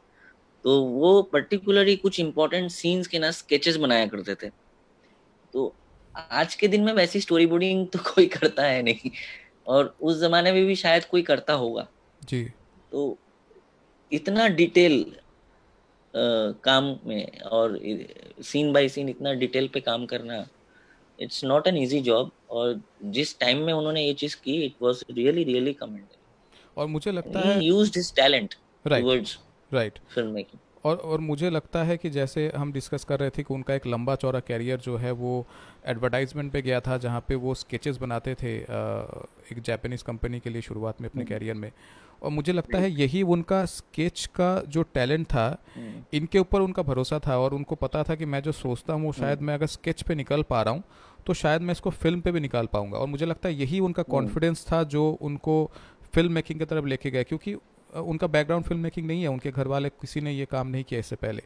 तो 0.65 0.81
वो 0.81 1.21
पर्टिकुलरली 1.21 1.95
कुछ 1.95 2.19
इंपॉर्टेंट 2.19 2.69
सीन्स 2.71 3.07
के 3.07 3.19
ना 3.19 3.31
स्केचेस 3.31 3.75
बनाया 3.75 4.05
करते 4.07 4.35
थे। 4.35 4.49
तो 5.53 5.73
आज 6.31 6.55
के 6.55 6.67
दिन 6.67 6.81
में 6.81 6.93
वैसी 6.93 7.21
स्टोरी 7.21 7.45
बोर्डिंग 7.45 7.87
तो 7.87 7.99
कोई 8.13 8.25
करता 8.27 8.63
है 8.63 8.81
नहीं 8.81 9.11
और 9.67 9.95
उस 10.01 10.19
जमाने 10.19 10.51
में 10.51 10.65
भी 10.65 10.75
शायद 10.75 11.05
कोई 11.05 11.21
करता 11.21 11.53
होगा। 11.53 11.87
जी। 12.21 12.43
तो 12.91 13.17
इतना 14.11 14.47
डिटेल 14.47 15.05
काम 16.15 16.95
में 17.05 17.39
और 17.39 17.79
सीन 18.43 18.71
बाय 18.73 18.89
सीन 18.89 19.09
इतना 19.09 19.33
डिटेल 19.33 19.67
पे 19.67 19.79
काम 19.79 20.05
करना 20.05 20.45
it's 21.19 21.43
not 21.43 21.67
an 21.67 21.77
easy 21.77 21.99
job 22.01 22.31
और 22.51 22.79
जिस 23.11 23.37
टाइम 23.39 23.61
में 23.65 23.73
उन्होंने 23.73 24.05
ये 24.05 24.13
चीज़ 24.15 24.35
की 24.35 24.63
it 24.65 24.81
was 24.81 25.03
really 25.11 25.43
really 25.43 25.73
commendable 25.75 26.81
और 26.81 26.87
मुझे 26.87 27.11
लगता 27.11 27.39
है 27.41 27.63
used 27.63 27.97
his 27.97 28.13
talent 28.15 28.55
towards 28.85 29.37
right 29.71 29.99
film 30.09 30.31
making 30.31 30.59
और 30.83 30.97
और 30.97 31.19
मुझे 31.19 31.49
लगता 31.49 31.83
है 31.83 31.97
कि 31.97 32.09
जैसे 32.09 32.51
हम 32.55 32.71
डिस्कस 32.73 33.03
कर 33.03 33.19
रहे 33.19 33.29
थे 33.29 33.43
कि 33.43 33.53
उनका 33.53 33.73
एक 33.73 33.85
लंबा 33.87 34.15
चौड़ा 34.15 34.39
कैरियर 34.39 34.79
जो 34.79 34.95
है 34.97 35.11
वो 35.13 35.45
एडवर्टाइजमेंट 35.85 36.51
पे 36.53 36.61
गया 36.61 36.79
था 36.79 36.97
जहाँ 36.97 37.25
पे 37.27 37.35
वो 37.37 37.53
स्केचेस 37.55 37.97
बनाते 37.97 38.35
थे 38.35 38.55
एक 38.57 39.61
जापानीज़ 39.61 40.03
कंपनी 40.03 40.39
के 40.39 40.49
लिए 40.49 40.61
शुरुआत 40.61 41.01
में 41.01 41.09
अपने 41.09 41.25
कैरियर 41.25 41.51
हम्म। 41.51 41.61
में 41.61 41.71
और 42.21 42.31
मुझे 42.31 42.53
लगता 42.53 42.77
है 42.77 42.89
यही 42.91 43.21
उनका 43.25 43.63
स्केच 43.67 44.25
का 44.35 44.49
जो 44.67 44.81
टैलेंट 44.93 45.25
था 45.27 45.45
हम्म। 45.75 46.03
इनके 46.13 46.39
ऊपर 46.39 46.61
उनका 46.61 46.81
भरोसा 46.83 47.19
था 47.19 47.37
और 47.39 47.53
उनको 47.53 47.75
पता 47.77 48.03
था 48.03 48.15
कि 48.15 48.25
मैं 48.25 48.41
जो 48.43 48.51
सोचता 48.53 48.93
हूँ 48.93 49.05
वो 49.05 49.13
शायद 49.13 49.37
हम्म। 49.37 49.47
मैं 49.47 49.53
अगर 49.53 49.67
स्केच 49.67 50.01
पे 50.01 50.15
निकल 50.15 50.43
पा 50.43 50.61
रहा 50.61 50.73
हूँ 50.73 50.83
तो 51.25 51.33
शायद 51.33 51.61
मैं 51.61 51.71
इसको 51.71 51.89
फ़िल्म 51.91 52.21
पे 52.21 52.31
भी 52.31 52.39
निकाल 52.39 52.67
पाऊँगा। 52.73 52.97
और 52.97 53.07
मुझे 53.07 53.25
लगता 53.25 53.49
है 53.49 53.55
यही 53.55 53.79
उनका 53.79 54.03
कॉन्फिडेंस 54.05 54.65
था 54.71 54.83
जो 54.85 55.09
उनको 55.21 55.55
फ़िल्म 56.13 56.31
मेकिंग 56.33 56.59
की 56.59 56.65
तरफ़ 56.65 56.85
लेके 56.85 57.11
गया 57.11 57.23
क्योंकि 57.23 57.53
उनका 57.93 58.27
बैकग्राउंड 58.27 58.65
फ़िल्म 58.65 58.81
मेकिंग 58.81 59.07
नहीं 59.07 59.21
है 59.21 59.27
उनके 59.27 59.51
घर 59.51 59.67
वाले 59.67 59.89
किसी 59.91 60.21
ने 60.21 60.31
ये 60.31 60.45
काम 60.51 60.67
नहीं 60.67 60.83
किया 60.83 60.99
इससे 60.99 61.15
पहले। 61.17 61.43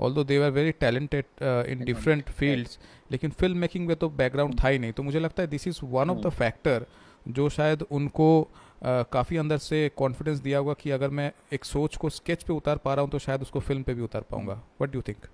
Although 0.14 0.24
they 0.24 0.36
are 0.42 0.50
very 0.50 0.72
talented 0.80 1.24
in 1.42 1.84
different 1.84 2.28
fields 2.30 2.78
लेकिन 3.12 3.30
फ़िल्म 3.30 3.58
मेकिंग 3.58 3.86
में 3.86 3.96
तो 3.96 4.08
बैकग्राउंड 4.10 4.60
था 4.62 4.68
ही 4.68 4.78
नहीं। 4.78 4.92
तो 4.92 5.02
मुझे 5.02 5.20
लगता 5.20 5.42
है 5.42 5.48
this 5.48 5.66
is 5.68 5.80
one 5.84 6.10
of 6.10 6.18
the 6.18 6.30
factor 6.32 6.86
जो 7.28 7.48
शायद 7.48 7.82
उनको 7.82 8.28
uh, 8.40 9.04
काफ़ी 9.12 9.36
अंदर 9.36 9.58
से 9.58 9.88
कॉन्फिडेंस 9.96 10.38
दिया 10.38 10.58
होगा 10.58 10.74
कि 10.74 10.90
अगर 10.90 11.10
मैं 11.10 11.30
एक 11.52 11.64
सोच 11.64 11.96
को 11.96 12.10
स्केच 12.10 12.42
पे 12.42 12.52
उतार 12.52 12.76
पा 12.76 12.94
रहा 12.94 13.02
हूँ 13.02 13.10
तो 13.10 13.18
शायद 13.18 13.42
उसको 13.42 13.60
फ़िल्म 13.60 13.82
पे 13.82 13.94
भी 13.94 14.02
उतार 14.02 14.22
पाऊँगा। 14.30 14.62
वट 14.82 14.92
डू 14.92 15.02
थिंक 15.02 15.26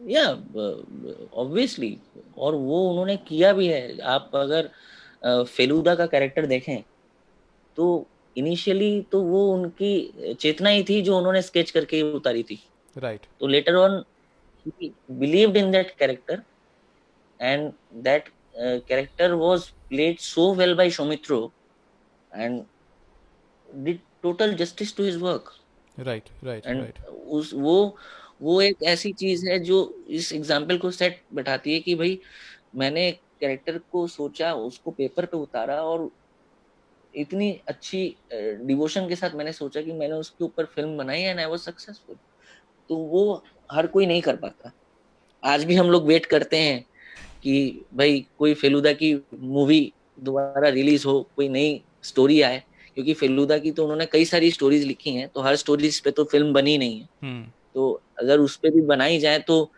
या 0.00 0.24
ऑब्वियसली 1.42 1.96
और 2.38 2.54
वो 2.54 2.88
उन्होंने 2.90 3.16
किया 3.28 3.52
भी 3.52 3.66
है। 3.66 3.98
आप 4.00 4.30
अगर 4.34 4.70
फेलूदा 5.46 5.94
का 5.94 6.06
कैरेक्टर 6.06 6.46
देखें 6.46 6.82
तो 7.76 8.06
इनिशियली 8.36 9.00
तो 9.12 9.20
वो 9.22 9.46
उनकी 9.54 10.34
चेतना 10.40 10.68
ही 10.68 10.82
थी 10.88 11.00
जो 11.02 11.16
उन्होंने 11.18 11.42
स्केच 11.42 11.70
करके 11.70 12.02
उतारी 12.12 12.42
थी। 12.42 12.58
Right 12.96 13.20
right. 13.20 13.40
तो 13.40 13.46
later 13.46 13.74
on 13.76 14.02
believed 15.10 15.56
in 15.56 15.70
that 15.70 15.94
character 15.98 16.42
and 17.40 17.72
that 18.04 18.28
character 18.56 19.32
was 19.34 19.68
played 19.88 20.18
so 20.18 20.52
well 20.54 20.74
by 20.74 20.90
Soumitra 20.90 21.40
and 22.34 22.62
did 23.68 23.98
total 24.22 24.54
justice 24.54 24.96
to 24.96 25.04
his 25.04 25.16
work 25.22 25.52
right 25.98 26.28
right 26.44 26.66
right 26.66 26.98
उस 27.06 27.52
वो 27.54 27.96
वो 28.40 28.60
एक 28.62 28.82
ऐसी 28.82 29.12
चीज़ 29.12 29.48
है 29.48 29.58
जो 29.58 29.78
इस 30.10 30.32
एग्ज़ाम्पल 30.32 30.78
को 30.78 30.90
सेट 30.90 31.20
बैठाती 31.34 31.72
है 31.74 31.80
कि 31.80 31.94
भाई 31.94 32.18
मैंने 32.76 33.10
कैरेक्टर 33.40 33.78
को 33.92 34.06
सोचा 34.06 34.52
उसको 34.54 34.90
पेपर 34.90 35.24
पे 35.24 35.36
उतारा 35.36 35.80
और 35.82 36.10
इतनी 37.14 37.50
अच्छी 37.68 38.02
डिवोशन 38.32 39.08
के 39.08 39.16
साथ 39.16 39.34
मैंने 39.34 39.52
सोचा 39.52 39.82
कि 39.82 39.92
मैंने 39.92 40.14
उसके 40.14 40.44
ऊपर 40.44 40.64
फ़िल्म 40.66 40.96
बनाई 40.96 41.20
एंड 41.20 41.40
आई 41.40 41.46
वाज 41.46 41.60
सक्सेसफुल 41.60 42.16
तो 42.90 42.96
वो 42.96 43.42
हर 43.70 43.86
कोई 43.86 44.06
नहीं 44.06 44.22
कर 44.22 44.36
पाता। 44.36 44.72
आज 45.42 45.64
भी 45.64 45.74
हम 45.74 45.90
लोग 45.90 46.06
वेट 46.06 46.26
करते 46.26 46.56
हैं 46.56 46.84
कि 47.42 47.84
भाई 47.94 48.24
कोई 48.38 48.54
फेलुदा 48.54 48.92
की 48.92 49.14
मूवी 49.34 49.92
दोबारा 50.18 50.68
रिलीज़ 50.68 51.06
हो 51.06 51.20
कोई 51.36 51.48
नई 51.48 51.80
स्टोरी 52.04 52.40
आए 52.42 52.62
क्योंकि 52.96 53.14
फेलुदा 53.14 53.58
की 53.58 53.70
तो 53.70 53.82
उन्होंने 53.82 54.06
कई 54.06 54.24
सारी 54.24 54.50
स्टोरीज 54.50 54.84
लिखी 54.84 55.10
हैं 55.10 55.28
तो 55.28 55.40
हर 55.40 55.56
स्टोरीज 55.56 56.00
पे 56.00 56.10
तो 56.10 56.24
फ़िल्म 56.24 56.52
बनी 56.52 56.76
नहीं 56.78 57.00
है। 57.00 57.08
हम्म। 57.22 57.44
तो 57.74 58.00
अगर 58.20 58.38
उस 58.40 58.56
पर 58.56 58.70
भी 58.70 58.80
बनाई 58.86 59.18
जाए 59.18 59.38
तो 59.42 59.70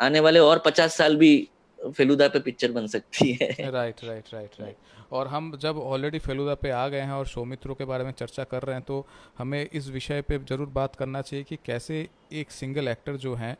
आने 0.00 0.20
वाले 0.20 0.38
और 0.40 0.62
पचास 0.64 0.96
साल 0.96 1.16
भी 1.16 1.48
फेलुदा 1.78 2.26
पे 2.28 2.38
पिक्चर 2.40 2.72
बन 2.72 2.86
सकती 2.86 3.32
है। 3.32 3.70
राइट 3.70 4.04
राइट 4.04 4.28
राइट 4.34 4.60
राइट 4.60 5.12
और 5.12 5.28
हम 5.28 5.56
जब 5.62 5.78
ऑलरेडी 5.78 6.18
फेलुदा 6.18 6.54
पे 6.54 6.70
आ 6.70 6.86
गए 6.88 7.00
हैं 7.00 7.12
और 7.12 7.26
शोमित्रो 7.26 7.74
के 7.74 7.84
बारे 7.84 8.04
में 8.04 8.10
चर्चा 8.12 8.44
कर 8.44 8.62
रहे 8.62 8.76
हैं 8.76 8.84
तो 8.84 9.06
हमें 9.38 9.68
इस 9.72 9.88
विषय 9.90 10.22
पे 10.22 10.38
ज़रूर 10.48 10.68
बात 10.74 10.96
करना 10.96 11.22
चाहिए 11.22 11.44
कि 11.44 11.58
कैसे 11.66 12.08
एक 12.32 12.50
सिंगल 12.50 12.88
एक्टर 12.88 13.16
जो 13.16 13.34
हैं 13.34 13.56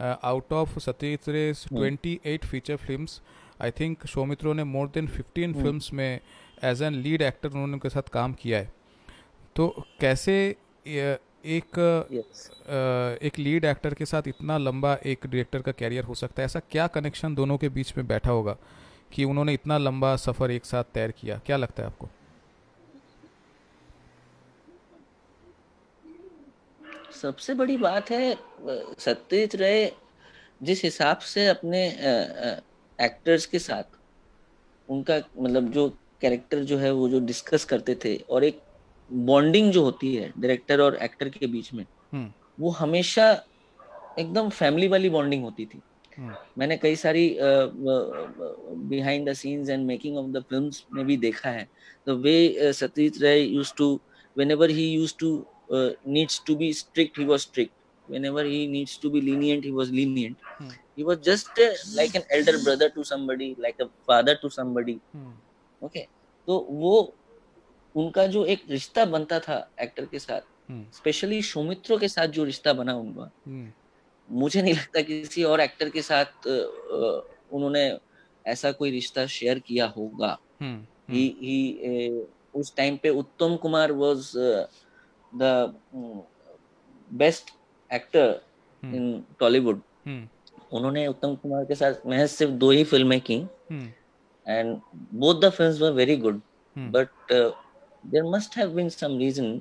out 0.00 0.52
of 0.52 0.78
Satyajit 0.80 1.28
Ray's 1.28 1.64
twenty 1.68 2.18
eight 2.26 2.44
feature 2.44 2.76
film 2.78 3.06
I 3.62 3.70
think 3.70 4.06
Soumitra 4.06 4.52
ने 4.52 4.64
मोर 4.66 4.88
देन 4.94 5.06
फिफ्टीन 5.08 5.52
फ़िल्म 5.54 5.96
में 5.96 6.20
एज 6.64 6.82
एन 6.82 6.94
लीड 7.02 7.22
एक्टर 7.22 7.48
उन्होंने 7.48 7.72
उनके 7.72 7.88
साथ 7.88 8.08
काम 8.12 8.32
किया 8.34 8.58
है। 8.58 8.70
तो 9.56 9.68
कैसे 10.00 10.34
एक 11.44 11.78
yes. 12.12 12.40
एक 13.22 13.38
लीड 13.38 13.64
एक्टर 13.64 13.94
के 13.94 14.06
साथ 14.06 14.28
इतना 14.28 14.56
लंबा 14.58 14.96
एक 15.06 15.26
डायरेक्टर 15.26 15.62
का 15.62 15.72
कैरियर 15.72 16.04
हो 16.04 16.14
सकता 16.14 16.42
है 16.42 16.44
ऐसा 16.44 16.60
क्या 16.70 16.86
कनेक्शन 16.86 17.34
दोनों 17.34 17.56
के 17.58 17.68
बीच 17.68 17.92
में 17.96 18.06
बैठा 18.06 18.30
होगा 18.30 18.56
कि 19.12 19.24
उन्होंने 19.24 19.54
इतना 19.54 19.78
लंबा 19.78 20.14
सफ़र 20.16 20.50
एक 20.50 20.64
साथ 20.64 20.84
तैर 20.94 21.10
किया 21.10 21.40
क्या 21.46 21.56
लगता 21.56 21.82
है 21.82 21.88
आपको 21.88 22.08
सबसे 27.12 27.54
बड़ी 27.54 27.76
बात 27.76 28.10
है 28.10 28.34
सत्यजीत 28.98 29.54
रे 29.54 29.92
जिस 30.62 30.82
हिसाब 30.84 31.18
से 31.26 31.46
अपने 31.48 31.86
एक्टर्स 32.98 33.46
के 33.46 33.58
साथ 33.58 33.98
उनका 34.88 35.20
मतलब 35.38 35.70
जो 35.72 35.88
कैरेक्टर 36.20 36.64
जो 36.64 36.78
है 36.78 36.90
वो 36.92 37.08
जो 37.08 37.20
डिस्कस 37.20 37.64
करते 37.64 37.94
थे 38.04 38.16
और 38.30 38.44
एक 38.44 38.60
बॉन्डिंग 39.12 39.70
जो 39.72 39.82
होती 39.84 40.14
है 40.14 40.32
डायरेक्टर 40.38 40.80
और 40.80 40.96
एक्टर 41.02 41.28
के 41.28 41.46
बीच 41.46 41.72
में 41.74 41.84
हम्म। 42.12 42.30
वो 42.60 42.70
हमेशा 42.70 43.30
एकदम 44.18 44.48
फैमिली 44.50 44.88
वाली 44.88 45.10
बॉन्डिंग 45.10 45.42
होती 45.42 45.66
थी। 45.66 45.80
हम्म। 46.18 46.34
मैंने 46.58 46.76
कई 46.76 46.96
सारी 46.96 47.36
behind 48.88 49.28
the 49.28 49.32
scenes 49.34 49.68
and 49.70 49.86
making 49.86 50.16
of 50.18 50.26
the 50.30 50.42
film 50.50 50.70
में 50.96 51.04
भी 51.06 51.16
देखा 51.16 51.50
है। 51.50 51.68
The 52.06 52.10
way 52.24 52.72
Satyajit 52.72 53.22
Ray 53.22 53.40
used 53.40 53.72
to 53.76 53.94
whenever 54.50 54.70
he 54.70 54.88
used 54.88 55.14
to 55.20 55.30
needs 55.72 56.42
to 56.46 56.56
be 56.56 56.72
strict 56.72 57.18
he 57.18 57.24
was 57.24 57.40
strict 57.42 57.72
whenever 58.24 58.46
he 58.46 58.66
needs 58.66 58.98
to 59.02 59.10
be 59.10 59.20
lenient 59.20 59.64
he 59.64 59.70
was 59.70 59.92
lenient 59.92 60.36
he 60.98 61.04
was 61.04 61.20
just 61.20 61.60
like 61.94 62.16
an 62.16 62.22
elder 62.32 62.56
brother 62.56 62.88
to 62.88 63.04
somebody 63.04 63.54
like 63.60 63.80
a 63.82 63.84
father 64.08 64.38
to 64.42 64.48
somebody 64.48 64.98
okay 65.82 66.06
तो 66.48 66.58
वो 66.70 66.92
उनका 67.94 68.26
जो 68.26 68.44
एक 68.44 68.62
रिश्ता 68.70 69.04
बनता 69.04 69.38
था 69.40 69.56
actor 69.80 70.04
के 70.04 70.18
साथ 70.18 70.40
स्पेशली 70.96 71.36
हम्म। 71.36 71.46
सौमित्रों 71.46 71.98
के 71.98 72.08
साथ 72.08 72.28
जो 72.28 72.44
रिश्ता 72.44 72.72
बना 72.72 72.94
उनका 72.96 73.30
हम्म। 73.46 73.72
मुझे 74.28 74.62
नहीं 74.62 74.74
लगता 74.74 75.00
किसी 75.02 75.42
और 75.44 75.60
एक्टर 75.60 75.88
के 75.90 76.02
साथ 76.02 76.46
उन्होंने 76.46 77.84
ऐसा 78.44 78.72
कोई 78.72 78.90
रिश्ता 78.90 79.26
शेयर 79.26 79.58
किया 79.58 79.86
होगा। 79.96 80.38
हम्म, 80.60 80.86
ही 81.10 81.24
ही 81.40 82.26
उस 82.54 82.74
टाइम 82.76 82.96
पे 83.02 83.08
Uttam 83.10 83.56
Kumar 83.56 83.92
was 83.92 84.32
the 85.32 85.74
best 87.10 87.52
actor 87.90 88.40
in 88.82 89.24
Tollywood 89.40 89.80
उन्होंने 90.72 91.06
उत्तम 91.06 91.34
कुमार 91.34 91.64
के 91.64 91.74
साथ 91.74 92.06
महज 92.06 92.28
सिर्फ़ 92.30 92.52
दो 92.54 92.70
ही 92.70 92.84
फ़िल्में 92.84 93.20
की। 93.20 93.34
And 94.46 94.76
both 95.14 95.40
the 95.40 95.50
films 95.50 95.80
were 95.80 95.92
very 95.92 96.16
good 96.16 96.40
but 96.76 97.30
there 98.10 98.22
must 98.34 98.56
have 98.58 98.70
been 98.74 98.88
some 98.88 99.18
reason 99.18 99.60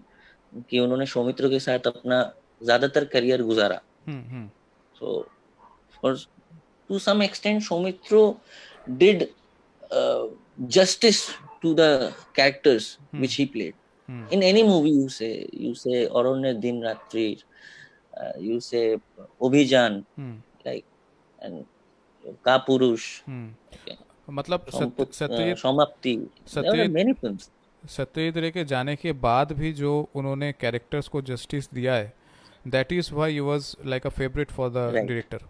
कि 0.70 0.80
उन्होंने 0.80 1.06
सौमित्र 1.06 1.50
के 1.50 1.60
साथ 1.60 1.88
अपना 1.88 2.22
ज़्यादातर 2.64 3.06
करियर 3.14 3.44
गुजारा 3.44 3.82
so 5.00 5.20
for 6.02 6.18
to 6.90 7.00
some 7.00 7.24
extent 7.24 7.62
Soumitra 7.64 8.24
did 8.90 9.28
justice 10.68 11.34
to 11.62 11.74
the 11.74 12.14
characters 12.34 12.98
hmm. 13.12 13.22
which 13.22 13.36
he 13.36 13.46
played 13.46 13.76
hmm. 14.08 14.26
in 14.32 14.44
any 14.44 14.64
movie 14.64 14.90
you 14.90 15.10
say 15.10 15.48
you 15.52 15.74
say 15.76 16.08
Aronya 16.08 16.60
Din 16.60 16.82
Ratri 16.82 17.42
uh, 18.14 18.34
you 18.38 18.60
say 18.60 19.00
Obhijan 19.42 20.06
hmm. 20.16 20.36
like 20.66 20.86
and 21.40 21.66
Kapurush 22.46 23.24
hmm. 23.24 23.50
okay. 23.74 23.98
मतलब 24.30 24.66
सत्य 25.12 25.56
समाप्ति 25.60 26.14
सत्य 26.48 26.88
many 26.88 27.14
films 27.14 27.50
Satyajit 27.86 28.38
रे 28.38 28.52
के 28.52 28.64
जाने 28.66 28.96
के 28.96 29.12
बाद 29.22 29.52
भी 29.52 29.72
जो 29.74 29.94
उन्होंने 30.16 30.52
कैरेक्टर्स 30.52 31.08
को 31.08 31.22
जस्टिस 31.22 31.74
दिया 31.74 31.96
है 31.96 32.14
that 32.68 32.92
is 32.92 33.14
why 33.14 33.34
you 33.34 33.46
was 33.46 33.76
like 33.86 34.06
a 34.08 34.10
favourite 34.10 34.52
for 34.52 34.70
the 34.70 34.90
director 34.94 35.46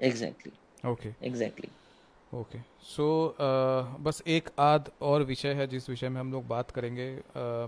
exactly 0.00 0.90
okay 0.90 1.14
exactly 1.26 1.68
okay 2.32 2.58
so 2.86 3.36
बस 4.00 4.22
एक 4.26 4.48
आध 4.58 4.90
और 5.02 5.22
विषय 5.22 5.52
है 5.52 5.66
जिस 5.66 5.88
विषय 5.90 6.08
में 6.08 6.20
हम 6.20 6.32
लोग 6.32 6.46
बात 6.48 6.70
करेंगे 6.70 7.08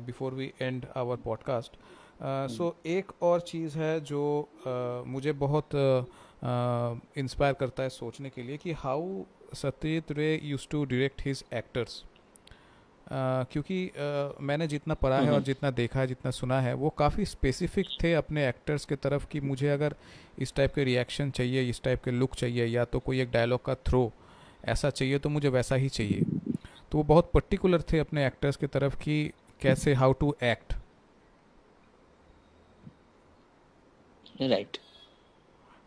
before 0.07 0.35
we 0.35 0.53
end 0.62 0.87
our 0.97 1.16
podcast 1.16 1.77
so 2.22 2.75
एक 2.87 3.12
और 3.22 3.41
चीज़ 3.41 3.79
है 3.79 4.01
जो 4.01 4.49
uh, 4.59 5.07
मुझे 5.07 5.33
बहुत 5.33 5.75
इंस्पायर 7.16 7.53
uh, 7.53 7.59
करता 7.61 7.83
है 7.83 7.89
सोचने 7.89 8.31
के 8.31 8.43
लिए 8.43 8.57
कि 8.57 8.72
how 8.72 9.25
Satyajit 9.55 10.13
Ray 10.13 10.41
used 10.45 10.67
to 10.71 10.85
direct 10.85 11.23
his 11.27 11.45
actors 11.55 12.03
क्योंकि 13.13 13.87
uh, 13.89 14.41
मैंने 14.41 14.67
जितना 14.67 14.95
पढ़ा 14.95 15.21
है 15.21 15.33
और 15.33 15.43
जितना 15.43 15.71
देखा 15.71 16.01
है 16.01 16.07
जितना 16.07 16.31
सुना 16.31 16.61
है 16.61 16.75
वो 16.75 16.91
काफ़ी 16.91 17.25
स्पेसिफिक 17.25 17.87
थे 18.03 18.13
अपने 18.15 18.49
एक्टर्स 18.49 18.85
के 18.85 18.97
तरफ़ 18.97 19.27
कि 19.27 19.41
मुझे 19.41 19.69
अगर 19.69 19.95
इस 20.39 20.55
टाइप 20.55 20.75
के 20.75 20.85
रिएक्शन 20.85 21.31
चाहिए 21.31 21.63
इस 21.71 21.83
टाइप 21.83 22.03
के 22.05 22.11
लुक 22.11 22.35
चाहिए 22.35 22.67
या 22.67 22.85
तो 22.85 22.99
कोई 22.99 23.21
एक 23.21 23.31
डायलॉग 23.31 23.65
का 23.65 23.75
थ्रो 23.75 24.13
ऐसा 24.65 24.91
चाहिए 24.91 25.19
तो 25.19 25.29
मुझे 25.29 25.49
वैसा 25.49 25.75
ही 25.75 25.89
चाहिए। 25.89 26.25
तो 26.93 26.99
वो 26.99 27.05
बहुत 27.05 27.31
पर्टिकुलर 27.35 27.83
थे 27.83 27.99
अपने 27.99 28.27
एक्टर्स 28.27 28.57
की 28.57 28.67
तरफ़ 28.67 28.97
कि 28.97 29.33
कैसे 29.61 29.95
हाउ 29.95 30.13
टू 30.13 30.37
एक्ट 30.43 30.75
राइट 34.43 34.79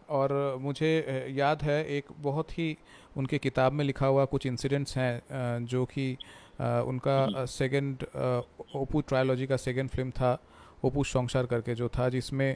और 0.10 0.58
मुझे 0.62 1.26
याद 1.30 1.64
है 1.64 1.86
एक 1.86 2.06
बहुत 2.18 2.58
ही 2.58 2.78
उनके 3.18 3.38
किताब 3.38 3.74
में 3.74 3.86
लिखा 3.86 4.08
हुआ 4.08 4.26
कुछ 4.26 4.46
इंसिडेंट्स 4.46 4.98
हैं 4.98 5.22
जो 5.66 5.86
कि 5.86 6.18
उनका 6.62 7.46
सेकंड 7.46 8.04
ओपू 8.76 9.02
ट्रायोलॉजी 9.02 9.48
का 9.48 9.58
सेकंड 9.58 9.90
फ़िल्म 9.90 10.12
था 10.12 10.44
ओपू 10.84 11.04
संसार 11.04 11.46
करके 11.46 11.76
जो 11.76 11.90
था 11.90 12.10
जिसमें 12.10 12.56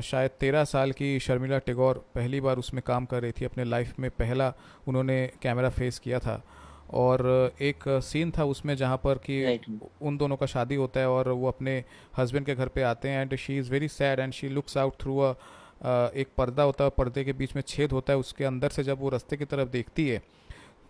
शायद 0.00 0.30
तेरह 0.30 0.64
साल 0.64 0.92
की 0.92 1.20
शर्मिला 1.20 1.58
टेगोर 1.58 2.04
पहली 2.14 2.40
बार 2.40 2.56
उसमें 2.56 2.82
काम 2.86 3.04
कर 3.04 3.22
रही 3.22 3.32
थी 3.32 3.44
अपने 3.44 3.64
लाइफ 3.64 3.98
में 3.98 4.10
पहला 4.10 4.54
उन्होंने 4.88 5.30
कैमरा 5.42 5.70
फेस 5.70 5.98
किया 5.98 6.18
था। 6.18 6.42
और 6.90 7.52
एक 7.60 7.84
सीन 7.88 8.30
था 8.30 8.44
उसमें 8.44 8.76
जहाँ 8.76 8.96
पर 8.96 9.14
कि 9.14 9.60
उन 10.02 10.16
दोनों 10.16 10.36
का 10.36 10.46
शादी 10.46 10.74
होता 10.74 11.00
है 11.00 11.08
और 11.10 11.28
वो 11.28 11.48
अपने 11.48 11.84
हस्बैंड 12.18 12.46
के 12.46 12.54
घर 12.54 12.68
पे 12.68 12.82
आते 12.82 13.08
हैं 13.08 13.22
and 13.22 13.36
she 13.36 13.58
is 13.58 13.70
very 13.70 13.88
sad 13.88 14.20
and 14.20 14.32
she 14.32 14.48
looks 14.48 14.76
out 14.76 14.94
through 15.00 15.18
a 15.18 15.34
एक 15.82 16.28
पर्दा 16.38 16.62
होता 16.62 16.84
है 16.84 16.90
पर्दे 16.90 17.24
के 17.24 17.32
बीच 17.32 17.54
में 17.56 17.62
छेद 17.62 17.92
होता 17.92 18.12
है 18.12 18.18
उसके 18.18 18.44
अंदर 18.44 18.68
से 18.68 18.84
जब 18.84 19.00
वो 19.00 19.08
रास्ते 19.08 19.36
की 19.36 19.44
तरफ़ 19.44 19.68
देखती 19.68 20.08
है 20.08 20.22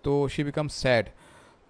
तो 0.05 0.27
शी 0.29 0.45
बिकम 0.45 0.69
सैड 0.69 1.09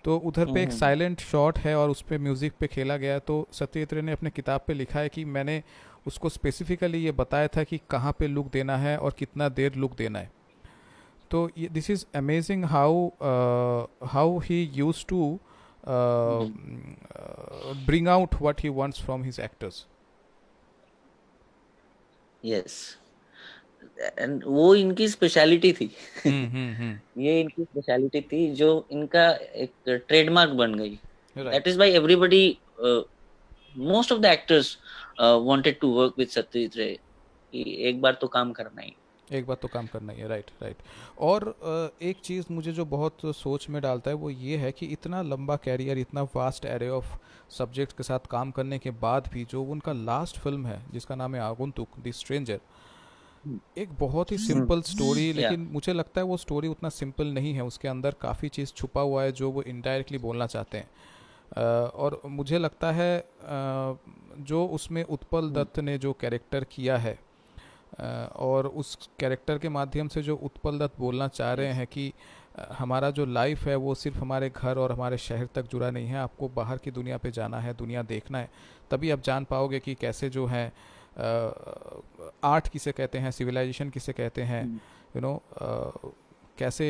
तो 0.05 0.17
उधर 0.19 0.53
पे 0.55 0.63
एक 0.63 0.73
साइलेंट 0.73 1.21
हम्म। 1.21 1.31
शॉट 1.31 1.59
है 1.59 1.75
और 1.77 1.91
उस 1.91 2.03
पर 2.03 2.19
म्यूज़िक 2.19 2.53
पे 2.61 2.67
खेला 2.67 2.97
गया 2.97 3.19
तो 3.19 3.47
सत्यजित 3.53 3.95
ने 3.95 4.13
अपने 4.13 4.31
किताब 4.31 4.61
पे 4.67 4.75
लिखा 4.75 5.01
है 5.01 5.09
कि 5.09 5.25
मैंने 5.25 5.63
उसको 6.07 6.29
स्पेसिफिकली 6.29 6.99
ये 6.99 7.13
बताया 7.13 7.49
था 7.49 7.65
कि 7.65 7.81
कहाँ 7.91 8.13
पे 8.19 8.27
लुक 8.27 8.51
देना 8.53 8.77
है 8.77 8.97
और 8.99 9.15
कितना 9.19 9.49
देर 9.49 9.75
लुक 9.75 9.97
देना 9.97 10.19
है। 10.19 10.31
तो 11.31 11.49
ये 11.59 11.69
this 11.69 11.91
is 11.91 12.05
amazing 12.15 12.65
how 12.65 13.09
how 14.07 14.39
he 14.39 14.63
used 14.75 15.05
to 15.07 15.39
bring 17.87 18.09
out 18.09 18.35
what 18.35 18.61
he 18.61 18.69
wants 18.69 19.03
from 19.03 19.25
his 19.25 19.41
actors 19.41 19.87
yes 22.45 22.79
वो 24.47 24.75
इनकी 24.75 25.09
स्पेशलिटी 25.09 25.73
थी। 25.73 25.91
हम्म, 26.27 26.47
हम्म, 26.47 26.75
हम्म। 26.75 27.23
ये 27.23 27.41
इनकी 27.41 27.65
स्पेशलिटी 27.65 28.21
थी 28.33 28.51
जो 28.55 28.87
इनका 28.93 29.31
एक 29.31 29.73
ट्रेडमार्क 29.87 30.51
बन 30.55 30.75
गई। 30.75 30.99
That 31.37 31.69
is 31.69 31.79
by 31.79 31.95
everybody 31.95 32.59
most 32.81 34.13
of 34.13 34.21
the 34.21 34.25
actors 34.27 34.77
wanted 35.21 35.79
to 35.81 35.93
work 35.93 36.15
with 36.19 36.29
Satyajit 36.29 36.77
Ray 36.77 36.97
एक 37.89 38.01
बार 38.01 38.19
तो 38.21 38.27
काम 38.29 38.53
करना 38.53 38.83
ही। 38.83 38.95
एक 39.29 39.47
बार 39.47 39.57
तो 39.63 39.69
काम 39.69 39.87
करना 39.87 40.13
ही 40.13 40.21
है 40.21 40.29
राइट 40.29 40.51
राइट 40.63 40.83
और 41.21 41.55
एक 42.03 42.17
चीज़ 42.25 42.47
मुझे 42.51 42.73
जो 42.73 42.85
बहुत 42.87 43.25
सोच 43.37 43.69
में 43.69 43.81
डालता 43.83 44.11
है 44.11 44.17
वो 44.17 44.31
ये 44.31 44.57
है 44.57 44.73
कि 44.73 44.87
इतना 44.87 45.23
लंबा 45.23 45.57
कैरियर 45.65 45.99
इतना 45.99 46.23
वास्ट 46.37 46.65
एरे 46.67 46.89
ऑफ़ 46.89 47.17
सब्जेक्ट 47.57 47.97
के 47.97 48.03
साथ 48.03 48.27
काम 48.31 48.51
करने 48.51 48.79
के 48.79 48.91
बाद 49.01 49.31
भी 49.33 49.45
जो 49.51 49.63
उनका 49.65 49.93
लास्ट 49.93 50.39
फ़िल्म 50.39 50.67
है 50.67 50.81
जिसका 50.93 51.15
नाम 51.15 51.35
है 51.35 51.41
आगुंतुक 51.41 51.99
द 52.07 52.13
स्ट्रेंजर 52.13 52.61
एक 53.79 53.89
बहुत 53.99 54.33
ही 54.33 54.39
सिंपल 54.39 54.81
स्टोरी 54.83 55.33
लेकिन 55.33 55.69
मुझे 55.73 55.93
लगता 55.93 56.21
है 56.21 56.25
वो 56.27 56.37
स्टोरी 56.37 56.69
उतना 56.69 56.89
सिंपल 56.89 57.27
नहीं 57.27 57.53
है। 57.55 57.65
उसके 57.65 57.89
अंदर 57.89 58.15
काफ़ी 58.21 58.49
चीज़ 58.49 58.73
छुपा 58.73 59.01
हुआ 59.01 59.23
है 59.23 59.33
जो 59.33 59.51
वो 59.51 59.63
इनडायरेक्टली 59.65 60.19
बोलना 60.19 60.47
चाहते 60.47 60.79
हैं। 60.79 60.89
और 61.97 62.21
मुझे 62.27 62.59
लगता 62.59 62.91
है 62.93 63.29
जो 64.41 64.65
उसमें 64.69 65.03
उत्पल 65.05 65.39
हम्म। 65.39 65.55
दत्त 65.55 65.79
ने 65.81 65.97
जो 65.99 66.13
कैरेक्टर 66.13 66.65
किया 66.65 66.97
है 66.97 67.19
और 68.37 68.67
उस 68.67 69.09
कैरेक्टर 69.21 69.59
के 69.59 69.69
माध्यम 69.69 70.09
से 70.09 70.23
जो 70.23 70.37
उत्पल 70.37 70.79
दत्त 70.79 70.99
बोलना 71.01 71.29
चाह 71.29 71.53
रहे 71.53 71.73
हैं 71.73 71.87
कि 71.87 72.13
हमारा 72.73 73.11
जो 73.11 73.25
लाइफ 73.27 73.65
है 73.67 73.77
वो 73.77 73.95
सिर्फ़ 73.95 74.19
हमारे 74.19 74.51
घर 74.51 74.79
और 74.79 74.93
हमारे 74.93 75.19
शहर 75.19 75.49
तक 75.55 75.71
जुड़ा 75.71 75.91
नहीं 75.91 76.07
है। 76.07 76.19
आपको 76.19 76.49
बाहर 76.49 76.79
की 76.79 76.91
दुनिया 76.91 77.17
पे 77.19 77.31
जाना 77.31 77.61
है 77.61 77.75
दुनिया 77.75 78.03
देखना 78.03 78.39
है। 78.39 78.51
तभी 78.91 79.11
आप 79.11 79.23
जान 79.23 79.45
पाओगे 79.45 79.81
कि 79.81 79.95
कैसे 79.95 80.31
जो 80.31 80.47
है 80.47 80.73
आर्ट 81.17 82.69
किसे 82.69 82.93
कहते 82.93 83.19
हैं 83.19 83.31
सिविलाइजेशन 83.31 83.91
किसे 83.91 84.13
कहते 84.13 84.43
हैं 84.43 84.65
यू 85.17 85.21
नो 85.21 85.41
कैसे 86.59 86.87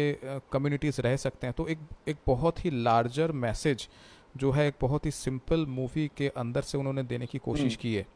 कम्युनिटीज़ 0.52 1.00
रह 1.00 1.16
सकते 1.16 1.46
हैं। 1.46 1.54
तो 1.56 1.66
एक 1.68 1.78
एक 2.08 2.16
बहुत 2.26 2.64
ही 2.64 2.70
लार्जर 2.82 3.32
मैसेज 3.34 3.88
जो 4.36 4.50
है 4.52 4.66
एक 4.68 4.74
बहुत 4.80 5.06
ही 5.06 5.10
सिंपल 5.10 5.64
मूवी 5.68 6.10
के 6.16 6.28
अंदर 6.36 6.62
से 6.62 6.78
उन्होंने 6.78 7.02
देने 7.04 7.26
की 7.26 7.38
कोशिश 7.38 7.64
हम्म। 7.64 7.82
की 7.82 7.94
है। 7.94 8.06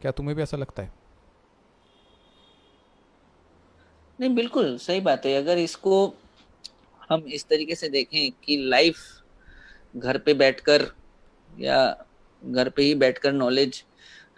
क्या 0.00 0.10
तुम्हें 0.12 0.36
भी 0.36 0.42
ऐसा 0.42 0.56
लगता 0.56 0.82
है? 0.82 0.92
नहीं 4.18 4.34
बिल्कुल 4.34 4.76
सही 4.78 5.00
बात 5.00 5.26
है। 5.26 5.34
अगर 5.34 5.58
इसको 5.58 6.14
हम 7.10 7.24
इस 7.28 7.46
तरीके 7.48 7.74
से 7.74 7.88
देखें 7.88 8.30
कि 8.44 8.56
लाइफ 8.66 8.98
घर 9.96 10.18
पे 10.18 10.34
बैठकर 10.34 10.86
या 11.58 11.80
घर 12.42 12.68
पे 12.68 12.82
ही 12.82 12.94
बैठकर 12.94 13.32
नॉलेज 13.32 13.84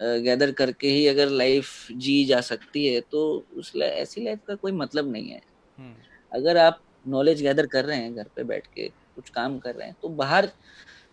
गैदर 0.01 0.51
करके 0.53 0.88
ही 0.88 1.07
अगर 1.07 1.28
लाइफ 1.30 1.70
जी 1.92 2.24
जा 2.24 2.40
सकती 2.42 2.86
है 2.86 3.01
तो 3.03 3.22
उस 3.57 3.72
ला, 3.76 3.86
ऐसी 3.86 4.24
लाइफ 4.24 4.38
का 4.46 4.55
कोई 4.55 4.72
मतलब 4.72 5.11
नहीं 5.12 5.28
है। 5.28 5.40
हम्म। 5.78 5.94
अगर 6.32 6.57
आप 6.57 6.80
नॉलेज 7.07 7.42
गैदर 7.42 7.66
कर 7.66 7.84
रहे 7.84 7.96
हैं 7.96 8.14
घर 8.14 8.26
पे 8.36 8.44
बैठ 8.44 8.66
के 8.66 8.88
कुछ 8.88 9.28
काम 9.30 9.59
कर 9.59 9.74
रहे 9.74 9.86
हैं 9.86 9.96
तो 10.03 10.09
बाहर 10.11 10.49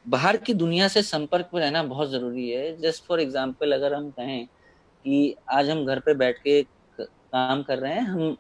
बाहर 0.08 0.38
की 0.38 0.54
दुनिया 0.56 0.88
से 0.88 1.02
संपर्क 1.04 1.50
में 1.54 1.62
रहना 1.62 1.84
बहुत 1.86 2.10
ज़रूरी 2.10 2.50
है। 2.50 2.78
जस्ट 2.78 3.04
फॉर 3.04 3.20
एग्ज़ाम्पल 3.22 3.72
अगर 3.72 3.94
हम 3.94 4.10
कहें 4.12 4.46
कि 4.46 5.36
आज 5.52 5.70
हम 5.70 5.86
घर 5.86 6.00
पे 6.00 6.14
बैठ 6.14 6.38
के 6.38 6.62
काम 7.00 7.64
कर 7.64 7.80
रहे 7.80 7.94
हैं 7.94 8.02
हम 8.02 8.36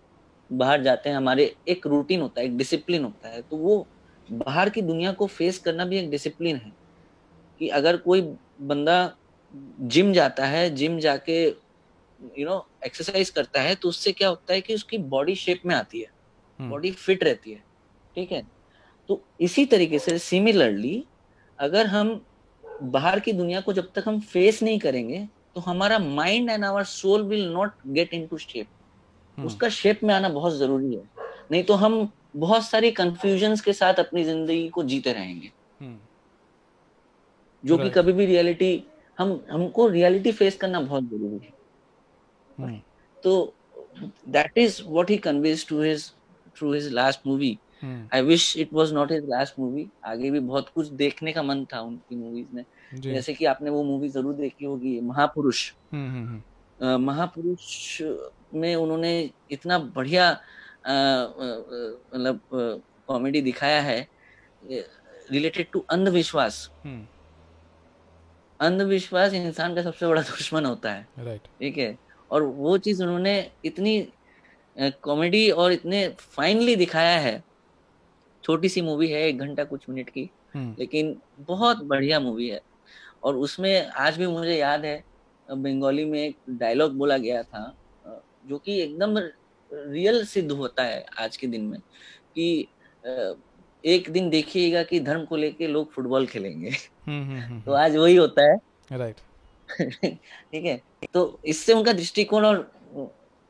बाहर 0.49 0.81
जाते 0.83 1.09
हैं 1.09 1.17
हमारे 1.17 1.53
एक 1.67 1.87
रूटीन 1.87 2.21
होता 2.21 2.41
है 2.41 2.47
एक 2.47 2.57
डिसिप्लिन 2.57 3.03
होता 3.03 3.29
है 3.29 3.41
तो 3.41 3.57
वो 3.57 3.85
बाहर 4.29 4.69
की 4.69 4.81
दुनिया 4.81 5.11
को 5.11 5.27
फेस 5.27 5.57
करना 5.59 5.85
भी 5.85 5.97
एक 5.97 6.09
डिसिप्लिन 6.09 6.55
है। 6.55 6.71
कि 7.61 7.67
अगर 7.69 7.97
कोई 7.97 8.21
बंदा 8.61 8.95
जिम 9.81 10.11
जाता 10.13 10.45
है 10.45 10.69
जिम 10.75 10.97
जाके 10.99 11.43
यू 11.45 12.45
नो 12.45 12.65
एक्सरसाइज 12.85 13.29
करता 13.29 13.61
है 13.61 13.75
तो 13.75 13.89
उससे 13.89 14.11
क्या 14.11 14.29
होता 14.29 14.53
है 14.53 14.61
कि 14.61 14.75
उसकी 14.75 14.97
बॉडी 14.97 15.35
शेप 15.35 15.61
में 15.65 15.75
आती 15.75 15.99
है। 15.99 16.07
बॉडी 16.59 16.87
हम्म। 16.87 16.97
फिट 16.97 17.23
रहती 17.23 17.51
है 17.51 17.63
ठीक 18.15 18.31
है? 18.31 18.41
तो 19.09 19.21
इसी 19.41 19.65
तरीके 19.65 19.99
से 19.99 20.17
सिमिलरली 20.19 21.03
अगर 21.59 21.87
हम 21.87 22.21
बाहर 22.63 23.19
की 23.19 23.33
दुनिया 23.33 23.61
को 23.61 23.73
जब 23.73 23.91
तक 23.95 24.03
हम 24.07 24.19
फेस 24.21 24.61
नहीं 24.63 24.79
करेंगे 24.79 25.27
तो 25.55 25.61
हमारा 25.61 25.99
mind 25.99 26.49
and 26.49 26.65
our 26.65 26.83
soul 26.83 27.23
will 27.23 27.47
not 27.49 27.73
get 27.87 28.13
into 28.27 28.37
shape 28.37 28.67
उसका 29.37 29.69
शेप 29.69 30.03
में 30.03 30.13
आना 30.13 30.29
बहुत 30.29 30.53
ज़रूरी 30.53 30.93
है। 30.95 31.03
नहीं 31.51 31.63
तो 31.63 31.73
हम 31.73 32.09
बहुत 32.35 32.65
सारी 32.65 32.91
कंफ्यूजन 32.91 33.55
के 33.65 33.73
साथ 33.73 33.99
अपनी 33.99 34.23
ज़िंदगी 34.23 34.67
को 34.69 34.83
जीते 34.83 35.13
रहेंगे। 35.13 35.51
हम्म। 35.81 35.97
जो 37.63 37.77
कि 37.77 37.89
कभी 37.89 38.13
भी 38.13 38.25
रियलिटी 38.25 38.83
हम 39.17 39.39
हमको 39.51 39.87
रियलिटी 39.87 40.31
फेस 40.31 40.57
करना 40.57 40.81
बहुत 40.81 41.03
ज़रूरी 41.03 41.45
है। 41.45 41.53
Hmm. 42.57 42.79
तो 43.17 43.53
that 44.29 44.57
is 44.57 44.81
what 44.87 45.09
he 45.09 45.17
conveys 45.17 45.67
to 45.67 45.81
his 45.81 46.09
through 46.57 46.73
his 46.73 46.87
last 46.93 47.27
movie 47.27 47.57
I 48.13 48.21
wish 48.21 48.55
it 48.57 48.73
was 48.73 48.93
not 48.93 49.11
his 49.11 49.29
last 49.29 49.59
movie 49.59 49.87
आगे 50.05 50.31
भी 50.31 50.39
बहुत 50.41 50.69
कुछ 50.75 50.87
देखने 51.01 51.33
का 51.33 51.43
मन 51.43 51.65
था 51.73 51.79
उनकी 51.81 52.15
मूवीज़ 52.15 52.55
में। 52.55 52.65
जैसे 52.93 53.33
कि 53.33 53.45
आपने 53.45 53.69
वो 53.69 53.83
मूवी 53.83 54.09
ज़रूर 54.09 54.33
देखी 54.33 54.65
होगी 54.65 54.99
महापुरुष। 55.01 55.71
Hmm, 55.93 56.41
महापुरुष 56.99 58.01
में 58.53 58.75
उन्होंने 58.75 59.29
इतना 59.51 59.77
बढ़िया 59.79 60.31
मतलब 60.87 62.39
कॉमेडी 63.07 63.41
दिखाया 63.41 63.81
है 63.81 64.07
रिलेटेड 65.31 65.67
टू 65.73 65.83
अंधविश्वास। 65.89 66.69
अंधविश्वास 68.59 69.33
इंसान 69.33 69.75
का 69.75 69.81
सबसे 69.81 70.07
बड़ा 70.07 70.21
दुश्मन 70.31 70.65
होता 70.65 70.91
है। 70.91 71.07
राइट 71.19 71.41
ठीक 71.41 71.77
है? 71.77 71.97
और 72.31 72.43
वो 72.43 72.77
चीज़ 72.77 73.03
उन्होंने 73.03 73.51
इतनी 73.65 74.07
कॉमेडी 74.79 75.49
और 75.51 75.71
इतने 75.71 76.07
फाइनली 76.19 76.75
दिखाया 76.75 77.19
है। 77.19 77.43
छोटी 78.43 78.69
सी 78.69 78.81
मूवी 78.81 79.07
है 79.07 79.21
एक 79.27 79.37
घंटा 79.37 79.63
कुछ 79.63 79.89
मिनट 79.89 80.09
की। 80.09 80.29
हम्म। 80.53 80.75
लेकिन 80.79 81.21
बहुत 81.39 81.83
बढ़िया 81.83 82.19
मूवी 82.19 82.47
है। 82.49 82.61
और 83.23 83.35
उसमें 83.35 83.87
आज 83.87 84.17
भी 84.17 84.27
मुझे 84.27 84.55
याद 84.55 84.85
है 84.85 85.03
बंगाली 85.51 86.05
में 86.05 86.19
एक 86.19 86.37
डायलॉग 86.49 86.93
बोला 86.93 87.17
गया 87.17 87.43
था 87.43 87.77
जो 88.47 88.57
कि 88.57 88.81
एकदम 88.81 89.17
रियल 89.73 90.25
सिद्ध 90.25 90.51
होता 90.51 90.83
है 90.83 91.05
आज 91.19 91.37
के 91.37 91.47
दिन 91.47 91.61
में 91.61 91.79
कि 92.35 92.67
एक 93.85 94.09
दिन 94.11 94.29
देखिएगा 94.29 94.83
कि 94.83 94.99
धर्म 94.99 95.25
को 95.25 95.35
लेके 95.35 95.67
लोग 95.67 95.91
फुटबॉल 95.93 96.25
खेलेंगे। 96.27 96.69
हम्म, 96.69 97.23
हम्म, 97.23 97.39
हम्म, 97.39 97.61
तो 97.61 97.71
आज 97.73 97.95
वही 97.95 98.15
होता 98.15 98.51
है। 98.51 98.57
राइट 98.91 99.19
ठीक 99.71 100.65
है? 100.65 100.79
तो 101.13 101.39
इससे 101.45 101.73
उनका 101.73 101.93
दृष्टिकोण 101.93 102.45
और 102.45 102.57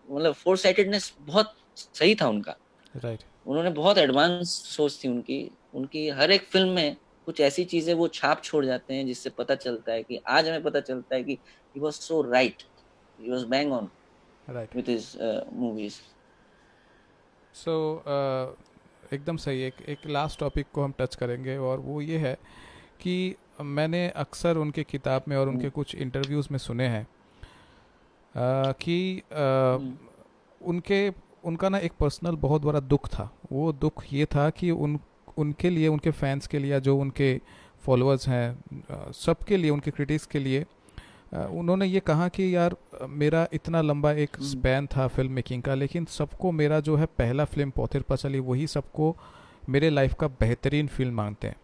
मतलब 0.07 0.33
फोर 0.33 0.57
साइटेडनेस 0.57 1.13
बहुत 1.21 1.53
सही 1.75 2.15
था 2.15 2.27
उनका। 2.27 2.55
राइट 2.95 3.23
उन्होंने 3.45 3.69
बहुत 3.71 3.97
एडवांस 3.97 4.49
सोच 4.67 5.03
थी 5.03 5.07
उनकी। 5.07 5.49
उनकी 5.73 6.07
हर 6.09 6.31
एक 6.31 6.47
फ़िल्म 6.47 6.69
में 6.69 6.95
कुछ 7.27 7.39
ऐसी 7.41 7.63
चीज़ें 7.65 7.93
वो 7.93 8.07
छाप 8.07 8.41
छोड़ 8.43 8.65
जाते 8.65 8.93
हैं 8.93 9.05
जिससे 9.05 9.29
पता 9.29 9.55
चलता 9.55 9.91
है 9.91 10.03
कि 10.03 10.19
आज 10.27 10.47
हमें 10.47 10.63
पता 10.63 10.79
चलता 10.79 11.15
है 11.15 11.23
कि 11.23 11.37
he 11.75 11.81
was 11.81 11.93
so 11.93 12.21
right 12.21 12.63
he 13.19 13.31
was 13.31 13.43
bang 13.43 13.73
on 13.73 13.89
right 14.49 14.75
with 14.75 14.89
his 14.89 15.11
movies 15.53 15.95
so 17.53 17.75
एकदम 19.13 19.37
सही 19.37 19.61
एक 19.63 19.81
एक 19.89 20.05
लास्ट 20.07 20.39
टॉपिक 20.39 20.67
को 20.73 20.83
हम 20.83 20.93
टच 20.99 21.15
करेंगे 21.15 21.57
और 21.57 21.79
वो 21.79 21.99
ये 22.01 22.17
है 22.17 22.33
कि 23.01 23.35
मैंने 23.61 24.07
अक्सर 24.17 24.57
उनके 24.57 24.83
किताब 24.83 25.23
में 25.27 25.35
और 25.37 25.49
उनके 25.49 25.63
हम्म। 25.63 25.69
कुछ 25.71 25.95
इंटरव्यूज़ 25.95 26.47
में 26.51 26.57
सुने 26.59 26.87
हैं 26.87 27.05
कि 28.35 28.97
अ, 29.31 29.35
हम्म, 29.35 29.93
उनके 30.61 31.09
उनका 31.45 31.69
ना 31.69 31.77
एक 31.77 31.91
पर्सनल 31.99 32.35
बहुत 32.37 32.61
बड़ा 32.61 32.79
दुख 32.79 33.07
था 33.09 33.29
वो 33.51 33.71
दुख 33.73 34.03
ये 34.13 34.25
था 34.25 34.49
कि 34.49 34.71
उन 34.71 34.99
उनके 35.37 35.69
लिए 35.69 35.87
उनके 35.87 36.11
फैंस 36.11 36.47
के 36.47 36.59
लिए 36.59 36.79
जो 36.79 36.97
उनके 36.97 37.29
फॉलोअर्स 37.85 38.27
हैं 38.27 39.11
सबके 39.15 39.57
लिए 39.57 39.71
उनके 39.71 39.91
क्रिटिक्स 39.91 40.25
के 40.25 40.39
लिए 40.39 40.65
उन्होंने 41.35 41.85
ये 41.85 41.99
कहा 41.99 42.27
कि 42.27 42.55
यार 42.55 42.75
मेरा 43.09 43.47
इतना 43.53 43.81
लंबा 43.81 44.11
एक 44.13 44.35
हम्म। 44.35 44.47
स्पैन 44.47 44.87
था 44.87 45.07
फ़िल्म 45.07 45.31
मेकिंग 45.31 45.61
का 45.63 45.73
लेकिन 45.75 46.05
सबको 46.05 46.51
मेरा 46.51 46.79
जो 46.79 46.95
है 46.95 47.05
पहला 47.17 47.45
फ़िल्म 47.45 47.69
पौथिर 47.69 48.01
पचली 48.01 48.39
वही 48.39 48.67
सबको 48.67 49.15
मेरे 49.69 49.89
लाइफ 49.89 50.13
का 50.13 50.27
बेहतरीन 50.39 50.87
फ़िल्म 50.87 51.13
मांगते 51.13 51.47
हैं। 51.47 51.55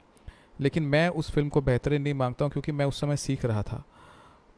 लेकिन 0.60 0.84
मैं 0.84 1.08
उस 1.10 1.32
फ़िल्म 1.32 1.50
को 1.50 1.62
बेहतरीन 1.62 2.02
नहीं 2.02 2.14
माँगता 2.14 2.46
हूँ 2.46 2.52
क्योंकि 2.52 2.72
मैं 2.72 2.86
उस 2.86 3.00
समय 3.02 3.18
सीख 3.18 3.46
रहा 3.46 3.62
था। 3.64 3.84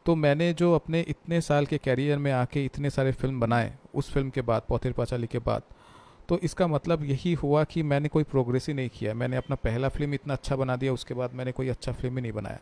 तो 0.06 0.14
मैंने 0.14 0.52
जो 0.52 0.72
अपने 0.74 1.00
इतने 1.08 1.40
साल 1.40 1.66
के 1.66 1.78
कैरियर 1.78 2.18
में 2.18 2.30
आके 2.32 2.64
इतने 2.64 2.90
सारे 2.90 3.12
फ़िल्म 3.12 3.40
बनाए 3.40 3.72
उस 3.94 4.10
फ़िल्म 4.12 4.30
के 4.30 4.42
बाद 4.42 4.62
पौथिर 4.68 4.92
पाचाली 4.92 5.26
के 5.26 5.38
बाद 5.40 5.62
तो 6.28 6.38
इसका 6.38 6.66
मतलब 6.66 7.04
यही 7.04 7.32
हुआ 7.34 7.62
कि 7.64 7.82
मैंने 7.82 8.08
कोई 8.08 8.24
प्रोग्रेस 8.24 8.66
ही 8.68 8.74
नहीं 8.74 8.88
किया। 8.88 9.14
मैंने 9.14 9.36
अपना 9.36 9.56
पहला 9.56 9.88
फ़िल्म 9.88 10.14
इतना 10.14 10.34
अच्छा 10.34 10.56
बना 10.56 10.76
दिया 10.76 10.92
उसके 10.92 11.14
बाद 11.14 11.34
मैंने 11.34 11.52
कोई 11.52 11.68
अच्छा 11.68 11.92
फ़िल्म 11.92 12.14
ही 12.16 12.22
नहीं 12.22 12.32
बनाया। 12.32 12.58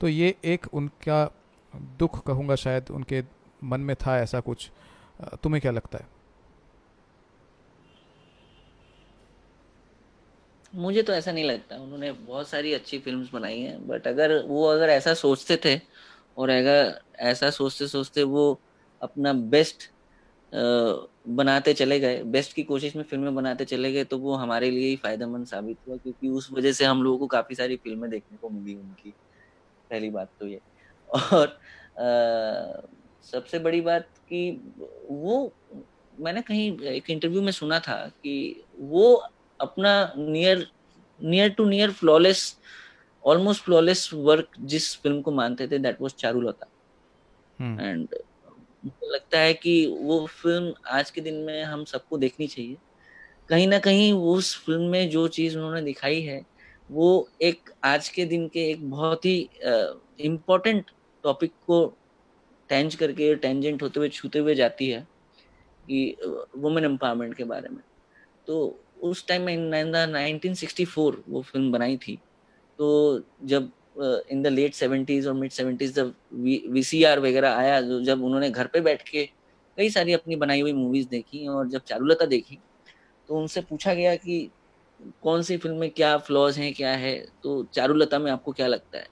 तो 0.00 0.08
ये 0.08 0.34
एक 0.44 0.66
उनका 0.72 1.24
दुख 1.98 2.22
कहूँगा 2.26 2.54
शायद 2.56 2.90
उनके 2.90 3.22
मन 3.64 3.80
में 3.80 3.94
था 3.96 4.18
ऐसा 4.18 4.40
कुछ। 4.40 4.70
तुम्हें 5.42 5.60
क्या 5.60 5.72
लगता 5.72 5.98
है? 5.98 6.06
मुझे 10.72 11.02
तो 11.02 11.12
ऐसा 11.12 11.32
नहीं 11.32 11.44
लगता। 11.44 11.76
उन्होंने 11.76 12.10
बहुत 12.12 12.48
सारी 12.48 12.72
अच्छी 12.74 12.98
फिल्म्स 12.98 13.30
बनाई 13.32 13.60
हैं 13.60 13.86
बट 13.88 14.06
अगर 14.06 14.36
वो 14.46 14.64
अगर 14.66 14.88
ऐसा 14.90 15.14
सोचते 15.14 15.56
थे 15.64 15.78
और 16.36 16.50
अगर 16.50 17.00
ऐसा 17.24 17.50
सोचते 17.50 17.86
सोचते 17.88 18.22
वो 18.24 18.42
अपना 19.02 19.32
बेस्ट 19.32 19.90
बनाते 21.30 21.72
चले 21.74 21.98
गए 22.00 22.22
बेस्ट 22.24 22.52
की 22.52 22.62
कोशिश 22.62 22.96
में 22.96 23.02
फ़िल्में 23.04 23.34
बनाते 23.34 23.64
चले 23.64 23.92
गए 23.92 24.04
तो 24.04 24.18
वो 24.18 24.34
हमारे 24.34 24.70
लिए 24.70 24.88
ही 24.88 24.96
फ़ायदेमंद 24.96 25.46
साबित 25.46 25.78
हुआ, 25.88 25.96
क्योंकि 25.96 26.28
उस 26.28 26.50
वजह 26.52 26.72
से 26.72 26.84
हम 26.84 27.02
लोगों 27.02 27.18
को 27.18 27.26
काफ़ी 27.26 27.54
सारी 27.54 27.76
फ़िल्में 27.76 28.10
देखने 28.10 28.38
को 28.38 28.48
मिली 28.50 28.74
उनकी। 28.74 29.10
पहली 29.90 30.10
बात 30.10 30.30
तो 30.40 30.46
ये। 30.46 30.60
और 31.08 31.46
अ, 31.96 32.88
सबसे 33.24 33.58
बड़ी 33.58 33.80
बात 33.80 34.08
कि 34.28 34.40
वो 35.10 35.36
मैंने 36.18 36.42
कहीं 36.42 36.70
एक 36.90 37.10
इंटरव्यू 37.10 37.42
में 37.42 37.52
सुना 37.52 37.78
था 37.80 37.96
कि 38.08 38.34
वो 38.82 39.12
अपना 39.60 39.92
near 40.18 40.66
near 41.20 41.50
to 41.50 41.64
near 41.64 41.90
flawless 41.92 42.44
almost 43.24 43.62
flawless 43.64 44.08
work 44.14 44.50
जिस 44.66 44.94
फ़िल्म 45.02 45.20
को 45.22 45.32
मानते 45.32 45.68
थे 45.68 45.78
दैट 45.78 46.00
वाज 46.02 46.12
चारुलता 46.18 46.66
एंड 47.78 48.08
मुझे 48.84 49.08
लगता 49.14 49.38
है 49.38 49.54
कि 49.54 49.74
वो 50.02 50.26
फ़िल्म 50.32 50.74
आज 50.90 51.10
के 51.10 51.20
दिन 51.20 51.34
में 51.44 51.62
हम 51.64 51.84
सबको 51.86 52.18
देखनी 52.18 52.46
चाहिए। 52.48 52.78
कहीं 53.48 53.68
ना 53.68 53.78
कहीं 53.80 54.12
उस 54.14 54.56
फ़िल्म 54.66 54.90
में 54.90 55.08
जो 55.10 55.26
चीज़ 55.30 55.56
उन्होंने 55.58 55.82
दिखाई 55.82 56.22
है 56.22 56.40
वो 56.90 57.28
एक 57.42 57.70
आज 57.84 58.08
के 58.08 58.24
दिन 58.24 58.46
के 58.48 58.70
एक 58.70 58.88
बहुत 58.90 59.24
ही 59.24 59.38
इम्पोर्टेंट 60.20 60.90
टॉपिक 61.24 61.52
को 61.66 61.84
टेंज 62.70 62.94
करके 62.94 63.34
टेंजेंट 63.36 63.82
होते 63.82 64.00
हुए, 64.00 64.08
छूते 64.08 64.38
हुए 64.38 64.54
जाती 64.54 64.88
है 64.88 65.00
कि 65.84 66.16
वुमेन 66.56 66.84
एम्पावरमेंट 66.84 67.34
के 67.34 67.44
बारे 67.44 67.68
में। 67.68 67.82
तो 68.48 68.78
उस 69.02 69.26
टाइम 69.28 69.42
में 69.42 69.84
नाइनटीन 70.06 70.54
सिक्सटी 70.54 70.84
फोर 70.84 71.22
वो 71.28 71.42
फ़िल्म 71.42 71.72
बनाई 71.72 71.96
थी। 71.96 72.18
तो 72.78 73.22
जब 73.44 73.70
इन 74.30 74.42
द 74.42 74.46
लेट 74.46 74.74
सेवेंटीज 74.74 75.26
और 75.26 75.34
मिड 75.34 75.50
सेवेंटीज 75.50 75.94
जब 75.94 76.14
वीसीआर 76.72 77.20
वगैरह 77.20 77.50
आया, 77.50 77.80
जो 77.80 78.00
जब 78.04 78.24
उन्होंने 78.24 78.50
घर 78.50 78.66
पे 78.66 78.80
बैठ 78.80 79.08
के 79.08 79.24
कई 79.78 79.90
सारी 79.90 80.12
अपनी 80.12 80.36
बनाई 80.36 80.60
हुई 80.60 80.72
मूवीज़ 80.72 81.08
देखी 81.08 81.46
और 81.48 81.68
जब 81.68 81.82
चारुलता 81.86 82.26
देखी 82.26 82.58
तो 83.28 83.38
उनसे 83.38 83.60
पूछा 83.60 83.94
गया 83.94 84.14
कि 84.16 84.48
कौन 85.22 85.42
सी 85.42 85.56
फ़िल्म 85.56 85.76
में 85.76 85.90
क्या 85.90 86.16
फ्लॉज 86.18 86.58
हैं 86.58 86.72
क्या 86.74 86.92
है 86.96 87.14
तो 87.42 87.62
चारुलता 87.74 88.18
में 88.18 88.30
आपको 88.32 88.52
क्या 88.52 88.66
लगता 88.66 88.98
है? 88.98 89.08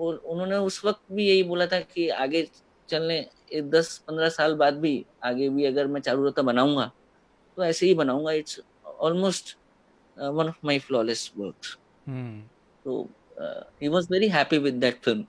और 0.00 0.16
उन्होंने 0.16 0.56
उस 0.56 0.84
वक्त 0.84 1.00
भी 1.12 1.28
यही 1.28 1.42
बोला 1.42 1.66
था 1.66 1.80
कि 1.80 2.08
आगे 2.08 2.46
चलने 2.88 3.60
दस 3.70 3.96
पंद्रह 4.08 4.28
साल 4.28 4.54
बाद 4.54 4.78
भी 4.80 5.04
आगे 5.24 5.48
भी 5.48 5.64
अगर 5.64 5.86
मैं 5.86 6.00
चारुलता 6.00 6.42
बनाऊँगा 6.42 6.90
तो 7.56 7.64
ऐसे 7.64 7.86
ही 7.86 7.94
बनाऊँगा। 7.94 8.32
It's 8.32 8.60
almost 8.86 9.56
one 10.16 10.48
of 10.48 10.58
my 10.64 10.78
flawless 10.78 11.30
work 11.38 11.76
तो 12.84 13.02
he 13.82 13.88
was 13.88 14.08
very 14.12 14.28
happy 14.28 14.58
with 14.58 14.74
that 14.74 15.02
film 15.04 15.24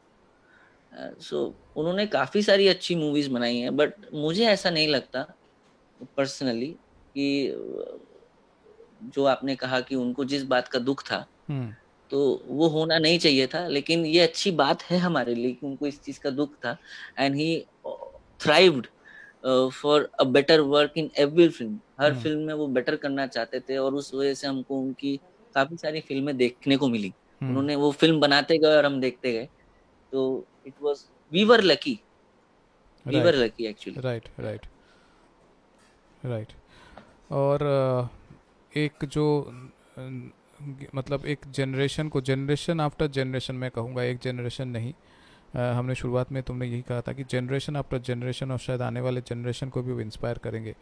so 1.22 1.44
उन्होंने 1.78 2.06
काफ़ी 2.08 2.42
सारी 2.44 2.68
अच्छी 2.68 2.96
मूवीज़ 2.96 3.30
बनाई 3.30 3.58
हैं 3.58 3.76
बट 3.78 3.94
मुझे 4.14 4.46
ऐसा 4.46 4.70
नहीं 4.70 4.88
लगता 4.88 5.26
पर्सनली 6.18 6.68
कि 7.16 7.28
uh, 7.52 8.09
जो 9.02 9.26
आपने 9.26 9.56
कहा 9.56 9.80
कि 9.82 9.96
उनको 9.96 10.26
जिस 10.26 10.44
बात 10.46 10.68
का 10.68 10.80
दुख 10.80 11.04
था 11.04 11.26
हम्म। 11.50 11.74
तो 12.12 12.20
वो 12.48 12.68
होना 12.68 12.98
नहीं 13.00 13.20
चाहिए 13.20 13.48
था 13.48 13.66
लेकिन 13.68 14.06
ये 14.06 14.20
अच्छी 14.20 14.52
बात 14.52 14.84
है 14.84 14.98
हमारे 14.98 15.36
लिए 15.36 15.52
कि 15.52 15.66
उनको 15.68 15.88
इस 15.88 16.02
चीज़ 16.04 16.20
का 16.20 16.30
दुख 16.30 16.54
था। 16.56 16.78
And 17.20 17.36
he 17.36 17.60
thrived 18.42 18.88
for 19.74 20.10
a 20.20 20.24
better 20.26 20.60
work 20.72 20.94
in 20.98 21.10
every 21.20 21.48
film 21.50 21.80
हर 22.02 22.12
हम्म। 22.12 22.22
फ़िल्म 22.22 22.40
में 22.48 22.54
वो 22.54 22.68
बेटर 22.70 22.96
करना 22.96 23.28
चाहते 23.28 23.60
थे 23.60 23.78
और 23.78 23.94
उस 23.96 24.14
वजह 24.14 24.34
से 24.34 24.48
हमको 24.48 24.80
उनकी 24.82 25.16
काफ़ी 25.56 25.78
सारी 25.78 26.00
फ़िल्में 26.02 26.36
देखने 26.38 26.78
को 26.78 26.88
मिली। 26.88 27.14
हम्म। 27.42 27.50
उन्होंने 27.50 27.76
वो 27.76 27.92
फ़िल्म 27.92 28.20
बनाते 28.20 28.58
गए 28.58 28.76
और 28.78 28.86
हम 28.86 29.00
देखते 29.02 29.32
गए। 29.34 29.48
तो 30.12 30.46
it 30.68 30.74
was 30.82 31.04
we 31.32 31.44
were 31.44 31.62
lucky 31.64 32.00
we 33.06 33.20
were 33.22 33.36
lucky 33.36 33.66
actually 33.68 34.02
right 34.02 34.28
right 34.40 34.66
right 36.26 36.54
और 37.32 37.62
अ, 37.64 38.19
एक 38.78 39.06
जो 39.06 39.52
मतलब 40.96 41.26
एक 41.26 41.40
जनरेशन 41.50 42.10
को 42.10 42.22
जनरेशन 42.22 42.80
आफ्टर 42.82 43.08
जनरेशन 43.08 43.56
मैं 43.56 43.72
कहूँगा 43.72 44.04
एक 44.04 44.20
जनरेशन 44.20 44.68
नहीं। 44.68 44.94
अ, 45.56 45.60
हमने 45.60 45.96
शुरुआत 45.96 46.32
में 46.32 46.44
तुमने 46.44 46.66
यही 46.68 46.82
कहा 46.82 47.02
था 47.02 47.14
कि 47.14 47.24
जनरेशन 47.24 47.76
आफ्टर 47.76 47.98
जनरेशन 47.98 48.52
और 48.52 48.58
शायद 48.58 48.82
आने 48.82 49.02
वाले 49.02 49.22
जनरेशन 49.22 49.70
को 49.70 49.82
भी 49.82 49.92
वो 49.92 50.02
इंस्पायर 50.02 50.38
करेंगे। 50.38 50.76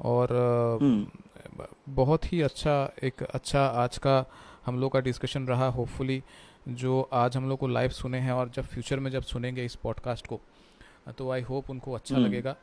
और 0.00 0.32
अ, 0.32 0.84
हम्म। 0.84 1.64
बहुत 1.88 2.32
ही 2.32 2.42
अच्छा 2.42 2.92
एक 3.02 3.22
अच्छा 3.22 3.66
आज 3.66 3.98
का 3.98 4.24
हम 4.66 4.80
लोग 4.80 4.92
का 4.92 5.00
डिस्कशन 5.00 5.46
रहा 5.46 5.66
होपफुली 5.66 6.22
जो 6.68 7.08
आज 7.12 7.36
हम 7.36 7.48
लोग 7.48 7.58
को 7.58 7.68
लाइव 7.68 7.90
सुने 7.90 8.18
हैं 8.18 8.32
और 8.32 8.48
जब 8.48 8.62
फ्यूचर 8.62 9.00
में 9.00 9.10
जब 9.10 9.22
सुनेंगे 9.22 9.64
इस 9.64 9.74
पॉडकास्ट 9.74 10.26
को 10.26 10.40
तो 11.18 11.30
आई 11.30 11.40
होप 11.40 11.70
उनको 11.70 11.92
अच्छा 11.92 12.14
हम्म। 12.16 12.26
लगेगा। 12.26 12.56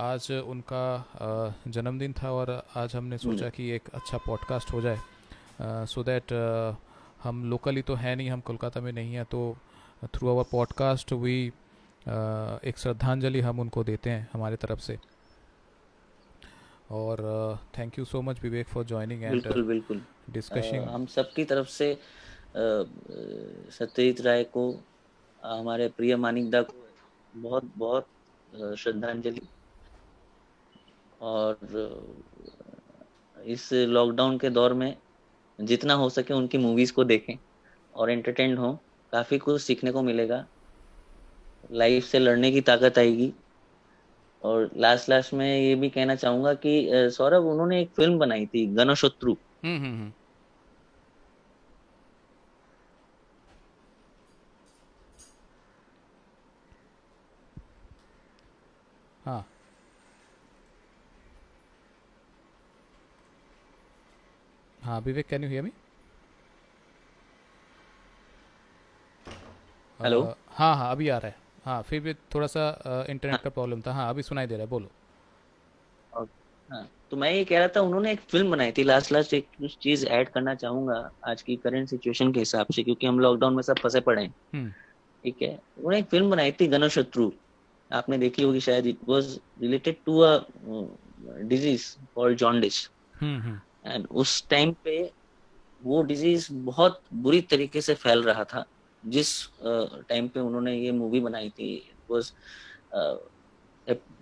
आज 0.00 0.30
उनका 0.32 0.84
जन्मदिन 1.68 2.12
था 2.12 2.30
और 2.32 2.50
आज 2.76 2.94
हमने 2.96 3.18
सोचा 3.18 3.44
हम्म 3.44 3.50
कि 3.50 3.68
एक 3.70 3.88
अच्छा 3.94 4.18
पॉडकास्ट 4.18 4.72
हो 4.72 4.80
जाए 4.80 4.98
सो 5.86 6.02
दैट 6.02 6.32
हम 7.22 7.44
लोकली 7.50 7.82
तो 7.82 7.94
है 7.94 8.14
नहीं 8.16 8.30
हम 8.30 8.40
कोलकाता 8.40 8.80
में 8.80 8.92
नहीं 8.92 9.14
है 9.14 9.24
तो 9.24 9.40
थ्रू 10.14 10.28
आवर 10.28 10.44
पॉडकास्ट 10.52 11.12
वी 11.12 11.36
एक 12.64 12.78
श्रद्धांजलि 12.78 13.40
हम 13.40 13.60
उनको 13.60 13.84
देते 13.84 14.10
हैं 14.10 14.28
हमारे 14.32 14.56
तरफ़ 14.56 14.80
से। 14.80 14.98
और 16.90 17.22
thank 17.78 17.98
you 17.98 18.04
so 18.04 18.22
much 18.22 18.42
Vivek 18.42 18.68
for 18.68 18.84
joining 18.84 19.22
and 19.22 19.32
बिल्कुल 19.32 19.62
बिल्कुल। 19.64 20.02
डिस्कशिंग 20.30 20.84
हम 20.84 21.06
सबकी 21.06 21.44
तरफ़ 21.44 21.68
से 21.68 21.94
सत्यजीत 23.78 24.20
राय 24.20 24.44
को 24.44 24.68
हमारे 25.44 25.88
प्रिय 25.88 26.16
मानिकदा 26.16 26.62
को 26.62 26.74
बहुत 27.34 27.72
बहुत 27.76 28.06
श्रद्धांजलि। 28.78 29.48
और 31.20 31.58
इस 33.36 33.72
लॉकडाउन 33.72 34.38
के 34.38 34.50
दौर 34.50 34.74
में 34.74 34.94
जितना 35.58 35.94
हो 35.94 36.08
सके 36.10 36.34
उनकी 36.34 36.58
मूवीज़ 36.58 36.92
को 36.92 37.04
देखें 37.04 37.36
और 37.94 38.10
एंटरटेन 38.10 38.56
हो। 38.58 38.72
काफ़ी 39.12 39.38
कुछ 39.38 39.60
सीखने 39.62 39.90
को 39.92 40.02
मिलेगा। 40.02 40.44
लाइफ 41.72 42.04
से 42.04 42.18
लड़ने 42.18 42.50
की 42.52 42.60
ताकत 42.60 42.98
आएगी। 42.98 43.32
और 44.42 44.70
लास्ट 44.76 45.08
लास्ट 45.10 45.34
में 45.34 45.46
ये 45.60 45.74
भी 45.74 45.88
कहना 45.90 46.14
चाहूँगा 46.14 46.54
कि 46.54 46.90
सौरभ, 47.12 47.44
उन्होंने 47.44 47.80
एक 47.82 47.92
फ़िल्म 47.96 48.18
बनाई 48.18 48.46
थी 48.46 48.66
गणशत्रु 48.74 49.36
हाँ 64.82 65.00
Vivek 65.00 65.26
can 65.28 65.44
you 65.44 65.48
hear 65.50 65.62
me 65.62 65.70
hello 70.00 70.20
हाँ 70.48 70.74
हाँ 70.76 70.90
अभी 70.92 71.08
आ 71.08 71.16
रहा 71.18 71.28
है। 71.28 71.36
हाँ 71.64 71.82
फिर 71.82 72.00
भी 72.00 72.14
थोड़ा 72.34 72.46
सा 72.46 72.62
इंटरनेट 73.10 73.40
का 73.40 73.50
प्रॉब्लम 73.50 73.80
था। 73.86 73.92
हाँ 73.92 74.08
अभी 74.10 74.22
सुनाई 74.22 74.46
दे 74.46 74.54
रहा 74.54 74.64
है 74.64 74.70
बोलो। 74.70 74.90
हाँ 76.68 76.86
तो 77.10 77.16
मैं 77.16 77.30
ये 77.32 77.44
कह 77.44 77.58
रहा 77.58 77.68
था 77.76 77.80
उन्होंने 77.80 78.12
एक 78.12 78.20
फ़िल्म 78.20 78.50
बनाई 78.50 78.72
थी 78.72 78.82
लास्ट 78.84 79.12
लास्ट 79.12 79.34
एक 79.34 79.48
कुछ 79.58 79.76
चीज़ 79.82 80.06
ऐड 80.06 80.28
करना 80.28 80.54
चाहूँगा 80.54 81.10
आज 81.28 81.42
की 81.42 81.56
करंट 81.56 81.88
सिचुएशन 81.88 82.32
के 82.32 82.38
हिसाब 82.38 82.66
से 82.74 82.82
क्योंकि 82.82 83.06
हम 83.06 83.18
लॉकडाउन 83.20 83.54
में 83.54 83.62
सब 83.62 83.78
फंसे 83.82 84.00
पड़े 84.00 84.22
हैं। 84.22 84.34
हम्म। 84.54 84.70
ठीक 85.24 85.42
है? 85.42 85.48
उन्होंने 85.76 85.98
एक 85.98 86.06
फ़िल्म 86.10 86.30
बनाई 86.30 86.52
थी 86.52 86.66
गणशत्रु। 86.66 87.30
आपने 87.90 88.18
देखी 88.18 88.42
होगी 88.42 88.60
शायद 88.60 88.86
it 88.86 88.98
was 89.08 89.38
related 89.60 89.96
to 90.06 90.18
a 90.18 90.38
disease 91.48 91.86
called 92.14 92.38
jaundice 92.38 92.86
and 93.84 94.06
उस 94.12 94.44
टाइम 94.50 94.74
पे 94.84 95.00
वो 95.82 96.02
डिज़ीज़ 96.02 96.52
बहुत 96.52 97.00
बुरी 97.16 97.40
तरीके 97.50 97.80
से 97.80 97.94
फैल 97.96 98.22
रहा 98.22 98.44
था 98.44 98.64
जिस 99.04 99.30
टाइम 99.62 100.26
uh, 100.26 100.32
पे 100.34 100.40
उन्होंने 100.40 100.76
ये 100.76 100.92
मूवी 100.92 101.20
बनाई 101.20 101.48
थी 101.50 101.74
it 101.74 102.10
was 102.10 102.32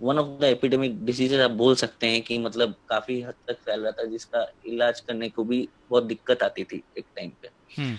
one 0.01 0.19
of 0.19 0.29
the 0.41 0.45
epidemic 0.45 1.05
diseases 1.05 1.41
आप 1.41 1.51
बोल 1.53 1.75
सकते 1.75 2.07
हैं 2.07 2.21
कि 2.23 2.39
मतलब 2.39 2.75
काफ़ी 2.89 3.21
हद 3.23 3.35
तक 3.49 3.57
फैल 3.59 3.81
रहा 3.81 3.93
था 3.93 4.05
जिसका 4.05 4.47
इलाज 4.67 5.01
करने 5.01 5.29
को 5.29 5.45
भी 5.45 5.69
बहुत 5.91 6.05
दिक्कत 6.05 6.43
आती 6.43 6.65
थी 6.65 6.83
एक 6.99 7.05
टाइम 7.17 7.31
पे 7.43 7.49
हम्म। 7.77 7.97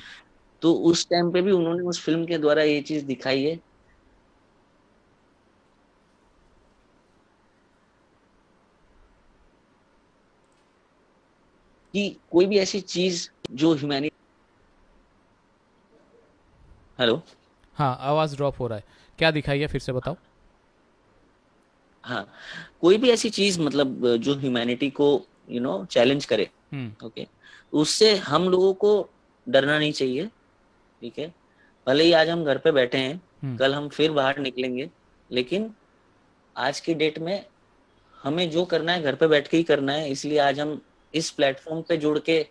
तो 0.62 0.74
उस 0.84 1.08
टाइम 1.10 1.32
पे 1.32 1.42
भी 1.42 1.52
उन्होंने 1.52 1.84
उस 1.84 2.02
फ़िल्म 2.02 2.26
के 2.26 2.38
द्वारा 2.38 2.64
ये 2.64 2.82
चीज़ 2.82 3.06
दिखाई 3.06 3.44
है 3.44 3.60
कि 12.00 12.16
कोई 12.32 12.46
भी 12.46 12.58
ऐसी 12.60 12.80
चीज़ 12.82 13.28
जो 13.54 13.74
ह्यूमैनिटी 13.74 14.16
हेलो 17.00 17.22
हाँ 17.76 17.96
आवाज़ 18.02 18.36
ड्रॉप 18.36 18.60
हो 18.60 18.68
रहा 18.68 18.78
है 18.78 18.84
क्या 19.20 19.32
दिखाई 19.32 19.60
है 19.60 19.68
फिर 19.68 19.82
से 19.82 19.92
बताओ 19.92 20.16
हाँ 22.04 22.26
कोई 22.82 22.98
भी 22.98 23.10
ऐसी 23.10 23.30
चीज़ 23.30 23.60
मतलब 23.62 24.08
जो 24.18 24.36
ह्यूमैनिटी 24.36 24.90
को 24.92 25.10
यू 25.50 25.62
नो 25.62 25.74
चैलेंज 25.88 26.26
करे 26.26 26.44
ओके 26.44 26.76
हम्म। 26.76 27.08
okay? 27.08 27.26
उससे 27.74 28.16
हम 28.24 28.50
लोगों 28.50 28.74
को 28.76 28.92
डरना 29.48 29.78
नहीं 29.80 29.92
चाहिए 29.94 30.28
ठीक 31.02 31.20
है 31.20 31.34
भले 31.88 32.04
ही 32.04 32.12
आज 32.14 32.30
हम 32.30 32.44
घर 32.44 32.58
पे 32.58 32.72
बैठे 32.72 32.98
हैं 32.98 33.16
हम्म। 33.44 33.58
कल 33.58 33.76
हम 33.76 33.88
फिर 33.90 34.12
बाहर 34.12 34.40
निकलेंगे 34.40 34.90
लेकिन 35.30 35.72
आज 36.56 36.80
की 36.80 36.94
डेट 36.96 37.20
में 37.20 37.46
हमें 38.20 38.50
जो 38.50 38.66
करना 38.66 38.92
है 38.92 39.02
घर 39.02 39.16
पे 39.16 39.28
बैठ 39.28 39.48
के 39.48 39.58
ही 39.58 39.64
करना 39.64 39.94
है 39.94 40.10
इसलिए 40.12 40.40
आज 40.42 40.60
हम 40.60 40.80
इस 41.14 41.30
प्लेटफॉर्म 41.32 41.82
पे 41.82 41.98
जुड़ 41.98 42.18
के 42.20 42.46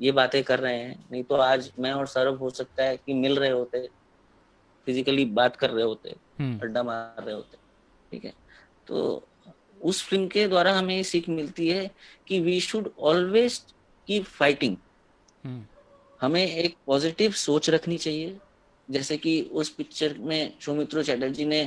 ये 0.00 0.12
बातें 0.12 0.42
कर 0.44 0.58
रहे 0.60 0.78
हैं। 0.78 1.04
नहीं 1.12 1.22
तो 1.24 1.34
आज 1.36 1.70
मैं 1.78 1.92
और 1.92 2.06
सौरभ 2.06 2.38
हो 2.38 2.50
सकता 2.50 2.84
है 2.84 2.96
कि 2.96 3.14
मिल 3.14 3.38
रहे 3.38 3.50
होते 3.50 3.88
फिजिकली 4.86 5.24
बात 5.32 5.56
कर 5.56 5.70
रहे 5.70 5.84
होते 5.84 6.14
हम्म। 6.38 6.58
अड्डा 6.62 6.82
मार 6.82 7.22
रहे 7.24 7.34
होते 7.34 7.56
ठीक 8.12 8.24
है? 8.24 8.32
तो 8.88 9.26
उस 9.80 10.02
फ़िल्म 10.04 10.26
के 10.28 10.46
द्वारा 10.48 10.72
हमें 10.78 10.94
ये 10.96 11.02
सीख 11.04 11.28
मिलती 11.28 11.68
है 11.68 11.90
कि 12.28 12.40
we 12.40 12.60
should 12.60 12.90
always 13.00 13.58
keep 14.08 14.24
fighting 14.24 14.76
हमें 16.20 16.46
एक 16.46 16.76
पॉजिटिव 16.86 17.32
सोच 17.32 17.70
रखनी 17.70 17.98
चाहिए। 17.98 18.38
जैसे 18.88 19.16
कि 19.16 19.40
उस 19.52 19.68
पिक्चर 19.68 20.16
में 20.18 20.52
सौमित्रो 20.60 21.02
चैटर्जी 21.02 21.44
ने 21.44 21.62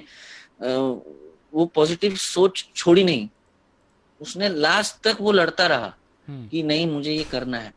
वो 0.61 1.65
पॉजिटिव 1.75 2.15
सोच 2.15 2.65
छोड़ी 2.75 3.03
नहीं। 3.03 3.27
उसने 4.21 4.49
लास्ट 4.49 5.03
तक 5.03 5.17
वो 5.21 5.31
लड़ता 5.31 5.67
रहा। 5.67 5.93
कि 6.27 6.63
नहीं, 6.63 6.87
मुझे 6.87 7.11
ये 7.11 7.23
करना 7.23 7.57
है, 7.59 7.73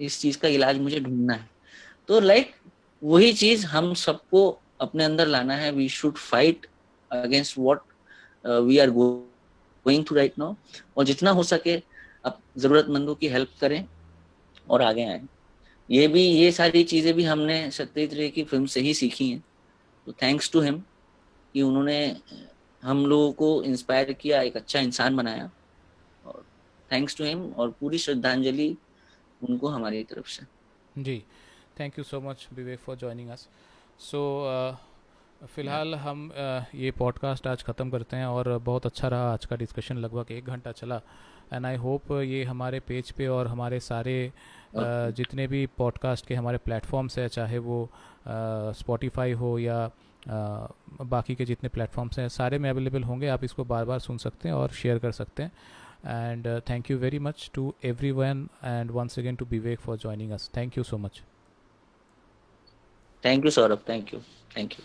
इस 0.00 0.20
चीज़ 0.20 0.38
का 0.38 0.48
इलाज 0.48 0.78
मुझे 0.78 1.00
ढूंढना 1.00 1.34
है। 1.34 1.48
तो 2.08 2.20
लाइक 2.20 2.52
वही 3.02 3.32
चीज़ 3.32 3.66
हम 3.66 3.92
सबको 3.96 4.48
अपने 4.80 5.04
अंदर 5.04 5.26
लाना 5.26 5.54
है। 5.56 5.70
We 5.72 5.88
should 5.88 6.16
fight 6.18 6.66
against 7.10 7.58
what 7.58 7.82
we 8.44 8.78
are 8.78 8.90
going 8.90 10.04
to 10.04 10.14
right 10.14 10.38
now 10.38 10.54
और 10.96 11.04
जितना 11.04 11.30
हो 11.30 11.42
सके 11.42 11.76
आप 12.24 12.40
जरूरतमंदों 12.58 13.14
की 13.14 13.28
हेल्प 13.28 13.50
करें 13.60 13.84
और 14.68 14.82
आगे 14.82 15.04
आए। 15.04 15.20
ये 15.88 16.06
भी, 16.08 16.22
ये 16.22 16.50
सारी 16.52 16.82
चीज़ें 16.84 17.14
भी 17.14 17.24
हमने 17.24 17.70
सत्यजीत 17.70 18.14
रे 18.14 18.28
की 18.28 18.44
फ़िल्म 18.44 18.66
से 18.66 18.80
ही 18.80 18.94
सीखी 18.94 19.30
हैं। 19.30 19.42
तो 20.06 20.12
थैंक्स 20.22 20.50
टू 20.52 20.60
हिम 20.60 20.78
कि 21.54 21.62
उन्होंने 21.62 22.16
हम 22.82 23.04
लोगों 23.06 23.32
को 23.32 23.62
इंस्पायर 23.62 24.12
किया, 24.12 24.40
एक 24.42 24.56
अच्छा 24.56 24.80
इंसान 24.80 25.16
बनाया। 25.16 25.50
थैंक्स 26.92 27.16
टू 27.16 27.24
हिम 27.24 27.42
और 27.52 27.70
पूरी 27.70 27.98
श्रद्धांजलि 27.98 28.76
उनको 29.42 29.68
हमारी 29.68 30.02
तरफ़ 30.04 30.28
से। 30.28 30.46
जी 31.02 31.22
thank 31.80 31.98
you 31.98 32.04
so 32.04 32.20
much 32.20 32.46
Vivek 32.52 32.78
for 32.78 32.96
joining 32.96 33.28
us 33.30 33.48
so 34.00 34.22
फ़िलहाल 35.46 35.94
हम 35.94 36.30
ये 36.74 36.90
पॉडकास्ट 36.90 37.46
आज 37.46 37.62
ख़त्म 37.64 37.90
करते 37.90 38.16
हैं 38.16 38.26
और 38.26 38.56
बहुत 38.58 38.86
अच्छा 38.86 39.08
रहा 39.08 39.32
आज 39.32 39.46
का 39.46 39.56
डिस्कशन 39.56 39.96
लगभग 39.96 40.32
एक 40.32 40.46
घंटा 40.46 40.72
चला। 40.72 41.00
एंड 41.52 41.66
आई 41.66 41.76
होप 41.76 42.10
ये 42.12 42.42
हमारे 42.44 42.80
पेज 42.80 43.10
पे 43.10 43.26
और 43.26 43.46
हमारे 43.46 43.80
सारे 43.80 44.32
जितने 44.76 45.46
भी 45.46 45.66
पॉडकास्ट 45.78 46.26
के 46.26 46.34
हमारे 46.34 46.58
प्लेटफॉर्म्स 46.58 47.18
हैं 47.18 47.26
चाहे 47.28 47.58
वो 47.58 47.88
स्पॉटिफाई 48.26 49.32
हो 49.32 49.58
या 49.58 49.90
बाकी 51.02 51.34
के 51.34 51.44
जितने 51.44 51.68
प्लेटफॉर्म्स 51.68 52.18
हैं 52.18 52.28
सारे 52.28 52.58
में 52.58 52.68
अवेलेबल 52.70 53.02
होंगे। 53.02 53.28
आप 53.28 53.44
इसको 53.44 53.64
बार 53.64 53.84
बार 53.84 53.98
सुन 53.98 54.18
सकते 54.18 54.48
हैं 54.48 54.54
और 54.56 54.70
शेयर 54.72 54.98
कर 54.98 55.12
सकते 55.12 55.42
हैं। 55.42 55.52
and 56.04 56.46
uh, 56.46 56.60
thank 56.60 56.88
you 56.88 56.98
very 56.98 57.18
much 57.18 57.52
to 57.52 57.74
everyone 57.82 58.50
and 58.62 58.90
once 58.90 59.18
again 59.18 59.36
to 59.36 59.46
Vivek 59.46 59.80
for 59.80 59.96
joining 59.96 60.32
us. 60.32 60.48
Thank 60.52 60.76
you 60.76 60.84
so 60.84 60.98
much. 60.98 61.22
Thank 63.22 63.44
you, 63.44 63.50
Saurabh. 63.50 63.82
Thank 63.84 64.12
you. 64.12 64.22
Thank 64.54 64.78
you. 64.78 64.84